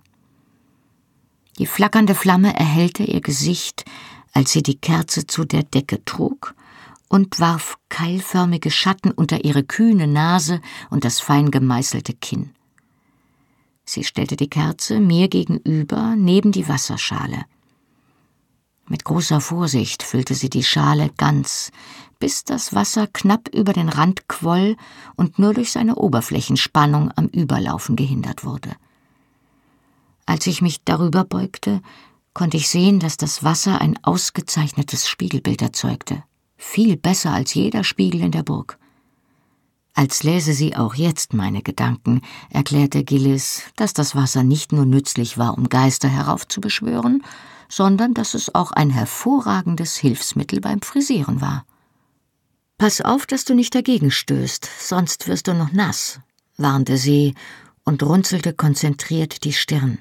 Die 1.60 1.66
flackernde 1.66 2.16
Flamme 2.16 2.56
erhellte 2.58 3.04
ihr 3.04 3.20
Gesicht, 3.20 3.84
als 4.32 4.52
sie 4.52 4.64
die 4.64 4.80
Kerze 4.80 5.28
zu 5.28 5.44
der 5.44 5.64
Decke 5.64 6.04
trug 6.06 6.56
und 7.10 7.42
warf 7.42 7.78
keilförmige 7.90 8.72
Schatten 8.72 9.12
unter 9.12 9.44
ihre 9.44 9.64
kühne 9.64 10.08
Nase 10.08 10.62
und 10.90 11.04
das 11.04 11.20
fein 11.20 11.52
gemeißelte 11.52 12.14
Kinn. 12.14 12.52
Sie 13.84 14.06
stellte 14.06 14.38
die 14.38 14.50
Kerze 14.50 15.02
mir 15.02 15.28
gegenüber 15.28 16.16
neben 16.16 16.54
die 16.54 16.70
Wasserschale. 16.70 17.44
Mit 18.88 19.04
großer 19.04 19.42
Vorsicht 19.42 20.02
füllte 20.02 20.36
sie 20.36 20.50
die 20.50 20.64
Schale 20.64 21.10
ganz, 21.18 21.72
bis 22.20 22.46
das 22.46 22.74
Wasser 22.74 23.08
knapp 23.08 23.50
über 23.54 23.74
den 23.74 23.90
Rand 23.90 24.30
quoll 24.30 24.78
und 25.18 25.40
nur 25.40 25.54
durch 25.54 25.72
seine 25.72 25.96
Oberflächenspannung 25.96 27.12
am 27.18 27.28
Überlaufen 27.28 27.98
gehindert 27.98 28.46
wurde. 28.46 28.78
Als 30.30 30.46
ich 30.46 30.62
mich 30.62 30.84
darüber 30.84 31.24
beugte, 31.24 31.82
konnte 32.36 32.56
ich 32.56 32.70
sehen, 32.70 33.00
dass 33.00 33.18
das 33.18 33.44
Wasser 33.44 33.82
ein 33.82 33.98
ausgezeichnetes 34.04 35.10
Spiegelbild 35.10 35.64
erzeugte, 35.64 36.24
viel 36.56 36.98
besser 36.98 37.32
als 37.32 37.56
jeder 37.56 37.84
Spiegel 37.84 38.22
in 38.22 38.30
der 38.30 38.44
Burg. 38.44 38.78
Als 39.96 40.22
läse 40.22 40.54
sie 40.54 40.76
auch 40.76 40.94
jetzt 40.94 41.34
meine 41.34 41.64
Gedanken, 41.64 42.22
erklärte 42.52 43.04
Gillis, 43.04 43.64
dass 43.76 43.94
das 43.94 44.14
Wasser 44.14 44.44
nicht 44.44 44.72
nur 44.72 44.86
nützlich 44.86 45.40
war, 45.40 45.58
um 45.58 45.68
Geister 45.68 46.10
heraufzubeschwören, 46.10 47.24
sondern 47.68 48.14
dass 48.14 48.36
es 48.36 48.54
auch 48.54 48.72
ein 48.72 48.92
hervorragendes 48.92 49.98
Hilfsmittel 49.98 50.62
beim 50.62 50.84
Frisieren 50.84 51.42
war. 51.42 51.66
Pass 52.78 53.02
auf, 53.02 53.26
dass 53.26 53.46
du 53.46 53.56
nicht 53.56 53.74
dagegen 53.74 54.12
stößt, 54.12 54.70
sonst 54.80 55.28
wirst 55.28 55.48
du 55.48 55.56
noch 55.56 55.72
nass, 55.72 56.20
warnte 56.56 56.98
sie 56.98 57.34
und 57.84 58.04
runzelte 58.04 58.54
konzentriert 58.54 59.44
die 59.44 59.54
Stirn. 59.54 59.98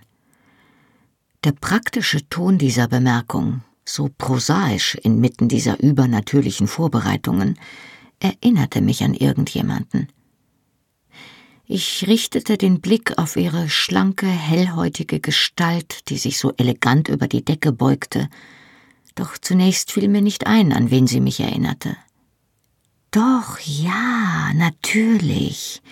Der 1.45 1.53
praktische 1.53 2.29
Ton 2.29 2.59
dieser 2.59 2.89
Bemerkung, 2.89 3.63
so 3.85 4.11
prosaisch 4.19 4.97
inmitten 4.97 5.49
dieser 5.49 5.81
übernatürlichen 5.81 6.67
Vorbereitungen, 6.67 7.59
erinnerte 8.19 8.81
mich 8.81 9.05
an 9.05 9.15
irgendjemanden. 9.15 10.09
Ich 11.65 12.07
richtete 12.09 12.57
den 12.57 12.81
Blick 12.81 13.19
auf 13.19 13.37
ihre 13.37 13.69
schlanke, 13.69 14.27
hellhäutige 14.27 15.21
Gestalt, 15.21 16.09
die 16.09 16.17
sich 16.17 16.39
so 16.39 16.53
elegant 16.57 17.09
über 17.09 17.29
die 17.29 17.45
Decke 17.45 17.73
beugte, 17.73 18.29
doch 19.15 19.37
zunächst 19.37 19.93
fiel 19.93 20.09
mir 20.09 20.23
nicht 20.23 20.47
ein, 20.47 20.73
an 20.73 20.91
wen 20.91 21.07
sie 21.07 21.21
mich 21.21 21.41
erinnerte. 21.41 21.97
Doch, 23.11 23.59
ja, 23.61 24.53
natürlich. 24.55 25.83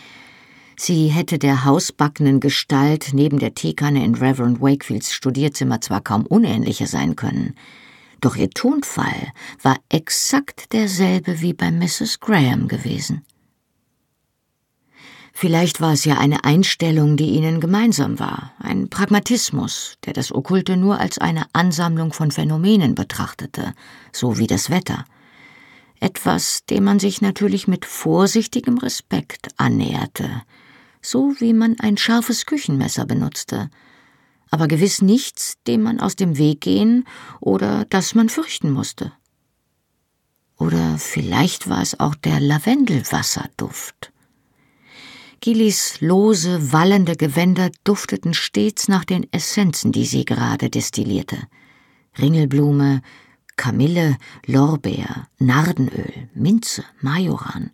Sie 0.78 1.08
hätte 1.08 1.38
der 1.38 1.64
hausbackenen 1.64 2.38
Gestalt 2.38 3.10
neben 3.12 3.38
der 3.38 3.54
Teekanne 3.54 4.04
in 4.04 4.14
Reverend 4.14 4.60
Wakefields 4.60 5.14
Studierzimmer 5.14 5.80
zwar 5.80 6.02
kaum 6.02 6.26
unähnlicher 6.26 6.86
sein 6.86 7.16
können, 7.16 7.54
doch 8.20 8.36
ihr 8.36 8.50
Tonfall 8.50 9.32
war 9.62 9.76
exakt 9.88 10.72
derselbe 10.72 11.40
wie 11.40 11.54
bei 11.54 11.70
Mrs. 11.70 12.20
Graham 12.20 12.68
gewesen. 12.68 13.24
Vielleicht 15.32 15.80
war 15.80 15.92
es 15.92 16.04
ja 16.04 16.18
eine 16.18 16.44
Einstellung, 16.44 17.16
die 17.16 17.30
ihnen 17.30 17.60
gemeinsam 17.60 18.18
war, 18.18 18.52
ein 18.58 18.88
Pragmatismus, 18.88 19.96
der 20.06 20.14
das 20.14 20.34
Okkulte 20.34 20.76
nur 20.78 20.98
als 20.98 21.18
eine 21.18 21.44
Ansammlung 21.52 22.12
von 22.12 22.30
Phänomenen 22.30 22.94
betrachtete, 22.94 23.74
so 24.12 24.38
wie 24.38 24.46
das 24.46 24.70
Wetter– 24.70 25.04
etwas, 26.00 26.64
dem 26.66 26.84
man 26.84 26.98
sich 26.98 27.22
natürlich 27.22 27.68
mit 27.68 27.84
vorsichtigem 27.86 28.78
Respekt 28.78 29.48
annäherte, 29.56 30.42
so 31.08 31.34
wie 31.38 31.52
man 31.52 31.78
ein 31.78 31.96
scharfes 31.96 32.46
Küchenmesser 32.46 33.06
benutzte, 33.06 33.70
aber 34.50 34.66
gewiss 34.66 35.02
nichts, 35.02 35.56
dem 35.66 35.82
man 35.82 36.00
aus 36.00 36.16
dem 36.16 36.36
Weg 36.36 36.60
gehen 36.60 37.04
oder 37.40 37.84
das 37.84 38.14
man 38.14 38.28
fürchten 38.28 38.70
musste. 38.70 39.12
Oder 40.58 40.98
vielleicht 40.98 41.68
war 41.68 41.82
es 41.82 42.00
auch 42.00 42.14
der 42.14 42.40
Lavendelwasserduft. 42.40 44.12
Gillis 45.40 46.00
lose, 46.00 46.72
wallende 46.72 47.14
Gewänder 47.14 47.70
dufteten 47.84 48.34
stets 48.34 48.88
nach 48.88 49.04
den 49.04 49.30
Essenzen, 49.32 49.92
die 49.92 50.06
sie 50.06 50.24
gerade 50.24 50.70
destillierte. 50.70 51.36
Ringelblume, 52.18 53.02
Kamille, 53.56 54.16
Lorbeer, 54.46 55.28
Nardenöl, 55.38 56.28
Minze, 56.34 56.84
Majoran. 57.00 57.70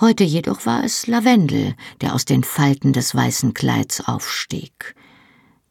Heute 0.00 0.24
jedoch 0.24 0.66
war 0.66 0.84
es 0.84 1.06
Lavendel, 1.06 1.74
der 2.00 2.14
aus 2.14 2.24
den 2.24 2.44
Falten 2.44 2.92
des 2.92 3.14
weißen 3.14 3.54
Kleids 3.54 4.06
aufstieg. 4.06 4.94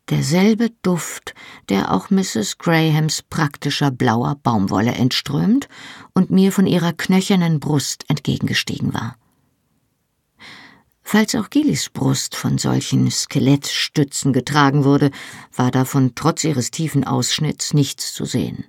Derselbe 0.09 0.69
Duft, 0.83 1.33
der 1.67 1.93
auch 1.93 2.09
Mrs. 2.09 2.57
Grahams 2.57 3.23
praktischer 3.23 3.91
blauer 3.91 4.35
Baumwolle 4.41 4.93
entströmt 4.93 5.67
und 6.13 6.31
mir 6.31 6.51
von 6.51 6.65
ihrer 6.65 6.93
knöchernen 6.93 7.59
Brust 7.59 8.05
entgegengestiegen 8.07 8.93
war. 8.93 9.17
Falls 11.09 11.35
auch 11.35 11.49
Gillis 11.49 11.89
Brust 11.89 12.35
von 12.35 12.57
solchen 12.57 13.09
Skelettstützen 13.09 14.33
getragen 14.33 14.83
wurde, 14.83 15.11
war 15.55 15.71
davon 15.71 16.15
trotz 16.15 16.43
ihres 16.43 16.69
tiefen 16.69 17.05
Ausschnitts 17.05 17.73
nichts 17.73 18.13
zu 18.13 18.25
sehen. 18.25 18.65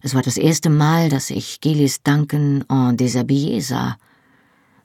Es 0.00 0.14
war 0.14 0.22
das 0.22 0.36
erste 0.36 0.70
Mal, 0.70 1.10
dass 1.10 1.30
ich 1.30 1.60
Gillis 1.60 2.02
Duncan 2.02 2.64
en 2.68 2.96
déshabillé 2.96 3.60
sah. 3.60 3.98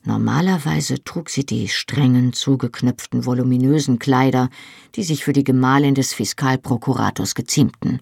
Normalerweise 0.06 1.04
trug 1.04 1.30
sie 1.30 1.46
die 1.46 1.68
strengen, 1.68 2.32
zugeknöpften, 2.32 3.26
voluminösen 3.26 4.00
Kleider, 4.00 4.50
die 4.96 5.04
sich 5.04 5.24
für 5.24 5.34
die 5.34 5.44
Gemahlin 5.44 5.96
des 5.96 6.14
Fiskalprokurators 6.14 7.36
geziemten. 7.36 8.00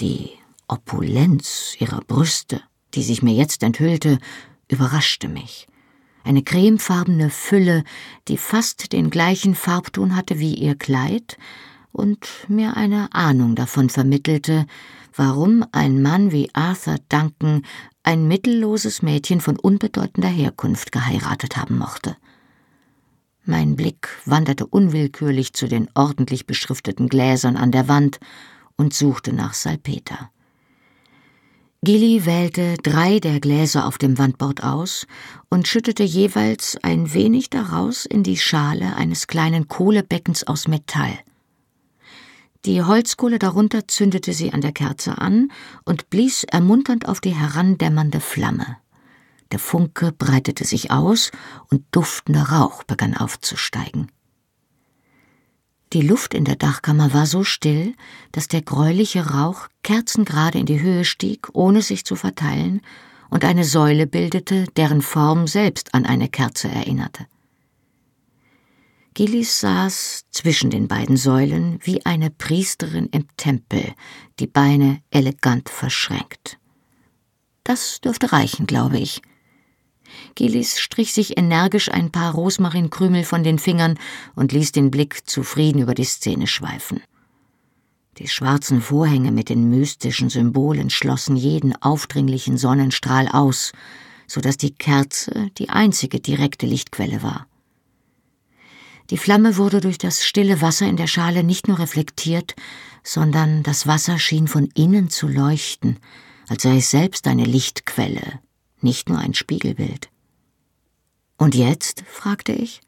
Die 0.00 0.30
Opulenz 0.68 1.76
ihrer 1.78 2.00
Brüste, 2.00 2.60
die 2.94 3.02
sich 3.02 3.22
mir 3.22 3.34
jetzt 3.34 3.62
enthüllte, 3.62 4.18
überraschte 4.68 5.28
mich 5.28 5.66
eine 6.24 6.42
cremefarbene 6.42 7.30
Fülle, 7.30 7.84
die 8.28 8.38
fast 8.38 8.92
den 8.92 9.10
gleichen 9.10 9.54
Farbton 9.54 10.16
hatte 10.16 10.38
wie 10.38 10.54
ihr 10.54 10.74
Kleid 10.74 11.36
und 11.92 12.26
mir 12.48 12.76
eine 12.76 13.12
Ahnung 13.12 13.54
davon 13.54 13.90
vermittelte, 13.90 14.66
warum 15.14 15.64
ein 15.70 16.02
Mann 16.02 16.32
wie 16.32 16.50
Arthur 16.54 16.96
Duncan 17.08 17.62
ein 18.04 18.28
mittelloses 18.28 19.02
Mädchen 19.02 19.40
von 19.40 19.58
unbedeutender 19.58 20.28
Herkunft 20.28 20.92
geheiratet 20.92 21.56
haben 21.56 21.78
mochte. 21.78 22.16
Mein 23.44 23.76
Blick 23.76 24.08
wanderte 24.26 24.66
unwillkürlich 24.66 25.54
zu 25.54 25.66
den 25.66 25.88
ordentlich 25.94 26.46
beschrifteten 26.46 27.08
Gläsern 27.08 27.56
an 27.56 27.72
der 27.72 27.88
Wand 27.88 28.20
und 28.76 28.94
suchte 28.94 29.32
nach 29.32 29.54
Salpeter. 29.54 30.30
Gilly 31.82 32.24
wählte 32.24 32.76
drei 32.82 33.20
der 33.20 33.40
Gläser 33.40 33.86
auf 33.86 33.98
dem 33.98 34.16
Wandbord 34.16 34.62
aus 34.64 35.06
und 35.50 35.68
schüttete 35.68 36.02
jeweils 36.02 36.78
ein 36.82 37.12
wenig 37.12 37.50
daraus 37.50 38.06
in 38.06 38.22
die 38.22 38.38
Schale 38.38 38.96
eines 38.96 39.26
kleinen 39.26 39.68
Kohlebeckens 39.68 40.46
aus 40.46 40.68
Metall. 40.68 41.18
Die 42.64 42.82
Holzkohle 42.82 43.38
darunter 43.38 43.86
zündete 43.88 44.32
sie 44.32 44.52
an 44.52 44.62
der 44.62 44.72
Kerze 44.72 45.18
an 45.18 45.52
und 45.84 46.08
blies 46.08 46.44
ermunternd 46.44 47.06
auf 47.06 47.20
die 47.20 47.34
herandämmernde 47.34 48.20
Flamme. 48.20 48.78
Der 49.52 49.58
Funke 49.58 50.12
breitete 50.12 50.64
sich 50.64 50.90
aus 50.90 51.30
und 51.70 51.84
duftender 51.90 52.44
Rauch 52.44 52.82
begann 52.84 53.14
aufzusteigen. 53.14 54.10
Die 55.92 56.00
Luft 56.00 56.34
in 56.34 56.44
der 56.44 56.56
Dachkammer 56.56 57.12
war 57.12 57.26
so 57.26 57.44
still, 57.44 57.94
dass 58.32 58.48
der 58.48 58.62
gräuliche 58.62 59.30
Rauch 59.30 59.68
kerzengerade 59.82 60.58
in 60.58 60.66
die 60.66 60.80
Höhe 60.80 61.04
stieg, 61.04 61.48
ohne 61.52 61.82
sich 61.82 62.04
zu 62.04 62.16
verteilen, 62.16 62.80
und 63.30 63.44
eine 63.44 63.64
Säule 63.64 64.06
bildete, 64.06 64.64
deren 64.76 65.02
Form 65.02 65.46
selbst 65.46 65.94
an 65.94 66.06
eine 66.06 66.28
Kerze 66.28 66.68
erinnerte. 66.68 67.26
Gillis 69.14 69.60
saß 69.60 70.24
zwischen 70.32 70.70
den 70.70 70.88
beiden 70.88 71.16
Säulen 71.16 71.78
wie 71.84 72.04
eine 72.04 72.30
Priesterin 72.30 73.08
im 73.12 73.28
Tempel, 73.36 73.94
die 74.40 74.48
Beine 74.48 75.02
elegant 75.10 75.68
verschränkt. 75.68 76.58
Das 77.62 78.00
dürfte 78.00 78.32
reichen, 78.32 78.66
glaube 78.66 78.98
ich. 78.98 79.22
Gillis 80.34 80.80
strich 80.80 81.12
sich 81.12 81.38
energisch 81.38 81.90
ein 81.90 82.10
paar 82.10 82.34
Rosmarinkrümel 82.34 83.22
von 83.22 83.44
den 83.44 83.60
Fingern 83.60 83.98
und 84.34 84.50
ließ 84.50 84.72
den 84.72 84.90
Blick 84.90 85.28
zufrieden 85.28 85.80
über 85.80 85.94
die 85.94 86.04
Szene 86.04 86.48
schweifen. 86.48 87.00
Die 88.18 88.28
schwarzen 88.28 88.80
Vorhänge 88.80 89.30
mit 89.30 89.48
den 89.48 89.70
mystischen 89.70 90.28
Symbolen 90.28 90.90
schlossen 90.90 91.36
jeden 91.36 91.80
aufdringlichen 91.80 92.58
Sonnenstrahl 92.58 93.28
aus, 93.28 93.72
so 94.26 94.40
dass 94.40 94.56
die 94.56 94.74
Kerze 94.74 95.50
die 95.58 95.68
einzige 95.68 96.18
direkte 96.18 96.66
Lichtquelle 96.66 97.22
war. 97.22 97.46
Die 99.10 99.18
Flamme 99.18 99.56
wurde 99.56 99.80
durch 99.80 99.98
das 99.98 100.24
stille 100.24 100.60
Wasser 100.60 100.86
in 100.86 100.96
der 100.96 101.06
Schale 101.06 101.44
nicht 101.44 101.68
nur 101.68 101.78
reflektiert, 101.78 102.54
sondern 103.02 103.62
das 103.62 103.86
Wasser 103.86 104.18
schien 104.18 104.48
von 104.48 104.68
innen 104.74 105.10
zu 105.10 105.28
leuchten, 105.28 105.98
als 106.48 106.62
sei 106.62 106.78
es 106.78 106.90
selbst 106.90 107.26
eine 107.26 107.44
Lichtquelle, 107.44 108.40
nicht 108.80 109.08
nur 109.08 109.18
ein 109.18 109.34
Spiegelbild. 109.34 110.08
Und 111.36 111.54
jetzt? 111.54 112.02
fragte 112.06 112.52
ich. 112.52 112.80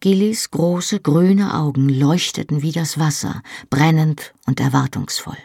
Gillis 0.00 0.50
große 0.50 1.00
grüne 1.00 1.54
Augen 1.54 1.88
leuchteten 1.88 2.62
wie 2.62 2.72
das 2.72 2.98
Wasser, 2.98 3.42
brennend 3.70 4.34
und 4.46 4.60
erwartungsvoll. 4.60 5.38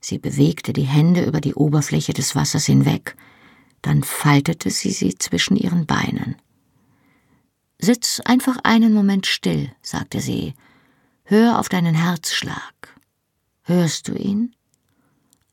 Sie 0.00 0.18
bewegte 0.18 0.72
die 0.72 0.84
Hände 0.84 1.24
über 1.24 1.40
die 1.40 1.54
Oberfläche 1.54 2.12
des 2.12 2.34
Wassers 2.34 2.66
hinweg, 2.66 3.16
dann 3.82 4.02
faltete 4.02 4.70
sie 4.70 4.90
sie 4.90 5.14
zwischen 5.16 5.56
ihren 5.56 5.86
Beinen. 5.86 6.36
Sitz 7.80 8.20
einfach 8.24 8.58
einen 8.62 8.92
Moment 8.92 9.26
still, 9.26 9.72
sagte 9.82 10.20
sie. 10.20 10.54
Hör 11.24 11.58
auf 11.58 11.68
deinen 11.68 11.94
Herzschlag. 11.94 12.74
Hörst 13.62 14.08
du 14.08 14.14
ihn? 14.14 14.54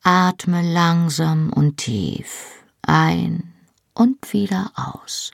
Atme 0.04 0.62
langsam 0.62 1.52
und 1.54 1.78
tief 1.78 2.58
ein 2.88 3.54
und 3.94 4.34
wieder 4.34 4.72
aus. 4.76 5.32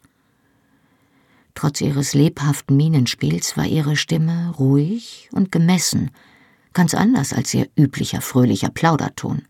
Trotz 1.56 1.82
ihres 1.82 2.14
lebhaften 2.14 2.76
Mienenspiels 2.76 3.56
war 3.56 3.66
ihre 3.66 3.96
Stimme 3.96 4.52
ruhig 4.58 5.30
und 5.32 5.52
gemessen, 5.52 6.12
ganz 6.74 6.96
anders 6.96 7.32
als 7.32 7.54
ihr 7.54 7.70
üblicher 7.78 8.22
fröhlicher 8.22 8.70
Plauderton. 8.70 9.44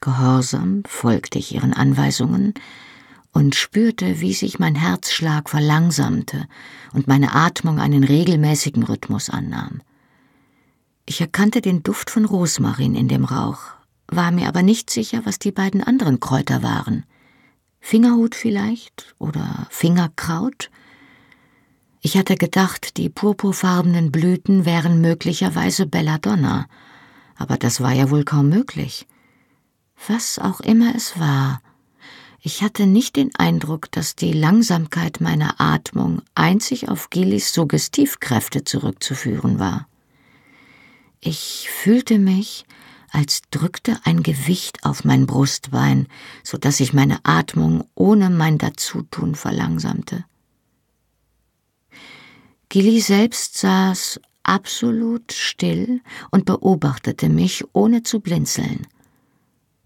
Gehorsam 0.00 0.82
folgte 0.86 1.38
ich 1.38 1.54
ihren 1.54 1.72
Anweisungen 1.72 2.52
und 3.36 3.54
spürte, 3.54 4.22
wie 4.22 4.32
sich 4.32 4.58
mein 4.58 4.74
Herzschlag 4.74 5.50
verlangsamte 5.50 6.48
und 6.94 7.06
meine 7.06 7.34
Atmung 7.34 7.78
einen 7.78 8.02
regelmäßigen 8.02 8.82
Rhythmus 8.82 9.28
annahm. 9.28 9.82
Ich 11.04 11.20
erkannte 11.20 11.60
den 11.60 11.82
Duft 11.82 12.08
von 12.08 12.24
Rosmarin 12.24 12.94
in 12.94 13.08
dem 13.08 13.26
Rauch, 13.26 13.58
war 14.08 14.30
mir 14.30 14.48
aber 14.48 14.62
nicht 14.62 14.88
sicher, 14.88 15.20
was 15.24 15.38
die 15.38 15.52
beiden 15.52 15.82
anderen 15.82 16.18
Kräuter 16.18 16.62
waren. 16.62 17.04
Fingerhut 17.78 18.34
vielleicht 18.34 19.14
oder 19.18 19.66
Fingerkraut? 19.68 20.70
Ich 22.00 22.16
hatte 22.16 22.36
gedacht, 22.36 22.96
die 22.96 23.10
purpurfarbenen 23.10 24.12
Blüten 24.12 24.64
wären 24.64 25.02
möglicherweise 25.02 25.84
Belladonna, 25.84 26.68
aber 27.36 27.58
das 27.58 27.82
war 27.82 27.92
ja 27.92 28.08
wohl 28.08 28.24
kaum 28.24 28.48
möglich. 28.48 29.06
Was 30.08 30.38
auch 30.38 30.60
immer 30.60 30.94
es 30.96 31.20
war, 31.20 31.60
ich 32.40 32.62
hatte 32.62 32.86
nicht 32.86 33.16
den 33.16 33.34
Eindruck, 33.34 33.90
dass 33.90 34.14
die 34.14 34.32
Langsamkeit 34.32 35.20
meiner 35.20 35.60
Atmung 35.60 36.22
einzig 36.34 36.88
auf 36.88 37.10
Gillis 37.10 37.52
Suggestivkräfte 37.52 38.64
zurückzuführen 38.64 39.58
war. 39.58 39.88
Ich 41.20 41.68
fühlte 41.70 42.18
mich, 42.18 42.64
als 43.10 43.42
drückte 43.50 43.98
ein 44.04 44.22
Gewicht 44.22 44.84
auf 44.84 45.04
mein 45.04 45.26
Brustbein, 45.26 46.06
so 46.44 46.58
dass 46.58 46.80
ich 46.80 46.92
meine 46.92 47.18
Atmung 47.24 47.88
ohne 47.94 48.30
mein 48.30 48.58
Dazutun 48.58 49.34
verlangsamte. 49.34 50.24
Gilly 52.68 53.00
selbst 53.00 53.58
saß 53.58 54.20
absolut 54.42 55.32
still 55.32 56.00
und 56.30 56.44
beobachtete 56.44 57.28
mich, 57.28 57.64
ohne 57.72 58.02
zu 58.02 58.20
blinzeln. 58.20 58.86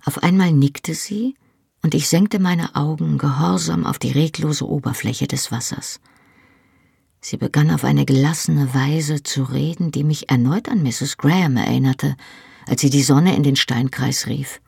Auf 0.05 0.23
einmal 0.23 0.53
nickte 0.53 0.95
sie, 0.95 1.35
und 1.83 1.95
ich 1.95 2.09
senkte 2.09 2.39
meine 2.39 2.75
Augen 2.75 3.19
gehorsam 3.19 3.87
auf 3.87 3.99
die 3.99 4.13
reglose 4.13 4.69
Oberfläche 4.69 5.27
des 5.27 5.51
Wassers. 5.51 6.01
Sie 7.21 7.37
begann 7.37 7.71
auf 7.71 7.85
eine 7.85 8.07
gelassene 8.07 8.75
Weise 8.75 9.23
zu 9.23 9.43
reden, 9.43 9.91
die 9.91 10.05
mich 10.05 10.31
erneut 10.31 10.69
an 10.69 10.83
Mrs. 10.83 11.19
Graham 11.19 11.57
erinnerte, 11.57 12.17
als 12.67 12.81
sie 12.81 12.91
die 12.91 13.03
Sonne 13.03 13.37
in 13.37 13.43
den 13.43 13.57
Steinkreis 13.57 14.27
rief. 14.27 14.61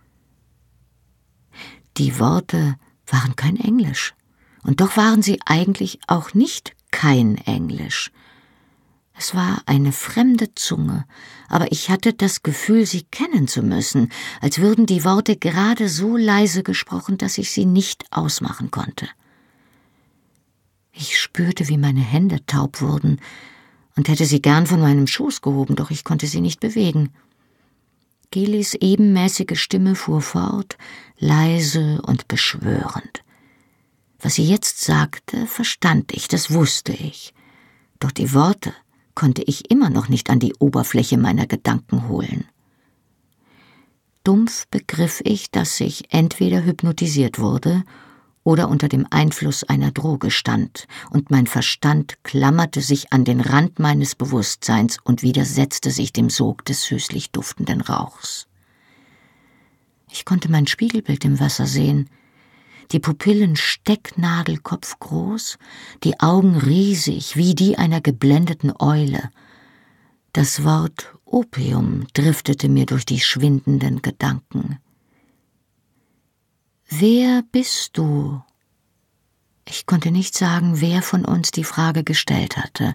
Die 1.96 2.18
Worte 2.18 2.76
waren 3.06 3.36
kein 3.36 3.56
Englisch, 3.56 4.14
und 4.62 4.80
doch 4.80 4.96
waren 4.96 5.22
sie 5.22 5.40
eigentlich 5.44 5.98
auch 6.06 6.34
nicht 6.34 6.74
kein 6.90 7.36
Englisch. 7.36 8.10
Es 9.14 9.34
war 9.34 9.62
eine 9.66 9.92
fremde 9.92 10.54
Zunge, 10.54 11.04
aber 11.48 11.70
ich 11.70 11.90
hatte 11.90 12.12
das 12.12 12.42
Gefühl, 12.42 12.86
sie 12.86 13.02
kennen 13.02 13.46
zu 13.46 13.62
müssen, 13.62 14.10
als 14.40 14.58
würden 14.58 14.86
die 14.86 15.04
Worte 15.04 15.36
gerade 15.36 15.88
so 15.88 16.16
leise 16.16 16.62
gesprochen, 16.62 17.18
dass 17.18 17.38
ich 17.38 17.50
sie 17.50 17.66
nicht 17.66 18.04
ausmachen 18.10 18.70
konnte. 18.70 19.08
Ich 20.92 21.18
spürte, 21.18 21.68
wie 21.68 21.78
meine 21.78 22.00
Hände 22.00 22.44
taub 22.46 22.80
wurden 22.80 23.20
und 23.96 24.08
hätte 24.08 24.24
sie 24.24 24.42
gern 24.42 24.66
von 24.66 24.80
meinem 24.80 25.06
Schoß 25.06 25.42
gehoben, 25.42 25.76
doch 25.76 25.90
ich 25.90 26.04
konnte 26.04 26.26
sie 26.26 26.40
nicht 26.40 26.60
bewegen. 26.60 27.10
Gilis 28.30 28.74
ebenmäßige 28.74 29.60
Stimme 29.60 29.94
fuhr 29.94 30.22
fort, 30.22 30.78
leise 31.18 32.00
und 32.02 32.28
beschwörend. 32.28 33.22
Was 34.20 34.34
sie 34.34 34.48
jetzt 34.48 34.80
sagte, 34.80 35.46
verstand 35.46 36.12
ich, 36.12 36.28
das 36.28 36.50
wusste 36.52 36.92
ich. 36.92 37.34
Doch 38.00 38.10
die 38.10 38.32
Worte 38.32 38.72
konnte 39.14 39.42
ich 39.42 39.70
immer 39.70 39.90
noch 39.90 40.08
nicht 40.08 40.30
an 40.30 40.38
die 40.38 40.54
Oberfläche 40.58 41.18
meiner 41.18 41.46
Gedanken 41.46 42.08
holen. 42.08 42.44
Dumpf 44.24 44.66
begriff 44.68 45.20
ich, 45.24 45.50
dass 45.50 45.80
ich 45.80 46.12
entweder 46.12 46.64
hypnotisiert 46.64 47.38
wurde 47.38 47.82
oder 48.44 48.68
unter 48.68 48.88
dem 48.88 49.06
Einfluss 49.10 49.64
einer 49.64 49.92
Droge 49.92 50.30
stand, 50.30 50.86
und 51.10 51.30
mein 51.30 51.46
Verstand 51.46 52.22
klammerte 52.24 52.80
sich 52.80 53.12
an 53.12 53.24
den 53.24 53.40
Rand 53.40 53.78
meines 53.78 54.14
Bewusstseins 54.14 54.98
und 55.02 55.22
widersetzte 55.22 55.90
sich 55.90 56.12
dem 56.12 56.28
Sog 56.30 56.64
des 56.64 56.82
süßlich 56.82 57.30
duftenden 57.30 57.80
Rauchs. 57.80 58.48
Ich 60.10 60.24
konnte 60.24 60.50
mein 60.50 60.66
Spiegelbild 60.66 61.24
im 61.24 61.40
Wasser 61.40 61.66
sehen, 61.66 62.08
die 62.90 63.00
Pupillen 63.00 63.56
stecknadelkopfgroß, 63.56 65.58
die 66.04 66.20
Augen 66.20 66.56
riesig 66.56 67.36
wie 67.36 67.54
die 67.54 67.78
einer 67.78 68.00
geblendeten 68.00 68.72
Eule. 68.78 69.30
Das 70.32 70.64
Wort 70.64 71.14
Opium 71.24 72.06
driftete 72.14 72.68
mir 72.68 72.86
durch 72.86 73.06
die 73.06 73.20
schwindenden 73.20 74.02
Gedanken. 74.02 74.78
Wer 76.88 77.42
bist 77.52 77.96
du? 77.96 78.42
Ich 79.66 79.86
konnte 79.86 80.10
nicht 80.10 80.36
sagen, 80.36 80.80
wer 80.80 81.02
von 81.02 81.24
uns 81.24 81.50
die 81.50 81.64
Frage 81.64 82.04
gestellt 82.04 82.56
hatte, 82.56 82.94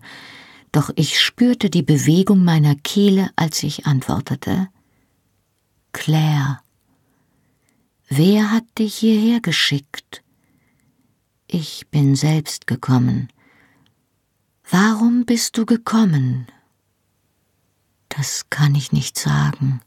doch 0.71 0.91
ich 0.95 1.19
spürte 1.19 1.69
die 1.69 1.82
Bewegung 1.82 2.43
meiner 2.43 2.76
Kehle, 2.76 3.32
als 3.36 3.63
ich 3.63 3.86
antwortete. 3.86 4.67
Claire. 5.93 6.60
Wer 8.10 8.52
hat 8.52 8.63
dich 8.78 8.96
hierher 8.96 9.41
geschickt? 9.41 10.24
Ich 11.46 11.88
bin 11.89 12.15
selbst 12.15 12.65
gekommen. 12.65 13.28
Warum 14.70 15.26
bist 15.26 15.58
du 15.58 15.65
gekommen? 15.65 16.48
Das 18.08 18.50
kann 18.50 18.76
ich 18.76 18.93
nicht 18.93 19.20
sagen. 19.20 19.82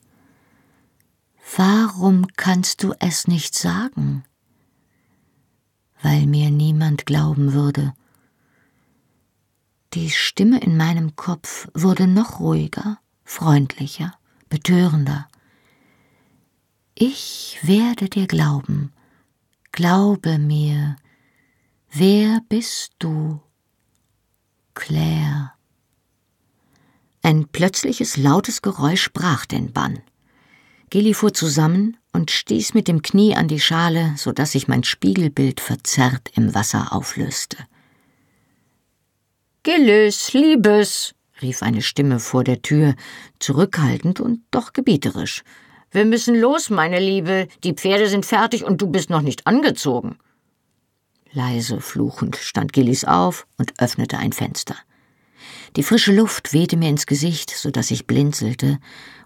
Warum 1.57 2.27
kannst 2.37 2.83
du 2.83 2.93
es 2.99 3.27
nicht 3.27 3.55
sagen? 3.55 4.25
Weil 6.03 6.27
mir 6.27 6.51
niemand 6.51 7.07
glauben 7.07 7.55
würde. 7.55 7.95
Die 9.95 10.11
Stimme 10.11 10.61
in 10.61 10.77
meinem 10.77 11.17
Kopf 11.17 11.69
wurde 11.73 12.07
noch 12.07 12.39
ruhiger, 12.39 12.99
freundlicher, 13.25 14.13
betörender. 14.51 15.30
Ich 17.03 17.59
werde 17.63 18.11
dir 18.11 18.27
glauben, 18.27 18.93
glaube 19.73 20.39
mir, 20.39 20.97
wer 21.91 22.43
bist 22.51 22.93
du? 22.99 23.41
Claire. 24.75 25.55
Ein 27.23 27.49
plötzliches 27.49 28.19
lautes 28.19 28.61
Geräusch 28.61 29.15
brach 29.15 29.47
den 29.47 29.73
Bann. 29.73 30.01
Gilly 30.91 31.15
fuhr 31.15 31.33
zusammen 31.33 31.97
und 32.13 32.31
stieß 32.31 32.75
mit 32.75 32.87
dem 32.87 33.01
Knie 33.01 33.35
an 33.35 33.49
die 33.49 33.61
Schale, 33.61 34.13
so 34.19 34.31
dass 34.33 34.53
sich 34.53 34.69
mein 34.69 34.85
Spiegelbild 34.85 35.63
verzerrt 35.63 36.29
im 36.35 36.55
Wasser 36.55 36.93
auflöste. 36.93 37.57
Gillis, 39.63 40.35
Liebes, 40.35 41.15
rief 41.41 41.63
eine 41.63 41.81
Stimme 41.81 42.21
vor 42.21 42.45
der 42.45 42.61
Tür, 42.61 42.95
zurückhaltend 43.39 44.21
und 44.21 44.43
doch 44.51 44.75
gebieterisch. 44.75 45.45
Wir 45.91 46.05
müssen 46.05 46.35
los, 46.35 46.71
meine 46.71 47.01
Liebe, 47.01 47.49
die 47.65 47.75
Pferde 47.75 48.09
sind 48.09 48.25
fertig 48.25 48.65
und 48.65 48.81
du 48.81 48.87
bist 48.87 49.11
noch 49.11 49.23
nicht 49.23 49.47
angezogen. 49.47 50.19
Leise 51.33 51.81
fluchend 51.81 52.37
stand 52.37 52.73
Gillis 52.73 53.05
auf 53.05 53.47
und 53.57 53.81
öffnete 53.81 54.19
ein 54.19 54.33
Fenster. 54.33 54.77
Die 55.77 55.83
frische 55.83 56.15
Luft 56.15 56.53
wehte 56.53 56.77
mir 56.77 56.89
ins 56.89 57.07
Gesicht, 57.07 57.51
so 57.51 57.71
dass 57.71 57.91
ich 57.91 58.07
blinzelte 58.07 58.79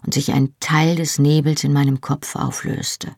und 0.03 0.13
sich 0.13 0.31
ein 0.31 0.53
Teil 0.59 0.95
des 0.95 1.19
Nebels 1.19 1.63
in 1.63 1.73
meinem 1.73 2.01
Kopf 2.01 2.35
auflöste. 2.35 3.15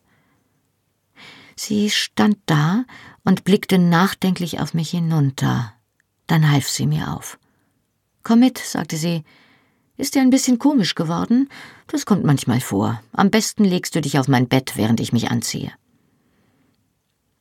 Sie 1.54 1.90
stand 1.90 2.38
da 2.46 2.84
und 3.24 3.44
blickte 3.44 3.78
nachdenklich 3.78 4.60
auf 4.60 4.74
mich 4.74 4.90
hinunter. 4.90 5.74
Dann 6.26 6.50
half 6.50 6.68
sie 6.68 6.86
mir 6.86 7.14
auf. 7.14 7.38
Komm 8.22 8.40
mit, 8.40 8.58
sagte 8.58 8.96
sie. 8.96 9.24
Ist 9.98 10.14
dir 10.14 10.22
ein 10.22 10.30
bisschen 10.30 10.60
komisch 10.60 10.94
geworden? 10.94 11.48
Das 11.88 12.06
kommt 12.06 12.24
manchmal 12.24 12.60
vor. 12.60 13.02
Am 13.12 13.30
besten 13.30 13.64
legst 13.64 13.96
du 13.96 14.00
dich 14.00 14.20
auf 14.20 14.28
mein 14.28 14.46
Bett, 14.46 14.74
während 14.76 15.00
ich 15.00 15.12
mich 15.12 15.28
anziehe. 15.28 15.72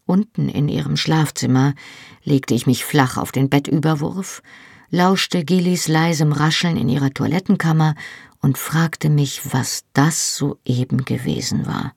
Unten 0.07 0.49
in 0.49 0.67
ihrem 0.67 0.97
Schlafzimmer 0.97 1.75
legte 2.23 2.55
ich 2.55 2.65
mich 2.65 2.83
flach 2.83 3.17
auf 3.17 3.31
den 3.31 3.49
Bettüberwurf, 3.49 4.41
lauschte 4.89 5.45
Gillis 5.45 5.87
leisem 5.87 6.31
Rascheln 6.31 6.77
in 6.77 6.89
ihrer 6.89 7.11
Toilettenkammer 7.11 7.93
und 8.41 8.57
fragte 8.57 9.11
mich, 9.11 9.53
was 9.53 9.83
das 9.93 10.35
soeben 10.35 11.05
gewesen 11.05 11.67
war. 11.67 11.93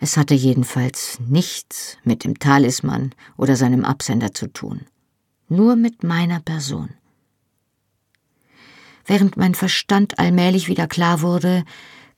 Es 0.00 0.16
hatte 0.16 0.34
jedenfalls 0.34 1.20
nichts 1.20 1.98
mit 2.02 2.24
dem 2.24 2.40
Talisman 2.40 3.14
oder 3.36 3.54
seinem 3.54 3.84
Absender 3.84 4.34
zu 4.34 4.48
tun, 4.48 4.86
nur 5.48 5.76
mit 5.76 6.02
meiner 6.02 6.40
Person. 6.40 6.88
Während 9.06 9.36
mein 9.36 9.54
Verstand 9.54 10.18
allmählich 10.18 10.68
wieder 10.68 10.86
klar 10.86 11.22
wurde, 11.22 11.64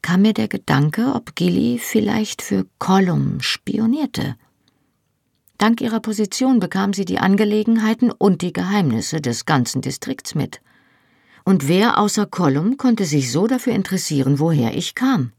kam 0.02 0.22
mir 0.22 0.32
der 0.32 0.48
Gedanke, 0.48 1.12
ob 1.14 1.34
Gilly 1.34 1.78
vielleicht 1.78 2.42
für 2.42 2.66
Colum 2.78 3.40
spionierte 3.40 4.36
Dank 5.58 5.80
ihrer 5.80 5.98
Position 5.98 6.60
bekam 6.60 6.92
sie 6.92 7.04
die 7.04 7.18
Angelegenheiten 7.18 8.12
und 8.12 8.42
die 8.42 8.52
Geheimnisse 8.52 9.20
des 9.20 9.44
ganzen 9.44 9.82
Distrikts 9.82 10.36
mit. 10.36 10.60
Und 11.44 11.66
wer 11.66 11.98
außer 11.98 12.26
Colum 12.26 12.76
konnte 12.76 13.04
sich 13.04 13.32
so 13.32 13.48
dafür 13.48 13.72
interessieren, 13.72 14.38
woher 14.38 14.76
ich 14.76 14.94
kam? 14.94 15.32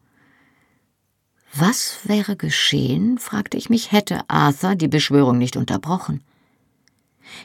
Was 1.53 1.99
wäre 2.03 2.35
geschehen, 2.35 3.17
fragte 3.17 3.55
ich 3.55 3.69
mich, 3.69 3.93
hätte 3.93 4.29
Arthur 4.29 4.75
die 4.75 4.89
Beschwörung 4.89 5.38
nicht 5.38 5.55
unterbrochen? 5.55 6.21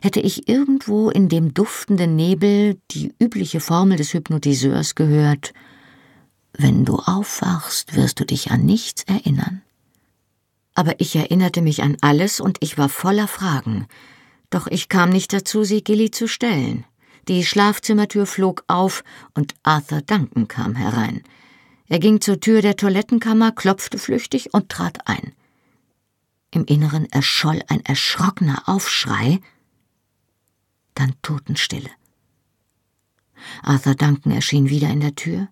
Hätte 0.02 0.20
ich 0.20 0.48
irgendwo 0.48 1.10
in 1.10 1.28
dem 1.28 1.54
duftenden 1.54 2.16
Nebel 2.16 2.78
die 2.90 3.14
übliche 3.18 3.60
Formel 3.60 3.96
des 3.96 4.12
Hypnotiseurs 4.14 4.94
gehört, 4.94 5.52
wenn 6.56 6.84
du 6.84 6.96
aufwachst, 6.96 7.96
wirst 7.96 8.20
du 8.20 8.24
dich 8.24 8.50
an 8.50 8.64
nichts 8.64 9.02
erinnern? 9.04 9.62
aber 10.74 11.00
ich 11.00 11.14
erinnerte 11.16 11.62
mich 11.62 11.82
an 11.82 11.96
alles 12.00 12.40
und 12.40 12.58
ich 12.60 12.76
war 12.76 12.88
voller 12.88 13.28
Fragen. 13.28 13.86
Doch 14.50 14.66
ich 14.66 14.88
kam 14.88 15.10
nicht 15.10 15.32
dazu, 15.32 15.64
sie 15.64 15.82
Gilly 15.82 16.10
zu 16.10 16.28
stellen. 16.28 16.84
Die 17.28 17.44
Schlafzimmertür 17.44 18.26
flog 18.26 18.64
auf 18.66 19.02
und 19.34 19.54
Arthur 19.62 20.02
Duncan 20.02 20.48
kam 20.48 20.74
herein. 20.74 21.22
Er 21.88 21.98
ging 21.98 22.20
zur 22.20 22.40
Tür 22.40 22.60
der 22.60 22.76
Toilettenkammer, 22.76 23.52
klopfte 23.52 23.98
flüchtig 23.98 24.52
und 24.52 24.68
trat 24.68 25.06
ein. 25.06 25.32
Im 26.50 26.64
Inneren 26.66 27.10
erscholl 27.10 27.62
ein 27.68 27.84
erschrockener 27.84 28.62
Aufschrei, 28.66 29.40
dann 30.94 31.14
Totenstille. 31.22 31.90
Arthur 33.62 33.94
Duncan 33.94 34.32
erschien 34.32 34.68
wieder 34.68 34.88
in 34.88 35.00
der 35.00 35.14
Tür, 35.14 35.48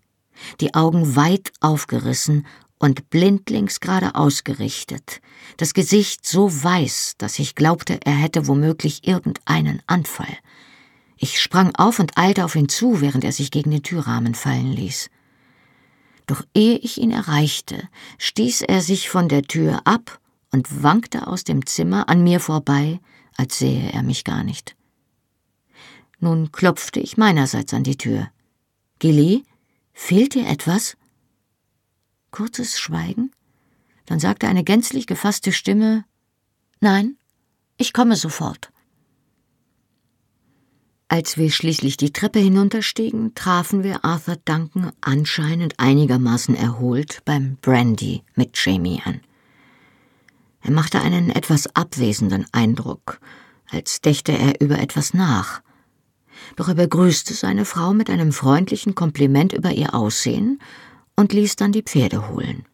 die 0.61 0.75
Augen 0.75 1.17
weit 1.17 1.53
aufgerissen 1.61 2.47
und 2.79 3.11
blindlings 3.11 3.81
gerade 3.81 4.15
ausgerichtet, 4.15 5.21
das 5.57 5.75
Gesicht 5.75 6.27
so 6.27 6.51
weiß, 6.51 7.15
dass 7.19 7.39
ich 7.39 7.55
glaubte, 7.55 8.01
er 8.05 8.15
hätte 8.15 8.49
womöglich 8.49 9.07
irgendeinen 9.07 9.83
Anfall. 9.87 10.37
Ich 11.17 11.41
sprang 11.41 11.75
auf 11.77 12.01
und 12.01 12.19
eilte 12.19 12.45
auf 12.45 12.57
ihn 12.57 12.69
zu, 12.69 13.01
während 13.01 13.23
er 13.23 13.31
sich 13.31 13.53
gegen 13.53 13.71
den 13.71 13.85
Türrahmen 13.85 14.35
fallen 14.35 14.73
ließ. 14.73 15.11
Doch 16.27 16.43
ehe 16.55 16.77
ich 16.79 16.99
ihn 16.99 17.13
erreichte, 17.13 17.89
stieß 18.19 18.63
er 18.63 18.81
sich 18.81 19.09
von 19.09 19.29
der 19.29 19.43
Tür 19.43 19.83
ab 19.85 20.19
und 20.51 20.83
wankte 20.83 21.29
aus 21.29 21.45
dem 21.45 21.67
Zimmer 21.67 22.09
an 22.09 22.25
mir 22.25 22.41
vorbei, 22.41 23.01
als 23.37 23.59
sähe 23.59 23.93
er 23.93 24.03
mich 24.03 24.25
gar 24.25 24.43
nicht. 24.43 24.75
Nun 26.23 26.53
klopfte 26.53 27.01
ich 27.01 27.17
meinerseits 27.17 27.75
an 27.75 27.83
die 27.83 27.99
Tür. 27.99 28.31
Gilly, 29.01 29.45
fehlt 29.93 30.35
dir 30.35 30.47
etwas? 30.47 30.97
Kurzes 32.31 32.79
Schweigen, 32.79 33.33
dann 34.07 34.21
sagte 34.21 34.47
eine 34.47 34.63
gänzlich 34.63 35.09
gefasste 35.09 35.51
Stimme 35.51 36.05
Nein, 36.81 37.17
ich 37.77 37.93
komme 37.93 38.15
sofort. 38.15 38.71
Als 41.09 41.37
wir 41.37 41.51
schließlich 41.51 41.97
die 41.97 42.13
Treppe 42.13 42.39
hinunterstiegen, 42.39 43.35
trafen 43.35 43.83
wir 43.83 44.05
Arthur 44.05 44.37
Duncan 44.45 44.93
anscheinend 45.01 45.81
einigermaßen 45.81 46.55
erholt 46.55 47.23
beim 47.25 47.57
Brandy 47.57 48.23
mit 48.37 48.57
Jamie 48.65 49.03
an. 49.05 49.23
Er 50.61 50.71
machte 50.71 51.01
einen 51.01 51.31
etwas 51.31 51.75
abwesenden 51.75 52.47
Eindruck, 52.53 53.21
als 53.69 54.01
dächte 54.01 54.31
er 54.31 54.61
über 54.61 54.79
etwas 54.79 55.15
nach. 55.15 55.63
Doch 56.57 56.69
er 56.69 56.75
begrüßte 56.75 57.35
seine 57.35 57.65
Frau 57.65 57.93
mit 57.93 58.11
einem 58.11 58.33
freundlichen 58.33 58.95
Kompliment 58.95 59.53
über 59.53 59.71
ihr 59.73 59.95
Aussehen 59.95 60.61
und 61.17 61.33
ließ 61.33 61.57
dann 61.57 61.73
die 61.73 61.83
Pferde 61.83 62.29
holen. 62.29 62.65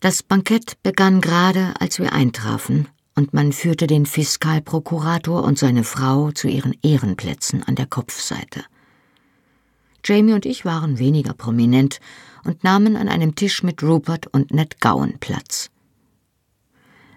Das 0.00 0.22
Bankett 0.22 0.82
begann 0.82 1.20
gerade, 1.20 1.74
als 1.78 1.98
wir 1.98 2.12
eintrafen, 2.12 2.88
und 3.14 3.34
man 3.34 3.52
führte 3.52 3.86
den 3.86 4.06
Fiskalprokurator 4.06 5.44
und 5.44 5.58
seine 5.58 5.84
Frau 5.84 6.30
zu 6.32 6.48
ihren 6.48 6.74
Ehrenplätzen 6.82 7.62
an 7.62 7.74
der 7.74 7.86
Kopfseite. 7.86 8.64
Jamie 10.04 10.32
und 10.32 10.46
ich 10.46 10.64
waren 10.64 10.98
weniger 10.98 11.34
prominent 11.34 12.00
und 12.44 12.64
nahmen 12.64 12.96
an 12.96 13.08
einem 13.08 13.34
Tisch 13.34 13.62
mit 13.62 13.82
Rupert 13.82 14.26
und 14.28 14.52
Ned 14.52 14.80
Gowan 14.80 15.18
Platz. 15.20 15.71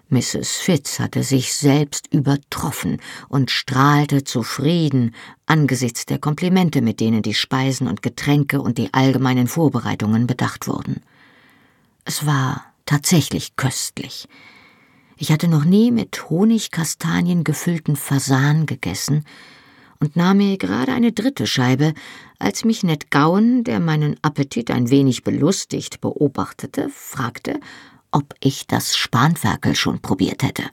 Mrs. 0.08 0.56
Fitz 0.58 1.00
hatte 1.00 1.24
sich 1.24 1.52
selbst 1.54 2.12
übertroffen 2.12 3.00
und 3.28 3.50
strahlte 3.50 4.22
zufrieden 4.22 5.14
angesichts 5.46 6.06
der 6.06 6.18
Komplimente, 6.18 6.80
mit 6.80 7.00
denen 7.00 7.22
die 7.22 7.34
Speisen 7.34 7.88
und 7.88 8.02
Getränke 8.02 8.60
und 8.60 8.78
die 8.78 8.94
allgemeinen 8.94 9.48
Vorbereitungen 9.48 10.28
bedacht 10.28 10.68
wurden. 10.68 11.02
Es 12.04 12.24
war 12.24 12.64
tatsächlich 12.84 13.56
köstlich. 13.56 14.28
Ich 15.16 15.32
hatte 15.32 15.48
noch 15.48 15.64
nie 15.64 15.90
mit 15.90 16.30
Honigkastanien 16.30 17.42
gefüllten 17.42 17.96
Fasan 17.96 18.66
gegessen 18.66 19.24
und 19.98 20.14
nahm 20.14 20.36
mir 20.36 20.56
gerade 20.56 20.92
eine 20.92 21.10
dritte 21.10 21.48
Scheibe, 21.48 21.94
als 22.38 22.64
mich 22.64 22.84
Ned 22.84 23.10
Gowan, 23.10 23.64
der 23.64 23.80
meinen 23.80 24.16
Appetit 24.22 24.70
ein 24.70 24.90
wenig 24.90 25.24
belustigt 25.24 26.00
beobachtete, 26.00 26.90
fragte, 26.90 27.58
ob 28.12 28.34
ich 28.40 28.66
das 28.66 28.96
Spanferkel 28.96 29.74
schon 29.74 30.00
probiert 30.00 30.42
hätte. 30.42 30.64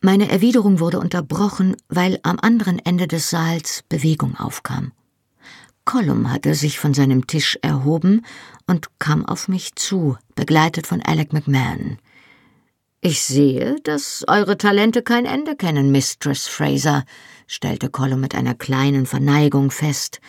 Meine 0.00 0.30
Erwiderung 0.30 0.78
wurde 0.78 1.00
unterbrochen, 1.00 1.76
weil 1.88 2.20
am 2.22 2.38
anderen 2.40 2.78
Ende 2.78 3.08
des 3.08 3.30
Saals 3.30 3.82
Bewegung 3.88 4.36
aufkam. 4.36 4.92
Colum 5.84 6.30
hatte 6.32 6.54
sich 6.54 6.78
von 6.78 6.94
seinem 6.94 7.26
Tisch 7.26 7.58
erhoben 7.62 8.26
und 8.66 8.98
kam 8.98 9.24
auf 9.24 9.48
mich 9.48 9.74
zu, 9.76 10.18
begleitet 10.34 10.86
von 10.86 11.00
Alec 11.00 11.32
McMahon. 11.32 11.98
Ich 13.00 13.22
sehe, 13.22 13.76
dass 13.84 14.24
eure 14.26 14.58
Talente 14.58 15.02
kein 15.02 15.26
Ende 15.26 15.54
kennen, 15.54 15.92
Mistress 15.92 16.48
Fraser, 16.48 17.04
stellte 17.46 17.88
Colum 17.88 18.20
mit 18.20 18.34
einer 18.34 18.54
kleinen 18.54 19.06
Verneigung 19.06 19.70
fest. 19.70 20.20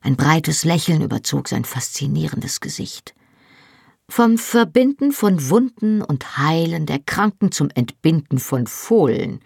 Ein 0.00 0.16
breites 0.16 0.64
Lächeln 0.64 1.02
überzog 1.02 1.48
sein 1.48 1.64
faszinierendes 1.64 2.60
Gesicht. 2.60 3.14
Vom 4.08 4.38
Verbinden 4.38 5.12
von 5.12 5.50
Wunden 5.50 6.00
und 6.00 6.38
Heilen 6.38 6.86
der 6.86 7.00
Kranken 7.00 7.50
zum 7.50 7.70
Entbinden 7.74 8.38
von 8.38 8.66
Fohlen. 8.66 9.40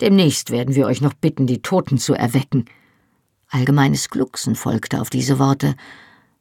Demnächst 0.00 0.50
werden 0.50 0.74
wir 0.74 0.86
euch 0.86 1.00
noch 1.00 1.14
bitten, 1.14 1.46
die 1.46 1.62
Toten 1.62 1.98
zu 1.98 2.14
erwecken. 2.14 2.66
Allgemeines 3.48 4.10
Glucksen 4.10 4.54
folgte 4.56 5.00
auf 5.00 5.08
diese 5.08 5.38
Worte, 5.38 5.74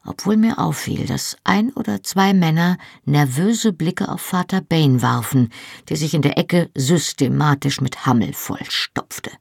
obwohl 0.05 0.37
mir 0.37 0.59
auffiel, 0.59 1.05
dass 1.05 1.37
ein 1.45 1.71
oder 1.71 2.03
zwei 2.03 2.33
Männer 2.33 2.77
nervöse 3.05 3.73
Blicke 3.73 4.09
auf 4.09 4.21
Vater 4.21 4.61
Bain 4.61 5.01
warfen, 5.01 5.49
der 5.89 5.97
sich 5.97 6.13
in 6.13 6.21
der 6.21 6.37
Ecke 6.37 6.69
systematisch 6.75 7.81
mit 7.81 8.05
Hammel 8.05 8.33
vollstopfte. 8.33 9.31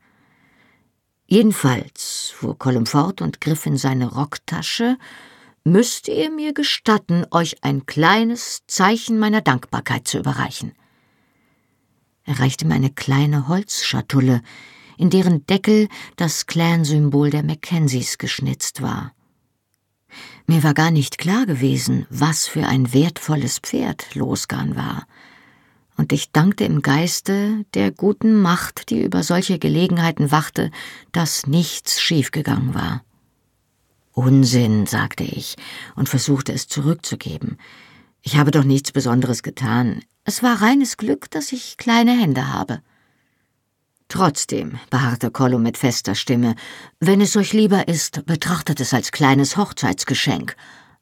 Jedenfalls, 1.27 2.33
fuhr 2.35 2.57
Colum 2.57 2.87
fort 2.87 3.21
und 3.21 3.41
griff 3.41 3.67
in 3.67 3.77
seine 3.77 4.13
Rocktasche, 4.13 4.97
müsst 5.67 6.07
ihr 6.07 6.31
mir 6.31 6.55
gestatten, 6.55 7.27
euch 7.33 7.65
ein 7.65 7.87
kleines 7.87 8.63
Zeichen 8.69 9.19
meiner 9.19 9.41
Dankbarkeit 9.41 10.07
zu 10.07 10.19
überreichen. 10.19 10.73
Er 12.25 12.39
reichte 12.39 12.67
mir 12.67 12.75
eine 12.75 12.91
kleine 12.91 13.49
Holzschatulle, 13.49 14.43
in 14.97 15.11
deren 15.11 15.45
Deckel 15.47 15.89
das 16.15 16.47
Clan-Symbol 16.47 17.31
der 17.31 17.43
Mackenzies 17.43 18.17
geschnitzt 18.19 18.81
war. 18.81 19.13
Mir 20.47 20.63
war 20.63 20.73
gar 20.73 20.93
nicht 20.93 21.19
klar 21.19 21.47
gewesen, 21.47 22.07
was 22.11 22.47
für 22.47 22.67
ein 22.67 22.93
wertvolles 22.95 23.59
Pferd 23.59 24.15
Losgarn 24.15 24.77
war. 24.77 25.07
Und 25.97 26.13
ich 26.13 26.31
dankte 26.31 26.65
im 26.65 26.81
Geiste 26.81 27.65
der 27.75 27.91
guten 27.91 28.41
Macht, 28.41 28.91
die 28.91 29.03
über 29.03 29.25
solche 29.25 29.59
Gelegenheiten 29.59 30.31
wachte, 30.31 30.71
dass 31.11 31.49
nichts 31.49 32.01
schiefgegangen 32.01 32.75
war. 32.75 33.03
Unsinn, 34.17 34.87
sagte 34.87 35.25
ich 35.25 35.57
und 35.95 36.09
versuchte 36.09 36.51
es 36.51 36.69
zurückzugeben. 36.69 37.59
Ich 38.23 38.39
habe 38.39 38.51
doch 38.51 38.65
nichts 38.65 38.91
Besonderes 38.91 39.43
getan. 39.43 40.03
Es 40.25 40.43
war 40.43 40.63
reines 40.63 40.97
Glück, 40.97 41.31
dass 41.31 41.53
ich 41.53 41.77
kleine 41.77 42.19
Hände 42.19 42.51
habe. 42.51 42.81
Trotzdem, 44.09 44.79
beharrte 44.89 45.31
Colum 45.31 45.63
mit 45.63 45.77
fester 45.77 46.15
Stimme, 46.15 46.55
wenn 46.99 47.21
es 47.21 47.37
euch 47.37 47.53
lieber 47.53 47.89
ist, 47.89 48.25
betrachtet 48.25 48.81
es 48.81 48.95
als 48.95 49.13
kleines 49.13 49.59
Hochzeitsgeschenk, 49.59 50.57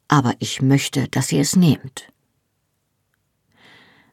aber 0.08 0.34
ich 0.40 0.60
möchte, 0.60 1.06
dass 1.06 1.30
ihr 1.30 1.42
es 1.42 1.54
nehmt. 1.54 2.08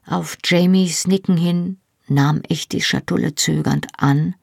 Auf 0.06 0.38
Jamies 0.46 1.08
Nicken 1.08 1.38
hin 1.38 1.80
nahm 2.08 2.44
ich 2.48 2.70
die 2.70 2.82
Schatulle 2.82 3.34
zögernd 3.34 3.88
an 3.98 4.36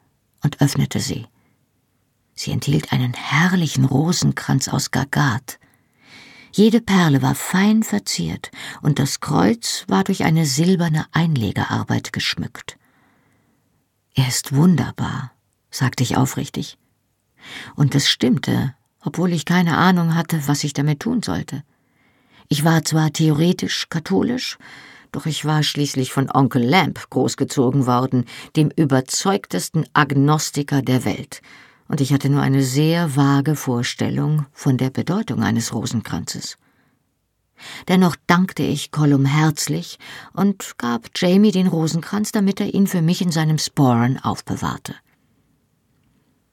und 0.43 0.61
öffnete 0.61 0.99
sie. 0.99 1.27
Sie 2.39 2.53
enthielt 2.53 2.93
einen 2.93 3.15
herrlichen 3.15 3.85
Rosenkranz 3.85 4.69
aus 4.69 4.93
Gagat. 4.93 5.59
Jede 6.53 6.81
Perle 6.81 7.21
war 7.21 7.35
fein 7.35 7.83
verziert, 7.83 8.53
und 8.81 9.01
das 9.01 9.19
Kreuz 9.19 9.85
war 9.89 10.05
durch 10.05 10.23
eine 10.23 10.47
silberne 10.47 11.07
Einlegearbeit 11.11 12.13
geschmückt. 12.13 12.79
Er 14.15 14.29
ist 14.29 14.55
wunderbar, 14.55 15.33
sagte 15.73 16.05
ich 16.05 16.17
aufrichtig. 16.17 16.79
Und 17.75 17.97
es 17.97 18.09
stimmte, 18.09 18.73
obwohl 19.01 19.33
ich 19.33 19.45
keine 19.45 19.77
Ahnung 19.77 20.15
hatte, 20.15 20.47
was 20.47 20.63
ich 20.63 20.73
damit 20.73 21.01
tun 21.01 21.25
sollte. 21.25 21.65
Ich 22.47 22.65
war 22.65 22.85
zwar 22.85 23.13
theoretisch 23.13 23.89
katholisch, 23.89 24.59
doch 25.11 25.27
ich 25.27 25.45
war 25.45 25.65
schließlich 25.65 26.13
von 26.13 26.31
Onkel 26.31 26.63
Lamp 26.63 27.11
großgezogen 27.11 27.87
worden, 27.87 28.27
dem 28.55 28.71
überzeugtesten 28.71 29.87
Agnostiker 29.93 30.83
der 30.83 31.05
Welt, 31.05 31.43
und 31.89 32.01
ich 32.01 32.13
hatte 32.13 32.29
nur 32.29 32.43
eine 32.43 32.63
sehr 32.63 33.17
vage 33.17 33.57
Vorstellung 33.57 34.47
von 34.53 34.77
der 34.77 34.91
Bedeutung 34.91 35.43
eines 35.43 35.75
Rosenkranzes. 35.75 36.59
Dennoch 37.89 38.15
dankte 38.27 38.63
ich 38.63 38.93
Colum 38.93 39.25
herzlich 39.25 39.99
und 40.33 40.79
gab 40.79 41.11
Jamie 41.17 41.51
den 41.51 41.67
Rosenkranz, 41.67 42.31
damit 42.31 42.61
er 42.61 42.73
ihn 42.73 42.87
für 42.87 43.03
mich 43.03 43.21
in 43.21 43.33
seinem 43.33 43.59
Sporen 43.59 44.19
aufbewahrte. 44.19 44.95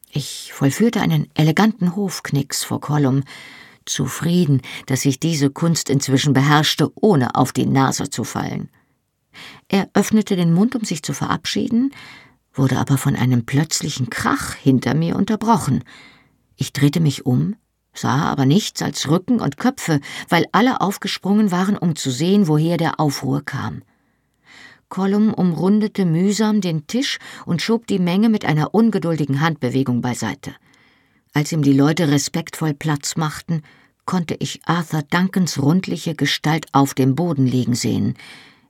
Ich 0.09 0.51
vollführte 0.53 1.01
einen 1.01 1.27
eleganten 1.35 1.95
Hofknicks 1.95 2.63
vor 2.63 2.79
Colum, 2.79 3.23
zufrieden, 3.85 4.61
dass 4.87 5.05
ich 5.05 5.19
diese 5.19 5.49
Kunst 5.51 5.89
inzwischen 5.89 6.33
beherrschte, 6.33 6.91
ohne 6.95 7.35
auf 7.35 7.53
die 7.53 7.67
Nase 7.67 8.09
zu 8.09 8.23
fallen. 8.23 8.69
Er 9.67 9.89
öffnete 9.93 10.35
den 10.35 10.53
Mund, 10.53 10.75
um 10.75 10.83
sich 10.83 11.03
zu 11.03 11.13
verabschieden, 11.13 11.93
wurde 12.55 12.77
aber 12.77 12.97
von 12.97 13.15
einem 13.15 13.45
plötzlichen 13.45 14.09
Krach 14.09 14.55
hinter 14.55 14.95
mir 14.95 15.15
unterbrochen. 15.15 15.83
Ich 16.55 16.73
drehte 16.73 16.99
mich 16.99 17.25
um 17.25 17.55
sah 17.97 18.23
aber 18.23 18.45
nichts 18.45 18.81
als 18.81 19.09
Rücken 19.09 19.39
und 19.39 19.57
Köpfe, 19.57 19.99
weil 20.29 20.45
alle 20.51 20.81
aufgesprungen 20.81 21.51
waren, 21.51 21.77
um 21.77 21.95
zu 21.95 22.11
sehen, 22.11 22.47
woher 22.47 22.77
der 22.77 22.99
Aufruhr 22.99 23.43
kam. 23.43 23.81
Kollum 24.89 25.33
umrundete 25.33 26.05
mühsam 26.05 26.61
den 26.61 26.87
Tisch 26.87 27.17
und 27.45 27.61
schob 27.61 27.87
die 27.87 27.99
Menge 27.99 28.29
mit 28.29 28.45
einer 28.45 28.73
ungeduldigen 28.73 29.41
Handbewegung 29.41 30.01
beiseite. 30.01 30.53
Als 31.33 31.51
ihm 31.51 31.63
die 31.63 31.73
Leute 31.73 32.09
respektvoll 32.09 32.73
Platz 32.73 33.17
machten, 33.17 33.61
konnte 34.05 34.35
ich 34.39 34.61
Arthur 34.65 35.01
Duncans 35.01 35.61
rundliche 35.61 36.13
Gestalt 36.13 36.67
auf 36.71 36.93
dem 36.93 37.15
Boden 37.15 37.47
liegen 37.47 37.73
sehen. 37.73 38.13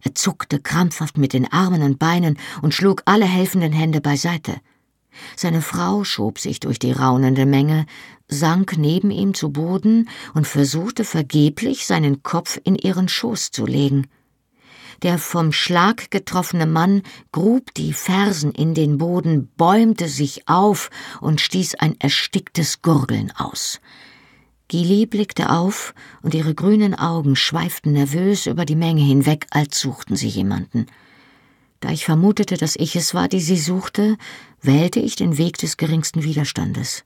Er 0.06 0.14
zuckte 0.14 0.60
krampfhaft 0.60 1.18
mit 1.18 1.34
den 1.34 1.52
Armen 1.52 1.82
und 1.82 1.98
Beinen 1.98 2.38
und 2.62 2.76
schlug 2.76 3.02
alle 3.06 3.26
helfenden 3.26 3.74
Hände 3.74 4.02
beiseite. 4.02 4.58
Seine 5.36 5.64
Frau 5.64 6.04
schob 6.04 6.38
sich 6.38 6.60
durch 6.60 6.78
die 6.78 6.92
raunende 6.92 7.48
Menge, 7.48 7.88
sank 8.28 8.78
neben 8.78 9.10
ihm 9.10 9.34
zu 9.34 9.52
Boden 9.52 10.08
und 10.36 10.46
versuchte 10.46 11.06
vergeblich, 11.06 11.88
seinen 11.88 12.22
Kopf 12.22 12.60
in 12.64 12.76
ihren 12.76 13.08
Schoß 13.08 13.50
zu 13.50 13.66
legen. 13.66 14.06
Der 15.02 15.18
vom 15.18 15.52
Schlag 15.52 16.12
getroffene 16.12 16.68
Mann 16.68 17.02
grub 17.32 17.74
die 17.74 17.92
Fersen 17.92 18.52
in 18.52 18.76
den 18.76 19.00
Boden, 19.00 19.50
bäumte 19.58 20.08
sich 20.08 20.48
auf 20.48 20.90
und 21.20 21.42
stieß 21.42 21.76
ein 21.76 22.00
ersticktes 22.00 22.84
Gurgeln 22.84 23.32
aus. 23.36 23.82
Gili 24.68 25.06
blickte 25.06 25.52
auf, 25.52 25.94
und 26.22 26.34
ihre 26.34 26.56
grünen 26.56 26.96
Augen 26.96 27.36
schweiften 27.36 27.94
nervös 27.94 28.48
über 28.48 28.66
die 28.66 28.76
Menge 28.76 29.02
hinweg, 29.02 29.46
als 29.52 29.80
suchten 29.80 30.16
sie 30.16 30.28
jemanden. 30.28 30.88
Da 31.82 31.92
ich 31.92 32.06
vermutete, 32.06 32.58
dass 32.58 32.76
ich 32.76 32.96
es 32.96 33.14
war, 33.14 33.28
die 33.28 33.42
sie 33.42 33.58
suchte, 33.58 34.18
wählte 34.62 35.00
ich 35.00 35.16
den 35.16 35.38
Weg 35.38 35.60
des 35.60 35.78
geringsten 35.78 36.24
Widerstandes. 36.24 37.04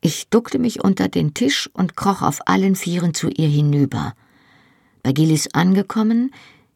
Ich 0.00 0.28
duckte 0.28 0.58
mich 0.58 0.82
unter 0.82 1.08
den 1.08 1.32
Tisch 1.32 1.70
und 1.72 1.96
kroch 1.96 2.22
auf 2.22 2.40
allen 2.46 2.74
Vieren 2.74 3.14
zu 3.14 3.28
ihr 3.28 3.48
hinüber. 3.48 4.14
Bei 5.02 5.12
Gillis 5.12 5.48
angekommen, 5.54 6.32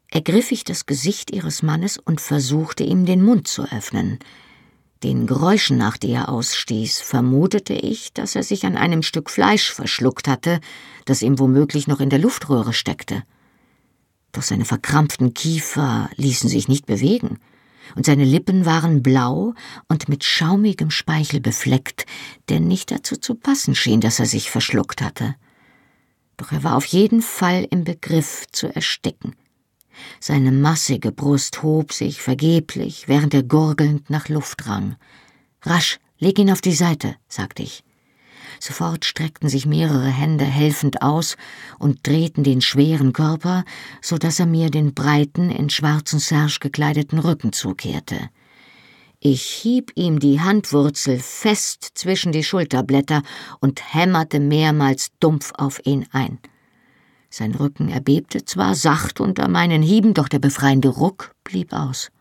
ergriff 0.09 0.51
ich 0.51 0.63
das 0.63 0.85
Gesicht 0.85 1.31
ihres 1.31 1.61
Mannes 1.61 1.97
und 1.97 2.21
versuchte 2.21 2.83
ihm 2.83 3.05
den 3.05 3.21
Mund 3.23 3.47
zu 3.47 3.63
öffnen. 3.63 4.19
Den 5.03 5.25
Geräuschen 5.25 5.77
nach, 5.77 5.97
die 5.97 6.11
er 6.11 6.29
ausstieß, 6.29 7.01
vermutete 7.01 7.73
ich, 7.73 8.13
dass 8.13 8.35
er 8.35 8.43
sich 8.43 8.65
an 8.65 8.77
einem 8.77 9.01
Stück 9.01 9.31
Fleisch 9.31 9.71
verschluckt 9.71 10.27
hatte, 10.27 10.59
das 11.05 11.23
ihm 11.23 11.39
womöglich 11.39 11.87
noch 11.87 11.99
in 11.99 12.11
der 12.11 12.19
Luftröhre 12.19 12.73
steckte. 12.73 13.23
Doch 14.31 14.43
seine 14.43 14.65
verkrampften 14.65 15.33
Kiefer 15.33 16.09
ließen 16.17 16.49
sich 16.49 16.67
nicht 16.67 16.85
bewegen 16.85 17.39
und 17.95 18.05
seine 18.05 18.23
Lippen 18.23 18.65
waren 18.65 19.01
blau 19.01 19.53
und 19.87 20.07
mit 20.07 20.23
schaumigem 20.23 20.91
Speichel 20.91 21.39
befleckt, 21.41 22.05
der 22.49 22.59
nicht 22.59 22.91
dazu 22.91 23.17
zu 23.17 23.35
passen 23.35 23.75
schien, 23.75 24.01
dass 24.01 24.19
er 24.19 24.25
sich 24.25 24.51
verschluckt 24.51 25.01
hatte. 25.01 25.35
Doch 26.37 26.51
er 26.51 26.63
war 26.63 26.75
auf 26.75 26.85
jeden 26.85 27.21
Fall 27.21 27.67
im 27.69 27.83
Begriff 27.83 28.45
zu 28.51 28.73
ersticken. 28.73 29.35
Seine 30.19 30.51
massige 30.51 31.11
Brust 31.11 31.63
hob 31.63 31.93
sich 31.93 32.21
vergeblich, 32.21 33.07
während 33.07 33.33
er 33.33 33.43
gurgelnd 33.43 34.09
nach 34.09 34.29
Luft 34.29 34.67
rang. 34.67 34.95
Rasch, 35.63 35.99
leg 36.19 36.39
ihn 36.39 36.51
auf 36.51 36.61
die 36.61 36.73
Seite, 36.73 37.15
sagte 37.27 37.63
ich. 37.63 37.83
Sofort 38.59 39.05
streckten 39.05 39.49
sich 39.49 39.65
mehrere 39.65 40.07
Hände 40.07 40.45
helfend 40.45 41.01
aus 41.01 41.35
und 41.79 42.05
drehten 42.05 42.43
den 42.43 42.61
schweren 42.61 43.11
Körper, 43.11 43.63
so 44.01 44.17
dass 44.17 44.39
er 44.39 44.45
mir 44.45 44.69
den 44.69 44.93
breiten, 44.93 45.49
in 45.49 45.69
schwarzen 45.69 46.19
Serge 46.19 46.57
gekleideten 46.59 47.19
Rücken 47.19 47.53
zukehrte. 47.53 48.29
Ich 49.19 49.43
hieb 49.43 49.91
ihm 49.95 50.19
die 50.19 50.41
Handwurzel 50.41 51.19
fest 51.19 51.91
zwischen 51.93 52.31
die 52.31 52.43
Schulterblätter 52.43 53.21
und 53.59 53.93
hämmerte 53.93 54.39
mehrmals 54.39 55.09
dumpf 55.19 55.53
auf 55.55 55.79
ihn 55.85 56.07
ein. 56.11 56.39
Sein 57.33 57.55
Rücken 57.55 57.87
erbebte 57.87 58.43
zwar 58.43 58.75
sacht 58.75 59.21
unter 59.21 59.47
meinen 59.47 59.81
Hieben, 59.81 60.13
doch 60.13 60.27
der 60.27 60.39
befreiende 60.39 60.89
Ruck 60.89 61.33
blieb 61.45 61.71
aus. 61.71 62.11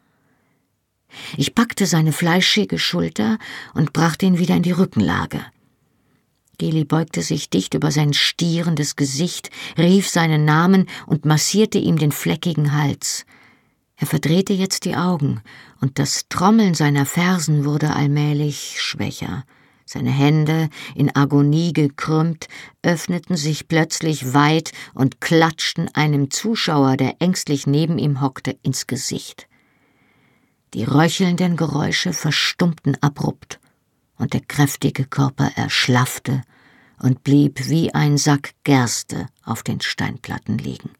Ich 1.37 1.57
packte 1.57 1.87
seine 1.87 2.13
fleischige 2.13 2.79
Schulter 2.79 3.39
und 3.75 3.93
brachte 3.93 4.27
ihn 4.27 4.39
wieder 4.39 4.55
in 4.55 4.63
die 4.63 4.71
Rückenlage. 4.71 5.45
Geli 6.59 6.85
beugte 6.85 7.23
sich 7.23 7.51
dicht 7.51 7.75
über 7.75 7.91
sein 7.91 8.13
stierendes 8.13 8.95
Gesicht, 8.95 9.51
rief 9.77 10.09
seinen 10.09 10.45
Namen 10.45 10.87
und 11.07 11.25
massierte 11.25 11.79
ihm 11.79 11.99
den 11.99 12.13
fleckigen 12.13 12.73
Hals. 12.73 13.27
Er 13.97 14.07
verdrehte 14.07 14.53
jetzt 14.53 14.85
die 14.85 14.95
Augen, 14.95 15.41
und 15.81 15.99
das 15.99 16.29
Trommeln 16.29 16.75
seiner 16.75 17.05
Fersen 17.05 17.65
wurde 17.65 17.97
allmählich 17.97 18.77
schwächer. 18.81 19.45
Seine 19.93 20.13
Hände, 20.13 20.71
in 20.95 21.17
Agonie 21.17 21.73
gekrümmt, 21.73 22.47
öffneten 22.81 23.35
sich 23.35 23.67
plötzlich 23.67 24.35
weit 24.35 24.71
und 24.95 25.21
klatschten 25.21 25.93
einem 25.97 26.31
Zuschauer, 26.31 26.97
der 26.97 27.17
ängstlich 27.19 27.67
neben 27.67 27.99
ihm 27.99 28.21
hockte, 28.21 28.57
ins 28.63 28.87
Gesicht. 28.87 29.49
Die 30.75 30.85
röchelnden 30.85 31.57
Geräusche 31.57 32.13
verstummten 32.13 33.03
abrupt 33.03 33.59
und 34.17 34.33
der 34.33 34.43
kräftige 34.43 35.07
Körper 35.07 35.51
erschlaffte 35.57 36.43
und 37.03 37.25
blieb 37.25 37.69
wie 37.69 37.93
ein 37.93 38.17
Sack 38.17 38.53
Gerste 38.63 39.27
auf 39.45 39.65
den 39.65 39.81
Steinplatten 39.81 40.59
liegen. 40.59 40.91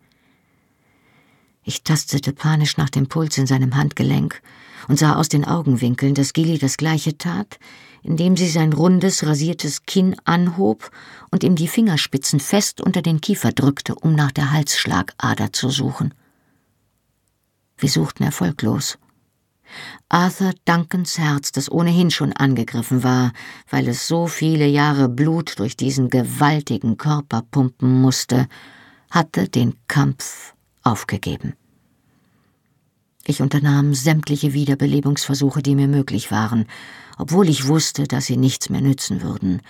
Ich 1.63 1.85
tastete 1.85 2.33
panisch 2.33 2.77
nach 2.77 2.91
dem 2.91 3.07
Puls 3.07 3.39
in 3.39 3.47
seinem 3.47 3.77
Handgelenk 3.77 4.43
und 4.89 4.99
sah 4.99 5.15
aus 5.15 5.29
den 5.29 5.45
Augenwinkeln, 5.45 6.15
dass 6.15 6.33
Gilly 6.33 6.59
das 6.59 6.77
gleiche 6.77 7.17
tat, 7.17 7.61
indem 8.03 8.37
sie 8.37 8.49
sein 8.49 8.73
rundes, 8.73 9.25
rasiertes 9.25 9.85
Kinn 9.85 10.17
anhob 10.25 10.91
und 11.31 11.45
ihm 11.45 11.57
die 11.57 11.69
Fingerspitzen 11.69 12.41
fest 12.41 12.81
unter 12.81 13.03
den 13.03 13.21
Kiefer 13.21 13.53
drückte, 13.53 13.95
um 13.95 14.15
nach 14.15 14.33
der 14.33 14.51
Halsschlagader 14.51 15.53
zu 15.53 15.71
suchen. 15.71 16.15
Wir 17.77 17.89
suchten 17.89 18.25
erfolglos. 18.25 18.99
Arthur 20.09 20.53
Duncans 20.65 21.19
Herz, 21.19 21.53
das 21.53 21.71
ohnehin 21.71 22.11
schon 22.11 22.33
angegriffen 22.33 23.05
war, 23.05 23.33
weil 23.69 23.89
es 23.89 24.09
so 24.09 24.27
viele 24.27 24.67
Jahre 24.67 25.09
Blut 25.09 25.59
durch 25.59 25.77
diesen 25.77 26.11
gewaltigen 26.11 26.97
Körper 26.97 27.43
pumpen 27.51 28.01
musste, 28.01 28.49
hatte 29.11 29.49
den 29.49 29.75
Kampf 29.87 30.55
aufgegeben. 30.83 31.55
Ich 33.27 33.43
unternahm 33.43 33.95
sämtliche 33.95 34.53
Wiederbelebungsversuche, 34.53 35.63
die 35.63 35.75
mir 35.75 35.89
möglich 35.89 36.31
waren, 36.31 36.67
obwohl 37.19 37.49
ich 37.49 37.67
wusste, 37.67 38.05
dass 38.05 38.27
sie 38.27 38.37
nichts 38.37 38.71
mehr 38.71 38.81
nützen 38.81 39.23
würden. 39.23 39.61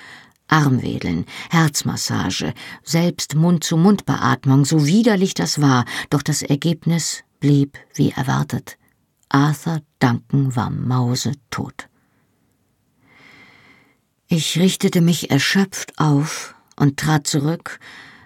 Armwedeln, 0.49 1.27
Herzmassage, 1.51 2.55
selbst 2.83 3.35
Mund-zu-Mund-Beatmung, 3.35 4.65
so 4.65 4.87
widerlich 4.87 5.35
das 5.35 5.61
war, 5.61 5.85
doch 6.11 6.23
das 6.23 6.43
Ergebnis 6.43 7.23
blieb 7.39 7.79
wie 7.95 8.11
erwartet. 8.11 8.77
Arthur 9.29 9.81
Duncan 10.01 10.57
war 10.57 10.71
mausetot. 10.71 11.89
Ich 14.27 14.59
richtete 14.59 15.01
mich 15.01 15.31
erschöpft 15.31 15.99
auf 15.99 16.55
und 16.77 16.99
trat 16.99 17.27
zurück, 17.27 17.79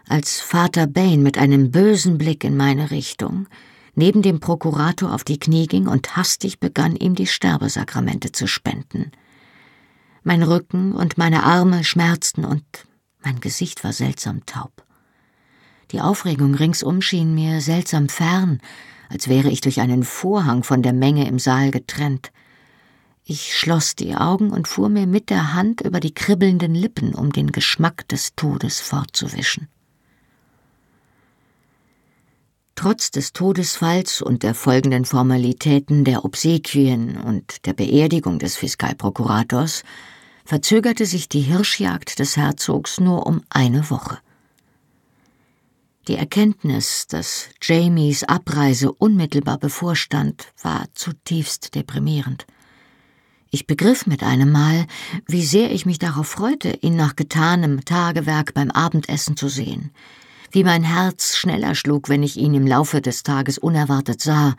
als 0.06 0.40
Vater 0.40 0.86
Bain 0.86 1.22
mit 1.22 1.38
einem 1.38 1.70
bösen 1.70 2.18
Blick 2.18 2.44
in 2.44 2.56
meine 2.56 2.90
Richtung 2.90 3.46
neben 3.94 4.22
dem 4.22 4.40
Prokurator 4.40 5.12
auf 5.12 5.24
die 5.24 5.38
Knie 5.38 5.66
ging 5.66 5.86
und 5.86 6.16
hastig 6.16 6.60
begann, 6.60 6.96
ihm 6.96 7.14
die 7.14 7.26
Sterbesakramente 7.26 8.32
zu 8.32 8.46
spenden. 8.46 9.12
Mein 10.22 10.42
Rücken 10.42 10.92
und 10.92 11.18
meine 11.18 11.42
Arme 11.44 11.84
schmerzten 11.84 12.44
und 12.44 12.64
mein 13.22 13.40
Gesicht 13.40 13.84
war 13.84 13.92
seltsam 13.92 14.44
taub. 14.46 14.84
Die 15.90 16.00
Aufregung 16.00 16.54
ringsum 16.54 17.02
schien 17.02 17.34
mir 17.34 17.60
seltsam 17.60 18.08
fern, 18.08 18.60
als 19.08 19.28
wäre 19.28 19.48
ich 19.48 19.60
durch 19.60 19.80
einen 19.80 20.02
Vorhang 20.02 20.62
von 20.62 20.82
der 20.82 20.92
Menge 20.92 21.28
im 21.28 21.38
Saal 21.38 21.70
getrennt. 21.70 22.32
Ich 23.24 23.56
schloss 23.56 23.94
die 23.94 24.14
Augen 24.14 24.50
und 24.50 24.68
fuhr 24.68 24.88
mir 24.88 25.06
mit 25.06 25.30
der 25.30 25.54
Hand 25.54 25.80
über 25.80 26.00
die 26.00 26.12
kribbelnden 26.12 26.74
Lippen, 26.74 27.14
um 27.14 27.32
den 27.32 27.52
Geschmack 27.52 28.08
des 28.08 28.34
Todes 28.34 28.80
fortzuwischen. 28.80 29.68
Trotz 32.76 33.10
des 33.10 33.32
Todesfalls 33.32 34.20
und 34.20 34.42
der 34.42 34.54
folgenden 34.54 35.04
Formalitäten 35.04 36.04
der 36.04 36.24
Obsequien 36.24 37.16
und 37.16 37.66
der 37.66 37.72
Beerdigung 37.72 38.38
des 38.38 38.56
Fiskalprokurators 38.56 39.84
verzögerte 40.44 41.06
sich 41.06 41.28
die 41.28 41.40
Hirschjagd 41.40 42.18
des 42.18 42.36
Herzogs 42.36 43.00
nur 43.00 43.26
um 43.26 43.42
eine 43.48 43.90
Woche. 43.90 44.18
Die 46.08 46.16
Erkenntnis, 46.16 47.06
dass 47.06 47.48
Jamies 47.62 48.24
Abreise 48.24 48.92
unmittelbar 48.92 49.56
bevorstand, 49.56 50.52
war 50.60 50.86
zutiefst 50.94 51.74
deprimierend. 51.74 52.46
Ich 53.50 53.66
begriff 53.66 54.06
mit 54.06 54.22
einem 54.22 54.50
Mal, 54.50 54.86
wie 55.26 55.44
sehr 55.44 55.70
ich 55.70 55.86
mich 55.86 55.98
darauf 55.98 56.26
freute, 56.26 56.70
ihn 56.82 56.96
nach 56.96 57.16
getanem 57.16 57.84
Tagewerk 57.84 58.52
beim 58.52 58.70
Abendessen 58.70 59.36
zu 59.36 59.48
sehen, 59.48 59.92
wie 60.54 60.64
mein 60.64 60.84
Herz 60.84 61.36
schneller 61.36 61.74
schlug, 61.74 62.08
wenn 62.08 62.22
ich 62.22 62.36
ihn 62.36 62.54
im 62.54 62.66
Laufe 62.66 63.00
des 63.00 63.24
Tages 63.24 63.58
unerwartet 63.58 64.20
sah, 64.20 64.54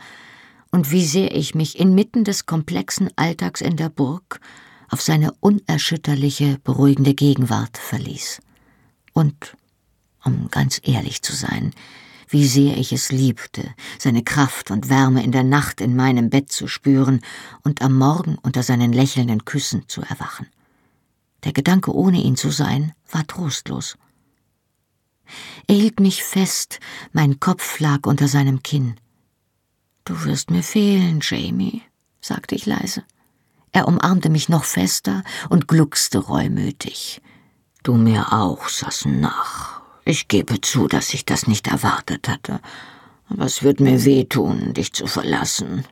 und 0.69 0.91
wie 0.91 1.05
sehr 1.05 1.33
ich 1.33 1.55
mich 1.55 1.79
inmitten 1.79 2.25
des 2.25 2.45
komplexen 2.45 3.09
Alltags 3.15 3.61
in 3.61 3.77
der 3.77 3.87
Burg 3.87 4.41
auf 4.89 5.01
seine 5.01 5.31
unerschütterliche, 5.39 6.59
beruhigende 6.65 7.13
Gegenwart 7.13 7.77
verließ. 7.77 8.41
Und 9.13 9.55
um 10.25 10.49
ganz 10.51 10.81
ehrlich 10.83 11.21
zu 11.21 11.33
sein, 11.33 11.71
wie 12.27 12.45
sehr 12.45 12.75
ich 12.75 12.91
es 12.91 13.13
liebte, 13.13 13.73
seine 13.97 14.23
Kraft 14.23 14.71
und 14.71 14.89
Wärme 14.89 15.23
in 15.23 15.31
der 15.31 15.43
Nacht 15.45 15.79
in 15.79 15.95
meinem 15.95 16.29
Bett 16.29 16.51
zu 16.51 16.67
spüren 16.67 17.21
und 17.63 17.81
am 17.81 17.97
Morgen 17.97 18.37
unter 18.41 18.63
seinen 18.63 18.91
lächelnden 18.91 19.45
Küssen 19.45 19.87
zu 19.87 20.01
erwachen. 20.01 20.47
Der 21.45 21.53
Gedanke, 21.53 21.95
ohne 21.95 22.21
ihn 22.21 22.35
zu 22.35 22.49
sein, 22.49 22.91
war 23.09 23.25
trostlos. 23.25 23.97
Er 25.67 25.75
hielt 25.75 25.99
mich 25.99 26.23
fest, 26.23 26.79
mein 27.13 27.39
Kopf 27.39 27.79
lag 27.79 28.05
unter 28.05 28.27
seinem 28.27 28.63
Kinn. 28.63 28.95
Du 30.03 30.23
wirst 30.23 30.51
mir 30.51 30.63
fehlen, 30.63 31.19
Jamie, 31.21 31.81
sagte 32.21 32.55
ich 32.55 32.65
leise. 32.65 33.03
Er 33.71 33.87
umarmte 33.87 34.29
mich 34.29 34.49
noch 34.49 34.63
fester 34.63 35.23
und 35.49 35.67
gluckste 35.67 36.19
reumütig. 36.19 37.21
Du 37.83 37.95
mir 37.95 38.31
auch, 38.31 38.69
Sassenach. 38.69 39.81
Ich 40.05 40.27
gebe 40.27 40.61
zu, 40.61 40.87
dass 40.87 41.13
ich 41.13 41.25
das 41.25 41.47
nicht 41.47 41.67
erwartet 41.67 42.29
hatte. 42.29 42.61
Aber 43.27 43.45
es 43.45 43.63
wird 43.63 43.79
mir 43.79 44.05
wehtun, 44.05 44.73
dich 44.73 44.93
zu 44.93 45.07
verlassen. 45.07 45.83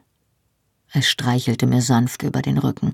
Er 0.91 1.01
streichelte 1.01 1.65
mir 1.65 1.81
sanft 1.81 2.21
über 2.21 2.41
den 2.41 2.59
Rücken, 2.59 2.93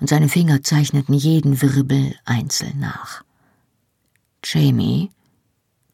und 0.00 0.08
seine 0.08 0.28
Finger 0.28 0.62
zeichneten 0.62 1.14
jeden 1.14 1.62
Wirbel 1.62 2.16
einzeln 2.24 2.80
nach. 2.80 3.22
Jamie, 4.42 5.10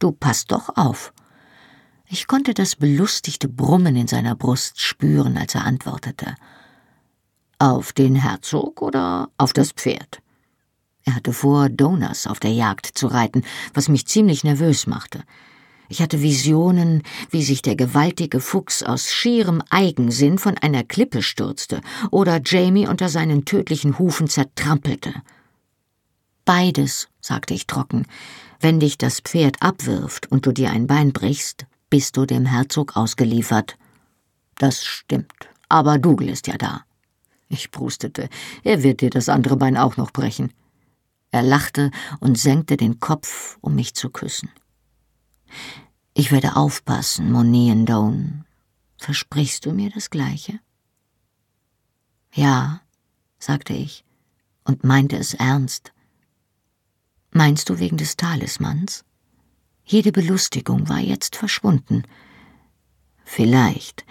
du 0.00 0.10
passt 0.10 0.50
doch 0.50 0.76
auf. 0.76 1.12
Ich 2.06 2.26
konnte 2.26 2.54
das 2.54 2.74
belustigte 2.74 3.48
Brummen 3.48 3.94
in 3.94 4.08
seiner 4.08 4.34
Brust 4.34 4.80
spüren, 4.80 5.38
als 5.38 5.54
er 5.54 5.64
antwortete. 5.64 6.34
Auf 7.60 7.92
den 7.92 8.16
Herzog 8.16 8.82
oder 8.82 9.28
auf 9.38 9.52
das 9.52 9.70
Pferd? 9.70 10.20
Er 11.04 11.14
hatte 11.14 11.32
vor, 11.32 11.68
Donas 11.68 12.26
auf 12.26 12.40
der 12.40 12.52
Jagd 12.52 12.86
zu 12.86 13.06
reiten, 13.06 13.44
was 13.74 13.88
mich 13.88 14.06
ziemlich 14.06 14.42
nervös 14.44 14.86
machte. 14.88 15.22
Ich 15.88 16.00
hatte 16.00 16.22
Visionen, 16.22 17.02
wie 17.30 17.42
sich 17.42 17.62
der 17.62 17.74
gewaltige 17.74 18.40
Fuchs 18.40 18.82
aus 18.82 19.10
schierem 19.10 19.62
Eigensinn 19.70 20.38
von 20.38 20.56
einer 20.56 20.84
Klippe 20.84 21.22
stürzte 21.22 21.80
oder 22.10 22.40
Jamie 22.44 22.86
unter 22.86 23.08
seinen 23.08 23.44
tödlichen 23.44 23.98
Hufen 23.98 24.28
zertrampelte. 24.28 25.12
Beides, 26.44 27.08
sagte 27.20 27.54
ich 27.54 27.66
trocken. 27.66 28.06
Wenn 28.60 28.78
dich 28.78 28.98
das 28.98 29.20
Pferd 29.20 29.62
abwirft 29.62 30.30
und 30.30 30.44
du 30.44 30.52
dir 30.52 30.70
ein 30.70 30.86
Bein 30.86 31.12
brichst, 31.14 31.66
bist 31.88 32.18
du 32.18 32.26
dem 32.26 32.44
Herzog 32.44 32.94
ausgeliefert. 32.94 33.78
Das 34.56 34.84
stimmt, 34.84 35.48
aber 35.70 35.98
Dougal 35.98 36.28
ist 36.28 36.46
ja 36.46 36.58
da. 36.58 36.84
Ich 37.48 37.70
prustete. 37.70 38.28
Er 38.62 38.82
wird 38.82 39.00
dir 39.00 39.08
das 39.08 39.30
andere 39.30 39.56
Bein 39.56 39.78
auch 39.78 39.96
noch 39.96 40.12
brechen. 40.12 40.52
Er 41.30 41.42
lachte 41.42 41.90
und 42.20 42.38
senkte 42.38 42.76
den 42.76 43.00
Kopf, 43.00 43.56
um 43.62 43.74
mich 43.74 43.94
zu 43.94 44.10
küssen. 44.10 44.50
Ich 46.12 46.30
werde 46.30 46.56
aufpassen, 46.56 47.32
Monien 47.32 47.86
Doan. 47.86 48.44
Versprichst 48.98 49.64
du 49.64 49.72
mir 49.72 49.90
das 49.90 50.10
Gleiche? 50.10 50.60
Ja, 52.34 52.82
sagte 53.38 53.72
ich 53.72 54.04
und 54.64 54.84
meinte 54.84 55.16
es 55.16 55.32
ernst. 55.32 55.92
Meinst 57.32 57.68
du 57.68 57.78
wegen 57.78 57.96
des 57.96 58.16
Talismans? 58.16 59.04
Jede 59.84 60.12
Belustigung 60.12 60.88
war 60.88 60.98
jetzt 60.98 61.36
verschwunden. 61.36 62.04
Vielleicht. 63.24 64.04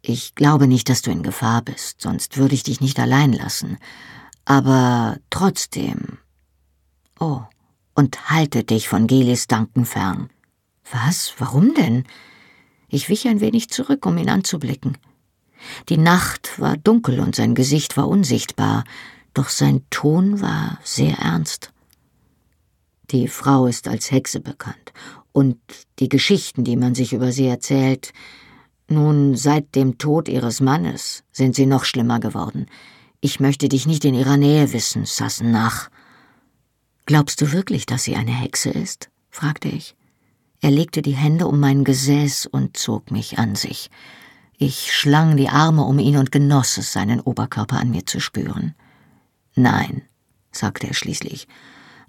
Ich 0.00 0.34
glaube 0.34 0.66
nicht, 0.66 0.88
dass 0.88 1.02
du 1.02 1.10
in 1.10 1.22
Gefahr 1.22 1.62
bist, 1.62 2.00
sonst 2.00 2.36
würde 2.36 2.54
ich 2.54 2.62
dich 2.62 2.80
nicht 2.80 2.98
allein 2.98 3.32
lassen. 3.32 3.78
Aber 4.44 5.18
trotzdem. 5.28 6.18
Oh, 7.20 7.42
und 7.94 8.30
halte 8.30 8.64
dich 8.64 8.88
von 8.88 9.06
Gelis 9.06 9.46
Danken 9.46 9.84
fern. 9.84 10.30
Was? 10.90 11.34
Warum 11.38 11.74
denn? 11.74 12.04
Ich 12.88 13.10
wich 13.10 13.28
ein 13.28 13.40
wenig 13.40 13.68
zurück, 13.68 14.06
um 14.06 14.16
ihn 14.16 14.30
anzublicken. 14.30 14.96
Die 15.88 15.98
Nacht 15.98 16.58
war 16.58 16.76
dunkel 16.76 17.20
und 17.20 17.34
sein 17.34 17.54
Gesicht 17.54 17.96
war 17.96 18.08
unsichtbar, 18.08 18.84
doch 19.34 19.48
sein 19.48 19.84
Ton 19.90 20.40
war 20.40 20.78
sehr 20.84 21.18
ernst. 21.18 21.72
Die 23.10 23.28
Frau 23.28 23.66
ist 23.66 23.88
als 23.88 24.10
Hexe 24.10 24.40
bekannt, 24.40 24.92
und 25.32 25.58
die 25.98 26.08
Geschichten, 26.08 26.64
die 26.64 26.76
man 26.76 26.94
sich 26.94 27.12
über 27.12 27.32
sie 27.32 27.46
erzählt, 27.46 28.12
nun, 28.88 29.36
seit 29.36 29.74
dem 29.74 29.98
Tod 29.98 30.28
ihres 30.28 30.60
Mannes 30.60 31.22
sind 31.30 31.54
sie 31.54 31.66
noch 31.66 31.84
schlimmer 31.84 32.20
geworden. 32.20 32.66
Ich 33.20 33.38
möchte 33.38 33.68
dich 33.68 33.86
nicht 33.86 34.04
in 34.04 34.14
ihrer 34.14 34.36
Nähe 34.36 34.72
wissen, 34.72 35.04
Sassen 35.04 35.50
nach. 35.50 35.90
Glaubst 37.04 37.40
du 37.40 37.52
wirklich, 37.52 37.84
dass 37.84 38.04
sie 38.04 38.16
eine 38.16 38.30
Hexe 38.30 38.70
ist? 38.70 39.10
fragte 39.30 39.68
ich. 39.68 39.94
Er 40.60 40.70
legte 40.70 41.02
die 41.02 41.16
Hände 41.16 41.46
um 41.46 41.60
mein 41.60 41.84
Gesäß 41.84 42.46
und 42.46 42.76
zog 42.76 43.10
mich 43.10 43.38
an 43.38 43.54
sich. 43.54 43.90
Ich 44.56 44.92
schlang 44.92 45.36
die 45.36 45.48
Arme 45.48 45.84
um 45.84 45.98
ihn 45.98 46.16
und 46.16 46.32
genoss 46.32 46.78
es, 46.78 46.92
seinen 46.92 47.20
Oberkörper 47.20 47.78
an 47.78 47.90
mir 47.90 48.06
zu 48.06 48.20
spüren. 48.20 48.74
Nein, 49.54 50.02
sagte 50.50 50.88
er 50.88 50.94
schließlich, 50.94 51.46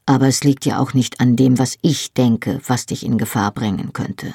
aber 0.10 0.28
es 0.28 0.44
liegt 0.44 0.66
ja 0.66 0.80
auch 0.80 0.94
nicht 0.94 1.20
an 1.20 1.36
dem, 1.36 1.60
was 1.60 1.78
ich 1.82 2.14
denke, 2.14 2.60
was 2.66 2.86
dich 2.88 3.06
in 3.06 3.18
Gefahr 3.18 3.52
bringen 3.52 3.94
könnte. 3.94 4.34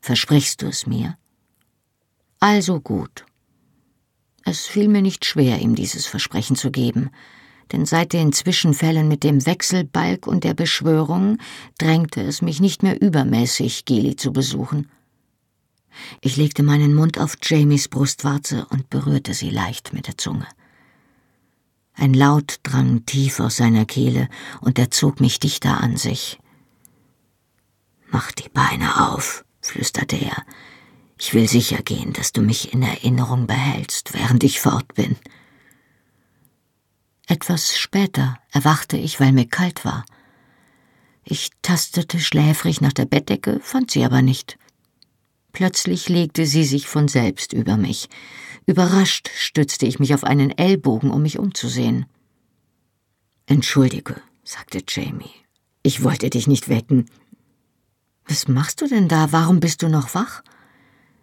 Versprichst 0.00 0.60
du 0.60 0.66
es 0.66 0.86
mir? 0.86 1.16
Also 2.40 2.80
gut. 2.80 3.24
Es 4.44 4.66
fiel 4.66 4.88
mir 4.88 5.02
nicht 5.02 5.24
schwer, 5.24 5.60
ihm 5.60 5.74
dieses 5.74 6.06
Versprechen 6.06 6.56
zu 6.56 6.70
geben 6.70 7.10
denn 7.72 7.86
seit 7.86 8.12
den 8.12 8.32
Zwischenfällen 8.32 9.08
mit 9.08 9.24
dem 9.24 9.46
Wechselbalg 9.46 10.26
und 10.26 10.44
der 10.44 10.54
Beschwörung 10.54 11.38
drängte 11.78 12.20
es 12.20 12.42
mich 12.42 12.60
nicht 12.60 12.82
mehr 12.82 13.00
übermäßig, 13.00 13.86
Geli 13.86 14.16
zu 14.16 14.32
besuchen. 14.32 14.90
Ich 16.20 16.36
legte 16.36 16.62
meinen 16.62 16.94
Mund 16.94 17.18
auf 17.18 17.36
Jamies 17.42 17.88
Brustwarze 17.88 18.66
und 18.70 18.90
berührte 18.90 19.34
sie 19.34 19.50
leicht 19.50 19.92
mit 19.92 20.06
der 20.06 20.18
Zunge. 20.18 20.46
Ein 21.94 22.14
Laut 22.14 22.60
drang 22.62 23.04
tief 23.06 23.40
aus 23.40 23.56
seiner 23.56 23.84
Kehle, 23.84 24.28
und 24.60 24.78
er 24.78 24.90
zog 24.90 25.20
mich 25.20 25.40
dichter 25.40 25.80
an 25.80 25.96
sich. 25.96 26.38
Mach 28.10 28.32
die 28.32 28.48
Beine 28.48 29.10
auf, 29.10 29.44
flüsterte 29.60 30.16
er. 30.16 30.44
Ich 31.18 31.34
will 31.34 31.48
sicher 31.48 31.82
gehen, 31.82 32.12
dass 32.12 32.32
du 32.32 32.42
mich 32.42 32.72
in 32.72 32.82
Erinnerung 32.82 33.46
behältst, 33.46 34.12
während 34.12 34.42
ich 34.42 34.60
fort 34.60 34.94
bin. 34.94 35.16
Etwas 37.26 37.78
später 37.78 38.38
erwachte 38.50 38.96
ich, 38.96 39.20
weil 39.20 39.32
mir 39.32 39.46
kalt 39.46 39.84
war. 39.84 40.04
Ich 41.24 41.50
tastete 41.62 42.18
schläfrig 42.18 42.80
nach 42.80 42.92
der 42.92 43.04
Bettdecke, 43.04 43.60
fand 43.62 43.90
sie 43.90 44.04
aber 44.04 44.22
nicht. 44.22 44.58
Plötzlich 45.52 46.08
legte 46.08 46.46
sie 46.46 46.64
sich 46.64 46.88
von 46.88 47.08
selbst 47.08 47.52
über 47.52 47.76
mich. 47.76 48.08
Überrascht 48.66 49.30
stützte 49.34 49.86
ich 49.86 49.98
mich 49.98 50.14
auf 50.14 50.24
einen 50.24 50.50
Ellbogen, 50.50 51.10
um 51.10 51.22
mich 51.22 51.38
umzusehen. 51.38 52.06
Entschuldige, 53.46 54.16
sagte 54.44 54.82
Jamie. 54.86 55.30
Ich 55.82 56.04
wollte 56.04 56.30
dich 56.30 56.46
nicht 56.46 56.68
wecken. 56.68 57.06
Was 58.26 58.46
machst 58.46 58.80
du 58.80 58.86
denn 58.86 59.08
da? 59.08 59.32
Warum 59.32 59.58
bist 59.58 59.82
du 59.82 59.88
noch 59.88 60.14
wach? 60.14 60.42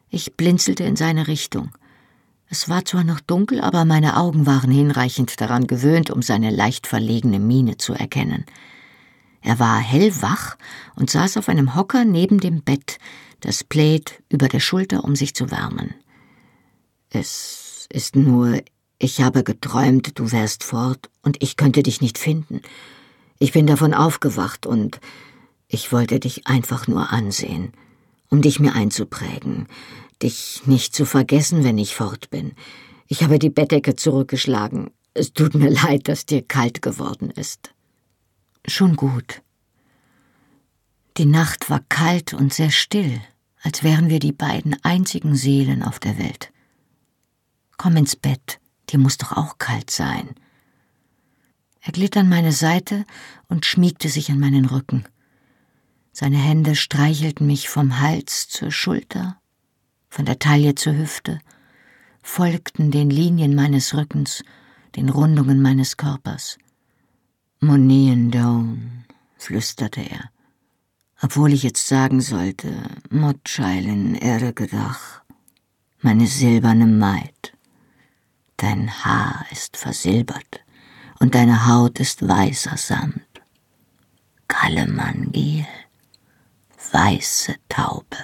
Ich 0.09 0.35
blinzelte 0.35 0.83
in 0.83 0.95
seine 0.95 1.27
Richtung. 1.27 1.71
Es 2.49 2.67
war 2.67 2.83
zwar 2.83 3.03
noch 3.03 3.19
dunkel, 3.19 3.61
aber 3.61 3.85
meine 3.85 4.17
Augen 4.17 4.45
waren 4.45 4.71
hinreichend 4.71 5.39
daran 5.39 5.67
gewöhnt, 5.67 6.09
um 6.09 6.21
seine 6.21 6.49
leicht 6.49 6.87
verlegene 6.87 7.39
Miene 7.39 7.77
zu 7.77 7.93
erkennen. 7.93 8.45
Er 9.41 9.59
war 9.59 9.79
hellwach 9.79 10.57
und 10.95 11.09
saß 11.09 11.37
auf 11.37 11.47
einem 11.47 11.75
Hocker 11.75 12.03
neben 12.03 12.39
dem 12.39 12.63
Bett, 12.63 12.97
das 13.39 13.63
Plaid 13.63 14.21
über 14.29 14.49
der 14.49 14.59
Schulter, 14.59 15.03
um 15.03 15.15
sich 15.15 15.33
zu 15.35 15.51
wärmen. 15.51 15.93
Es 17.09 17.87
ist 17.91 18.15
nur, 18.15 18.61
ich 18.99 19.21
habe 19.21 19.43
geträumt, 19.43 20.19
du 20.19 20.31
wärst 20.31 20.63
fort 20.63 21.09
und 21.21 21.41
ich 21.41 21.57
könnte 21.57 21.81
dich 21.81 22.01
nicht 22.01 22.17
finden. 22.17 22.61
Ich 23.39 23.51
bin 23.51 23.65
davon 23.65 23.93
aufgewacht 23.93 24.65
und 24.65 24.99
ich 25.67 25.91
wollte 25.91 26.19
dich 26.19 26.45
einfach 26.47 26.87
nur 26.87 27.11
ansehen, 27.11 27.73
um 28.29 28.41
dich 28.41 28.59
mir 28.59 28.75
einzuprägen, 28.75 29.67
dich 30.21 30.63
nicht 30.65 30.93
zu 30.93 31.05
vergessen, 31.05 31.63
wenn 31.63 31.77
ich 31.77 31.95
fort 31.95 32.29
bin. 32.29 32.53
Ich 33.07 33.23
habe 33.23 33.39
die 33.39 33.49
Bettdecke 33.49 33.95
zurückgeschlagen. 33.95 34.91
Es 35.13 35.33
tut 35.33 35.55
mir 35.55 35.69
leid, 35.83 36.07
dass 36.07 36.25
dir 36.25 36.43
kalt 36.43 36.81
geworden 36.81 37.31
ist. 37.31 37.73
Schon 38.67 38.95
gut. 38.95 39.41
Die 41.17 41.25
Nacht 41.25 41.69
war 41.69 41.81
kalt 41.89 42.33
und 42.33 42.53
sehr 42.53 42.71
still, 42.71 43.19
als 43.61 43.83
wären 43.83 44.09
wir 44.09 44.19
die 44.19 44.31
beiden 44.31 44.75
einzigen 44.83 45.35
Seelen 45.35 45.81
auf 45.81 45.99
der 45.99 46.17
Welt. 46.17 46.51
Komm 47.79 47.95
ins 47.95 48.15
Bett, 48.15 48.59
dir 48.89 48.99
muss 48.99 49.17
doch 49.17 49.31
auch 49.31 49.57
kalt 49.57 49.89
sein. 49.89 50.35
Er 51.81 51.93
glitt 51.93 52.15
an 52.17 52.29
meine 52.29 52.51
Seite 52.51 53.05
und 53.47 53.65
schmiegte 53.65 54.09
sich 54.09 54.29
an 54.29 54.39
meinen 54.39 54.65
Rücken. 54.65 55.05
Seine 56.11 56.37
Hände 56.37 56.75
streichelten 56.75 57.47
mich 57.47 57.69
vom 57.69 57.99
Hals 57.99 58.49
zur 58.49 58.69
Schulter 58.69 59.39
von 60.09 60.25
der 60.25 60.39
Taille 60.39 60.75
zur 60.75 60.97
Hüfte, 60.97 61.39
folgten 62.21 62.91
den 62.91 63.09
Linien 63.09 63.55
meines 63.55 63.93
Rückens, 63.93 64.43
den 64.95 65.07
Rundungen 65.09 65.61
meines 65.61 65.97
Körpers. 65.97 66.57
Monien 67.61 68.31
Down, 68.31 69.05
flüsterte 69.37 70.01
er, 70.01 70.31
obwohl 71.21 71.53
ich 71.53 71.63
jetzt 71.63 71.87
sagen 71.87 72.21
sollte, 72.21 72.73
Motscheilen 73.09 74.15
Ergedach, 74.15 75.21
meine 76.01 76.27
silberne 76.27 76.85
Maid. 76.87 77.53
Dein 78.59 78.91
Haar 79.05 79.45
ist 79.51 79.77
versilbert 79.77 80.59
und 81.19 81.33
deine 81.33 81.65
Haut 81.65 81.97
ist 82.01 82.27
weißer 82.27 82.75
Sand. 82.75 83.23
Kallemangil, 84.49 85.65
weiße 86.91 87.55
Taube. 87.69 88.17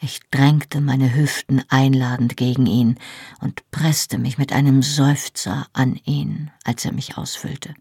Ich 0.00 0.20
drängte 0.30 0.80
meine 0.80 1.12
Hüften 1.12 1.64
einladend 1.70 2.36
gegen 2.36 2.66
ihn 2.66 2.98
und 3.40 3.68
presste 3.72 4.16
mich 4.16 4.38
mit 4.38 4.52
einem 4.52 4.80
Seufzer 4.80 5.66
an 5.72 5.96
ihn, 6.04 6.52
als 6.62 6.84
er 6.84 6.92
mich 6.92 7.18
ausfüllte. 7.18 7.74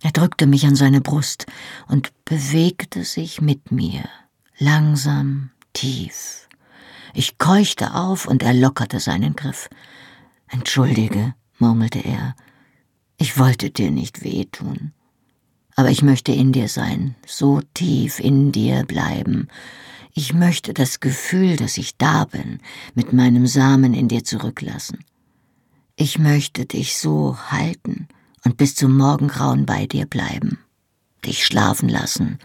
Er 0.00 0.12
drückte 0.12 0.46
mich 0.46 0.64
an 0.64 0.74
seine 0.74 1.02
Brust 1.02 1.44
und 1.86 2.12
bewegte 2.24 3.04
sich 3.04 3.42
mit 3.42 3.72
mir, 3.72 4.08
langsam, 4.56 5.50
tief. 5.74 6.47
Ich 7.14 7.38
keuchte 7.38 7.94
auf 7.94 8.26
und 8.26 8.42
er 8.42 8.54
lockerte 8.54 9.00
seinen 9.00 9.34
Griff. 9.36 9.68
Entschuldige, 10.48 11.34
murmelte 11.58 12.00
er, 12.00 12.34
ich 13.16 13.38
wollte 13.38 13.70
dir 13.70 13.90
nicht 13.90 14.22
wehtun, 14.22 14.92
aber 15.74 15.90
ich 15.90 16.02
möchte 16.02 16.32
in 16.32 16.52
dir 16.52 16.68
sein, 16.68 17.16
so 17.26 17.60
tief 17.74 18.20
in 18.20 18.52
dir 18.52 18.84
bleiben, 18.84 19.48
Ich 20.14 20.34
möchte 20.34 20.74
das 20.74 20.98
Gefühl, 20.98 21.54
dass 21.54 21.78
ich 21.78 21.96
da 21.96 22.24
bin, 22.24 22.58
mit 22.96 23.12
meinem 23.12 23.46
Samen 23.46 23.94
in 23.94 24.08
dir 24.08 24.24
zurücklassen. 24.24 24.98
Ich 25.94 26.18
möchte 26.18 26.66
dich 26.66 26.98
so 26.98 27.38
halten 27.50 28.08
und 28.44 28.56
bis 28.56 28.74
zum 28.74 28.96
Morgengrauen 28.96 29.64
bei 29.64 29.86
dir 29.86 30.06
bleiben, 30.06 30.58
dich 31.24 31.46
schlafen 31.46 31.88
lassen 31.88 32.40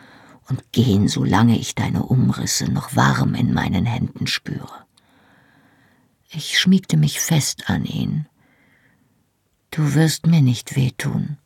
und 0.49 0.71
gehen, 0.71 1.07
solange 1.07 1.57
ich 1.57 1.75
deine 1.75 2.03
Umrisse 2.03 2.71
noch 2.71 2.95
warm 2.95 3.35
in 3.35 3.53
meinen 3.53 3.85
Händen 3.85 4.27
spüre. 4.27 4.85
Ich 6.29 6.59
schmiegte 6.59 6.97
mich 6.97 7.19
fest 7.19 7.69
an 7.69 7.85
ihn. 7.85 8.27
Du 9.71 9.93
wirst 9.93 10.25
mir 10.25 10.41
nicht 10.41 10.75
wehtun. 10.75 11.37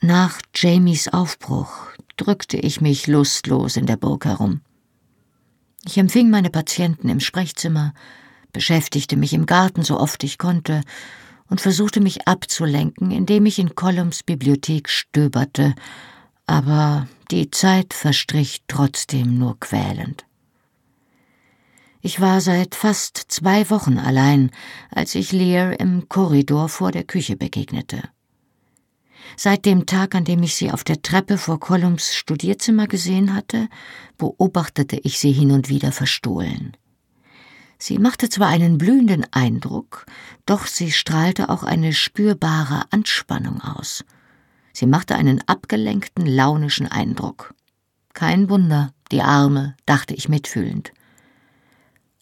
Nach 0.00 0.40
Jamies 0.54 1.08
Aufbruch 1.08 1.72
drückte 2.16 2.56
ich 2.56 2.80
mich 2.80 3.06
lustlos 3.06 3.76
in 3.76 3.86
der 3.86 3.96
Burg 3.96 4.24
herum. 4.24 4.60
Ich 5.84 5.96
empfing 5.98 6.30
meine 6.30 6.50
Patienten 6.50 7.08
im 7.08 7.20
Sprechzimmer, 7.20 7.94
beschäftigte 8.52 9.16
mich 9.16 9.32
im 9.32 9.46
Garten 9.46 9.82
so 9.82 9.98
oft 9.98 10.24
ich 10.24 10.38
konnte 10.38 10.82
und 11.52 11.60
versuchte 11.60 12.00
mich 12.00 12.26
abzulenken, 12.26 13.10
indem 13.10 13.44
ich 13.44 13.58
in 13.58 13.74
Columns 13.74 14.22
Bibliothek 14.22 14.88
stöberte, 14.88 15.74
aber 16.46 17.08
die 17.30 17.50
Zeit 17.50 17.92
verstrich 17.92 18.62
trotzdem 18.68 19.38
nur 19.38 19.60
quälend. 19.60 20.24
Ich 22.00 22.22
war 22.22 22.40
seit 22.40 22.74
fast 22.74 23.18
zwei 23.28 23.68
Wochen 23.68 23.98
allein, 23.98 24.50
als 24.90 25.14
ich 25.14 25.30
Lear 25.30 25.78
im 25.78 26.08
Korridor 26.08 26.70
vor 26.70 26.90
der 26.90 27.04
Küche 27.04 27.36
begegnete. 27.36 28.02
Seit 29.36 29.66
dem 29.66 29.84
Tag, 29.84 30.14
an 30.14 30.24
dem 30.24 30.42
ich 30.42 30.54
sie 30.54 30.70
auf 30.70 30.84
der 30.84 31.02
Treppe 31.02 31.36
vor 31.36 31.60
Columns 31.60 32.14
Studierzimmer 32.14 32.86
gesehen 32.86 33.34
hatte, 33.34 33.68
beobachtete 34.16 34.96
ich 34.96 35.18
sie 35.18 35.32
hin 35.32 35.50
und 35.50 35.68
wieder 35.68 35.92
verstohlen. 35.92 36.78
Sie 37.84 37.98
machte 37.98 38.28
zwar 38.28 38.46
einen 38.46 38.78
blühenden 38.78 39.26
Eindruck, 39.32 40.06
doch 40.46 40.68
sie 40.68 40.92
strahlte 40.92 41.48
auch 41.48 41.64
eine 41.64 41.92
spürbare 41.92 42.84
Anspannung 42.90 43.60
aus. 43.60 44.04
Sie 44.72 44.86
machte 44.86 45.16
einen 45.16 45.42
abgelenkten, 45.48 46.24
launischen 46.24 46.86
Eindruck. 46.86 47.54
Kein 48.12 48.48
Wunder, 48.48 48.94
die 49.10 49.20
Arme, 49.20 49.74
dachte 49.84 50.14
ich 50.14 50.28
mitfühlend. 50.28 50.92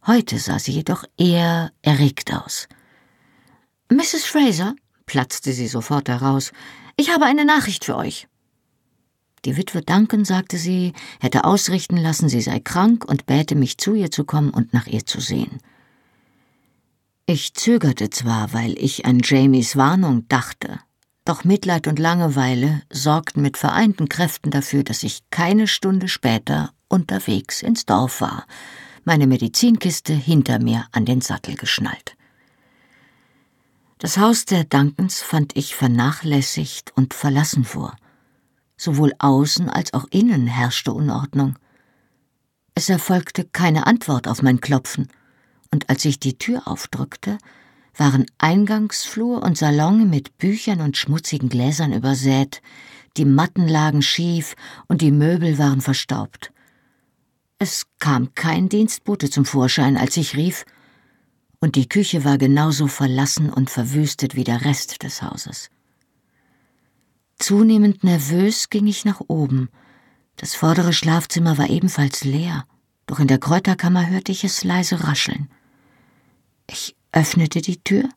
Heute 0.07 0.39
sah 0.39 0.59
sie 0.59 0.73
jedoch 0.73 1.05
eher 1.19 1.73
erregt 1.83 2.33
aus. 2.33 2.67
Mrs. 3.91 4.25
Fraser, 4.25 4.75
platzte 5.05 5.53
sie 5.53 5.69
sofort 5.69 6.09
heraus, 6.09 6.53
ich 6.97 7.13
habe 7.13 7.27
eine 7.27 7.45
Nachricht 7.45 7.85
für 7.85 7.97
euch. 7.97 8.29
Die 9.45 9.57
Witwe 9.57 9.83
Duncan, 9.83 10.25
sagte 10.25 10.59
sie, 10.59 10.93
hätte 11.21 11.45
ausrichten 11.45 11.97
lassen, 11.97 12.29
sie 12.29 12.43
sei 12.43 12.61
krank 12.61 13.05
und 13.05 13.27
bäte 13.27 13.55
mich 13.55 13.79
zu 13.79 13.95
ihr 13.95 14.11
zu 14.11 14.25
kommen 14.25 14.51
und 14.51 14.75
nach 14.75 14.87
ihr 14.87 15.07
zu 15.07 15.21
sehen. 15.21 15.59
Ich 17.27 17.55
zögerte 17.55 18.11
zwar, 18.11 18.53
weil 18.53 18.77
ich 18.79 19.07
an 19.07 19.21
Jamies 19.23 19.77
Warnung 19.77 20.27
dachte, 20.29 20.81
doch 21.25 21.45
Mitleid 21.45 21.87
und 21.87 21.99
Langeweile 21.99 22.83
sorgten 22.91 23.43
mit 23.43 23.57
vereinten 23.57 24.09
Kräften 24.09 24.51
dafür, 24.51 24.83
dass 24.83 25.03
ich 25.05 25.21
keine 25.31 25.69
Stunde 25.69 26.09
später 26.09 26.73
unterwegs 26.89 27.63
ins 27.63 27.87
Dorf 27.87 28.21
war, 28.21 28.47
meine 29.05 29.27
Medizinkiste 29.27 30.13
hinter 30.13 30.59
mir 30.59 30.87
an 30.93 31.05
den 31.05 31.21
Sattel 31.21 31.55
geschnallt. 31.55 32.17
Das 33.99 34.19
Haus 34.19 34.45
der 34.45 34.65
Duncans 34.65 35.21
fand 35.21 35.57
ich 35.57 35.75
vernachlässigt 35.75 36.93
und 36.97 37.15
verlassen 37.15 37.65
vor. 37.65 37.97
Sowohl 38.81 39.13
außen 39.19 39.69
als 39.69 39.93
auch 39.93 40.07
innen 40.11 40.47
herrschte 40.47 40.95
Unordnung. 40.95 41.59
Es 42.75 42.89
erfolgte 42.89 43.45
keine 43.45 43.87
Antwort 43.87 44.27
auf 44.27 44.41
mein 44.41 44.63
Klopfen, 44.63 45.09
und 45.71 45.91
als 45.91 46.07
ich 46.07 46.19
die 46.19 46.39
Tür 46.39 46.67
aufdrückte, 46.67 47.37
waren 47.95 48.25
Eingangsflur 48.39 49.43
und 49.43 49.59
Salon 49.59 50.09
mit 50.09 50.39
Büchern 50.39 50.81
und 50.81 50.97
schmutzigen 50.97 51.51
Gläsern 51.51 51.93
übersät, 51.93 52.63
die 53.19 53.27
Matten 53.27 53.69
lagen 53.69 54.01
schief 54.01 54.57
und 54.89 55.03
die 55.03 55.11
Möbel 55.11 55.59
waren 55.59 55.83
verstaubt. 55.83 56.51
Es 57.59 57.85
kam 57.99 58.35
kein 58.35 58.71
Dienstbote 58.71 59.29
zum 59.29 59.45
Vorschein, 59.45 59.99
als 59.99 60.17
ich 60.17 60.37
rief, 60.37 60.65
und 61.61 61.77
die 61.77 61.87
Küche 61.87 62.25
war 62.25 62.39
genauso 62.39 62.87
verlassen 62.87 63.51
und 63.51 63.69
verwüstet 63.69 64.37
wie 64.37 64.45
der 64.45 64.65
Rest 64.65 65.03
des 65.03 65.21
Hauses. 65.21 65.69
Zunehmend 67.41 68.05
nervös 68.05 68.69
ging 68.69 68.87
ich 68.87 69.07
nach 69.07 69.23
oben. 69.27 69.71
Das 70.37 70.55
vordere 70.55 70.93
Schlafzimmer 70.93 71.57
war 71.57 71.71
ebenfalls 71.71 72.23
leer, 72.23 72.67
doch 73.07 73.19
in 73.19 73.29
der 73.29 73.39
Kräuterkammer 73.39 74.11
hörte 74.11 74.31
ich 74.31 74.45
es 74.45 74.63
leise 74.63 75.05
rascheln. 75.05 75.49
Ich 76.71 76.97
öffnete 77.13 77.63
die 77.63 77.83
Tür 77.83 78.11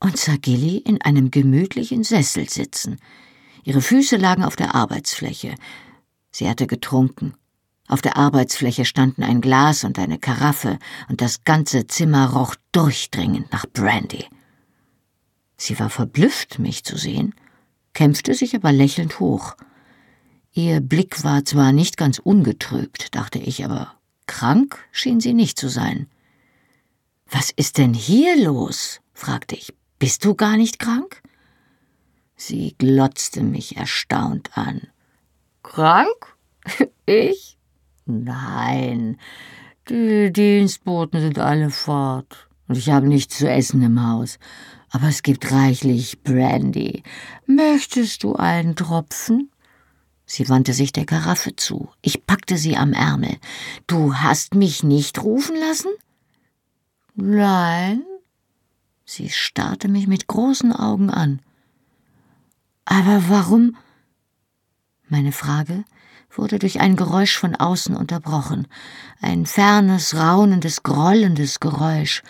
und 0.00 0.18
sah 0.18 0.36
Gilly 0.36 0.78
in 0.78 1.00
einem 1.02 1.30
gemütlichen 1.30 2.02
Sessel 2.02 2.50
sitzen. 2.50 2.96
Ihre 3.62 3.80
Füße 3.80 4.16
lagen 4.16 4.42
auf 4.42 4.56
der 4.56 4.74
Arbeitsfläche. 4.74 5.54
Sie 6.32 6.48
hatte 6.48 6.66
getrunken. 6.66 7.34
Auf 7.86 8.02
der 8.02 8.16
Arbeitsfläche 8.16 8.84
standen 8.84 9.22
ein 9.22 9.40
Glas 9.40 9.84
und 9.84 10.00
eine 10.00 10.18
Karaffe, 10.18 10.80
und 11.08 11.20
das 11.20 11.44
ganze 11.44 11.86
Zimmer 11.86 12.30
roch 12.30 12.56
durchdringend 12.72 13.52
nach 13.52 13.66
Brandy. 13.72 14.24
Sie 15.56 15.78
war 15.78 15.90
verblüfft, 15.90 16.58
mich 16.58 16.82
zu 16.82 16.96
sehen 16.96 17.32
kämpfte 17.96 18.34
sich 18.34 18.54
aber 18.54 18.72
lächelnd 18.72 19.20
hoch. 19.20 19.56
Ihr 20.52 20.80
Blick 20.80 21.24
war 21.24 21.46
zwar 21.46 21.72
nicht 21.72 21.96
ganz 21.96 22.18
ungetrübt, 22.18 23.14
dachte 23.14 23.38
ich, 23.38 23.64
aber 23.64 23.94
krank 24.26 24.78
schien 24.92 25.18
sie 25.18 25.32
nicht 25.32 25.58
zu 25.58 25.70
sein. 25.70 26.06
Was 27.30 27.50
ist 27.50 27.78
denn 27.78 27.94
hier 27.94 28.36
los? 28.44 29.00
fragte 29.14 29.54
ich. 29.54 29.72
Bist 29.98 30.26
du 30.26 30.34
gar 30.34 30.58
nicht 30.58 30.78
krank? 30.78 31.22
Sie 32.36 32.74
glotzte 32.76 33.42
mich 33.42 33.78
erstaunt 33.78 34.56
an. 34.56 34.88
Krank? 35.62 36.36
Ich? 37.06 37.56
Nein, 38.04 39.16
die 39.88 40.32
Dienstboten 40.32 41.20
sind 41.20 41.38
alle 41.38 41.70
fort, 41.70 42.48
und 42.66 42.76
ich 42.76 42.90
habe 42.90 43.06
nichts 43.06 43.38
zu 43.38 43.48
essen 43.48 43.80
im 43.80 44.04
Haus 44.04 44.40
aber 44.90 45.08
es 45.08 45.22
gibt 45.22 45.50
reichlich 45.50 46.22
Brandy. 46.22 47.02
Möchtest 47.46 48.22
du 48.22 48.36
einen 48.36 48.76
Tropfen? 48.76 49.50
Sie 50.26 50.48
wandte 50.48 50.72
sich 50.72 50.92
der 50.92 51.06
Karaffe 51.06 51.54
zu. 51.54 51.88
Ich 52.02 52.26
packte 52.26 52.58
sie 52.58 52.76
am 52.76 52.92
Ärmel. 52.92 53.38
Du 53.86 54.14
hast 54.14 54.54
mich 54.54 54.82
nicht 54.82 55.22
rufen 55.22 55.56
lassen? 55.56 55.90
Nein. 57.14 58.02
Sie 59.04 59.28
starrte 59.28 59.88
mich 59.88 60.08
mit 60.08 60.26
großen 60.26 60.72
Augen 60.72 61.10
an. 61.10 61.40
Aber 62.84 63.28
warum? 63.28 63.76
Meine 65.08 65.32
Frage 65.32 65.84
wurde 66.30 66.58
durch 66.58 66.80
ein 66.80 66.96
Geräusch 66.96 67.38
von 67.38 67.54
außen 67.54 67.96
unterbrochen, 67.96 68.66
ein 69.20 69.46
fernes, 69.46 70.16
raunendes, 70.16 70.82
grollendes 70.82 71.60
Geräusch, 71.60 72.22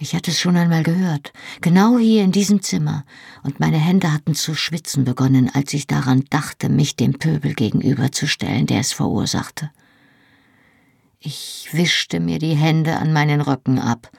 ich 0.00 0.14
hatte 0.14 0.30
es 0.30 0.40
schon 0.40 0.56
einmal 0.56 0.82
gehört, 0.82 1.32
genau 1.60 1.98
hier 1.98 2.24
in 2.24 2.32
diesem 2.32 2.62
Zimmer, 2.62 3.04
und 3.42 3.60
meine 3.60 3.76
Hände 3.76 4.12
hatten 4.12 4.34
zu 4.34 4.54
schwitzen 4.54 5.04
begonnen, 5.04 5.50
als 5.52 5.74
ich 5.74 5.86
daran 5.86 6.24
dachte, 6.30 6.70
mich 6.70 6.96
dem 6.96 7.18
Pöbel 7.18 7.54
gegenüberzustellen, 7.54 8.66
der 8.66 8.80
es 8.80 8.94
verursachte. 8.94 9.70
Ich 11.18 11.68
wischte 11.72 12.18
mir 12.18 12.38
die 12.38 12.54
Hände 12.54 12.96
an 12.96 13.12
meinen 13.12 13.42
Röcken 13.42 13.78
ab. 13.78 14.10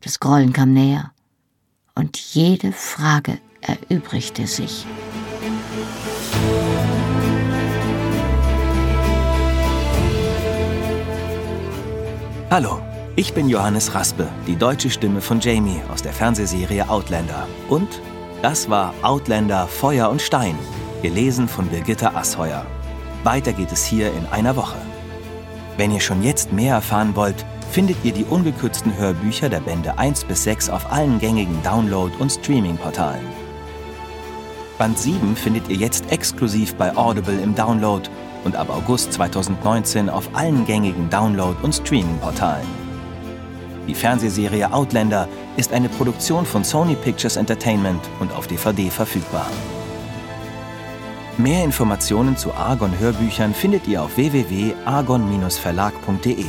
Das 0.00 0.20
Grollen 0.20 0.54
kam 0.54 0.72
näher, 0.72 1.12
und 1.94 2.16
jede 2.16 2.72
Frage 2.72 3.38
erübrigte 3.60 4.46
sich. 4.46 4.86
Hallo, 12.50 12.80
ich 13.16 13.32
bin 13.32 13.48
Johannes 13.48 13.94
Raspe, 13.94 14.28
die 14.46 14.56
deutsche 14.56 14.90
Stimme 14.90 15.20
von 15.20 15.38
Jamie 15.38 15.80
aus 15.92 16.02
der 16.02 16.12
Fernsehserie 16.12 16.88
Outlander. 16.88 17.46
Und 17.68 18.00
das 18.42 18.68
war 18.68 18.92
Outlander 19.02 19.68
Feuer 19.68 20.10
und 20.10 20.20
Stein, 20.20 20.58
gelesen 21.00 21.46
von 21.46 21.68
Birgitta 21.68 22.12
Asheuer. 22.14 22.66
Weiter 23.22 23.52
geht 23.52 23.70
es 23.70 23.84
hier 23.84 24.08
in 24.08 24.26
einer 24.26 24.56
Woche. 24.56 24.78
Wenn 25.76 25.92
ihr 25.92 26.00
schon 26.00 26.22
jetzt 26.22 26.52
mehr 26.52 26.74
erfahren 26.74 27.14
wollt, 27.14 27.46
findet 27.70 27.96
ihr 28.04 28.12
die 28.12 28.24
ungekürzten 28.24 28.96
Hörbücher 28.96 29.48
der 29.48 29.60
Bände 29.60 29.96
1 29.96 30.24
bis 30.24 30.42
6 30.44 30.68
auf 30.68 30.92
allen 30.92 31.20
gängigen 31.20 31.62
Download- 31.62 32.16
und 32.18 32.32
Streaming-Portalen. 32.32 33.26
Band 34.76 34.98
7 34.98 35.36
findet 35.36 35.68
ihr 35.68 35.76
jetzt 35.76 36.10
exklusiv 36.10 36.74
bei 36.74 36.96
Audible 36.96 37.40
im 37.40 37.54
Download 37.54 38.08
und 38.44 38.56
ab 38.56 38.70
August 38.70 39.12
2019 39.12 40.10
auf 40.10 40.28
allen 40.32 40.66
gängigen 40.66 41.08
Download- 41.10 41.60
und 41.62 41.72
Streaming-Portalen. 41.72 42.83
Die 43.86 43.94
Fernsehserie 43.94 44.72
Outlander 44.72 45.28
ist 45.56 45.72
eine 45.72 45.88
Produktion 45.88 46.44
von 46.46 46.64
Sony 46.64 46.94
Pictures 46.94 47.36
Entertainment 47.36 48.00
und 48.20 48.32
auf 48.32 48.46
DVD 48.46 48.88
verfügbar. 48.90 49.46
Mehr 51.36 51.64
Informationen 51.64 52.36
zu 52.36 52.54
Argon 52.54 52.96
Hörbüchern 52.98 53.54
findet 53.54 53.88
ihr 53.88 54.02
auf 54.02 54.16
www.argon-verlag.de. 54.16 56.44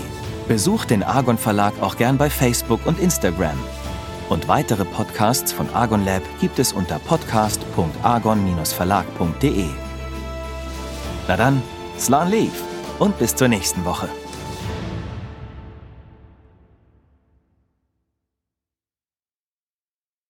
Besucht 0.48 0.92
den 0.92 1.02
Argon 1.02 1.40
Verlag 1.40 1.74
auch 1.82 1.98
gern 1.98 2.18
bei 2.18 2.30
Facebook 2.30 2.86
und 2.86 3.00
Instagram. 3.00 3.58
Und 4.30 4.48
weitere 4.48 4.86
Podcasts 4.86 5.52
von 5.52 5.68
Argon 5.74 6.06
Lab 6.06 6.22
gibt 6.40 6.60
es 6.60 6.72
unter 6.72 7.00
podcast.argon-verlag.de. 7.00 9.66
Na 11.28 11.36
dann, 11.36 11.64
Slan 11.98 12.30
Leaf 12.30 12.62
und 13.00 13.18
bis 13.18 13.36
zur 13.36 13.48
nächsten 13.48 13.84
Woche. 13.86 14.08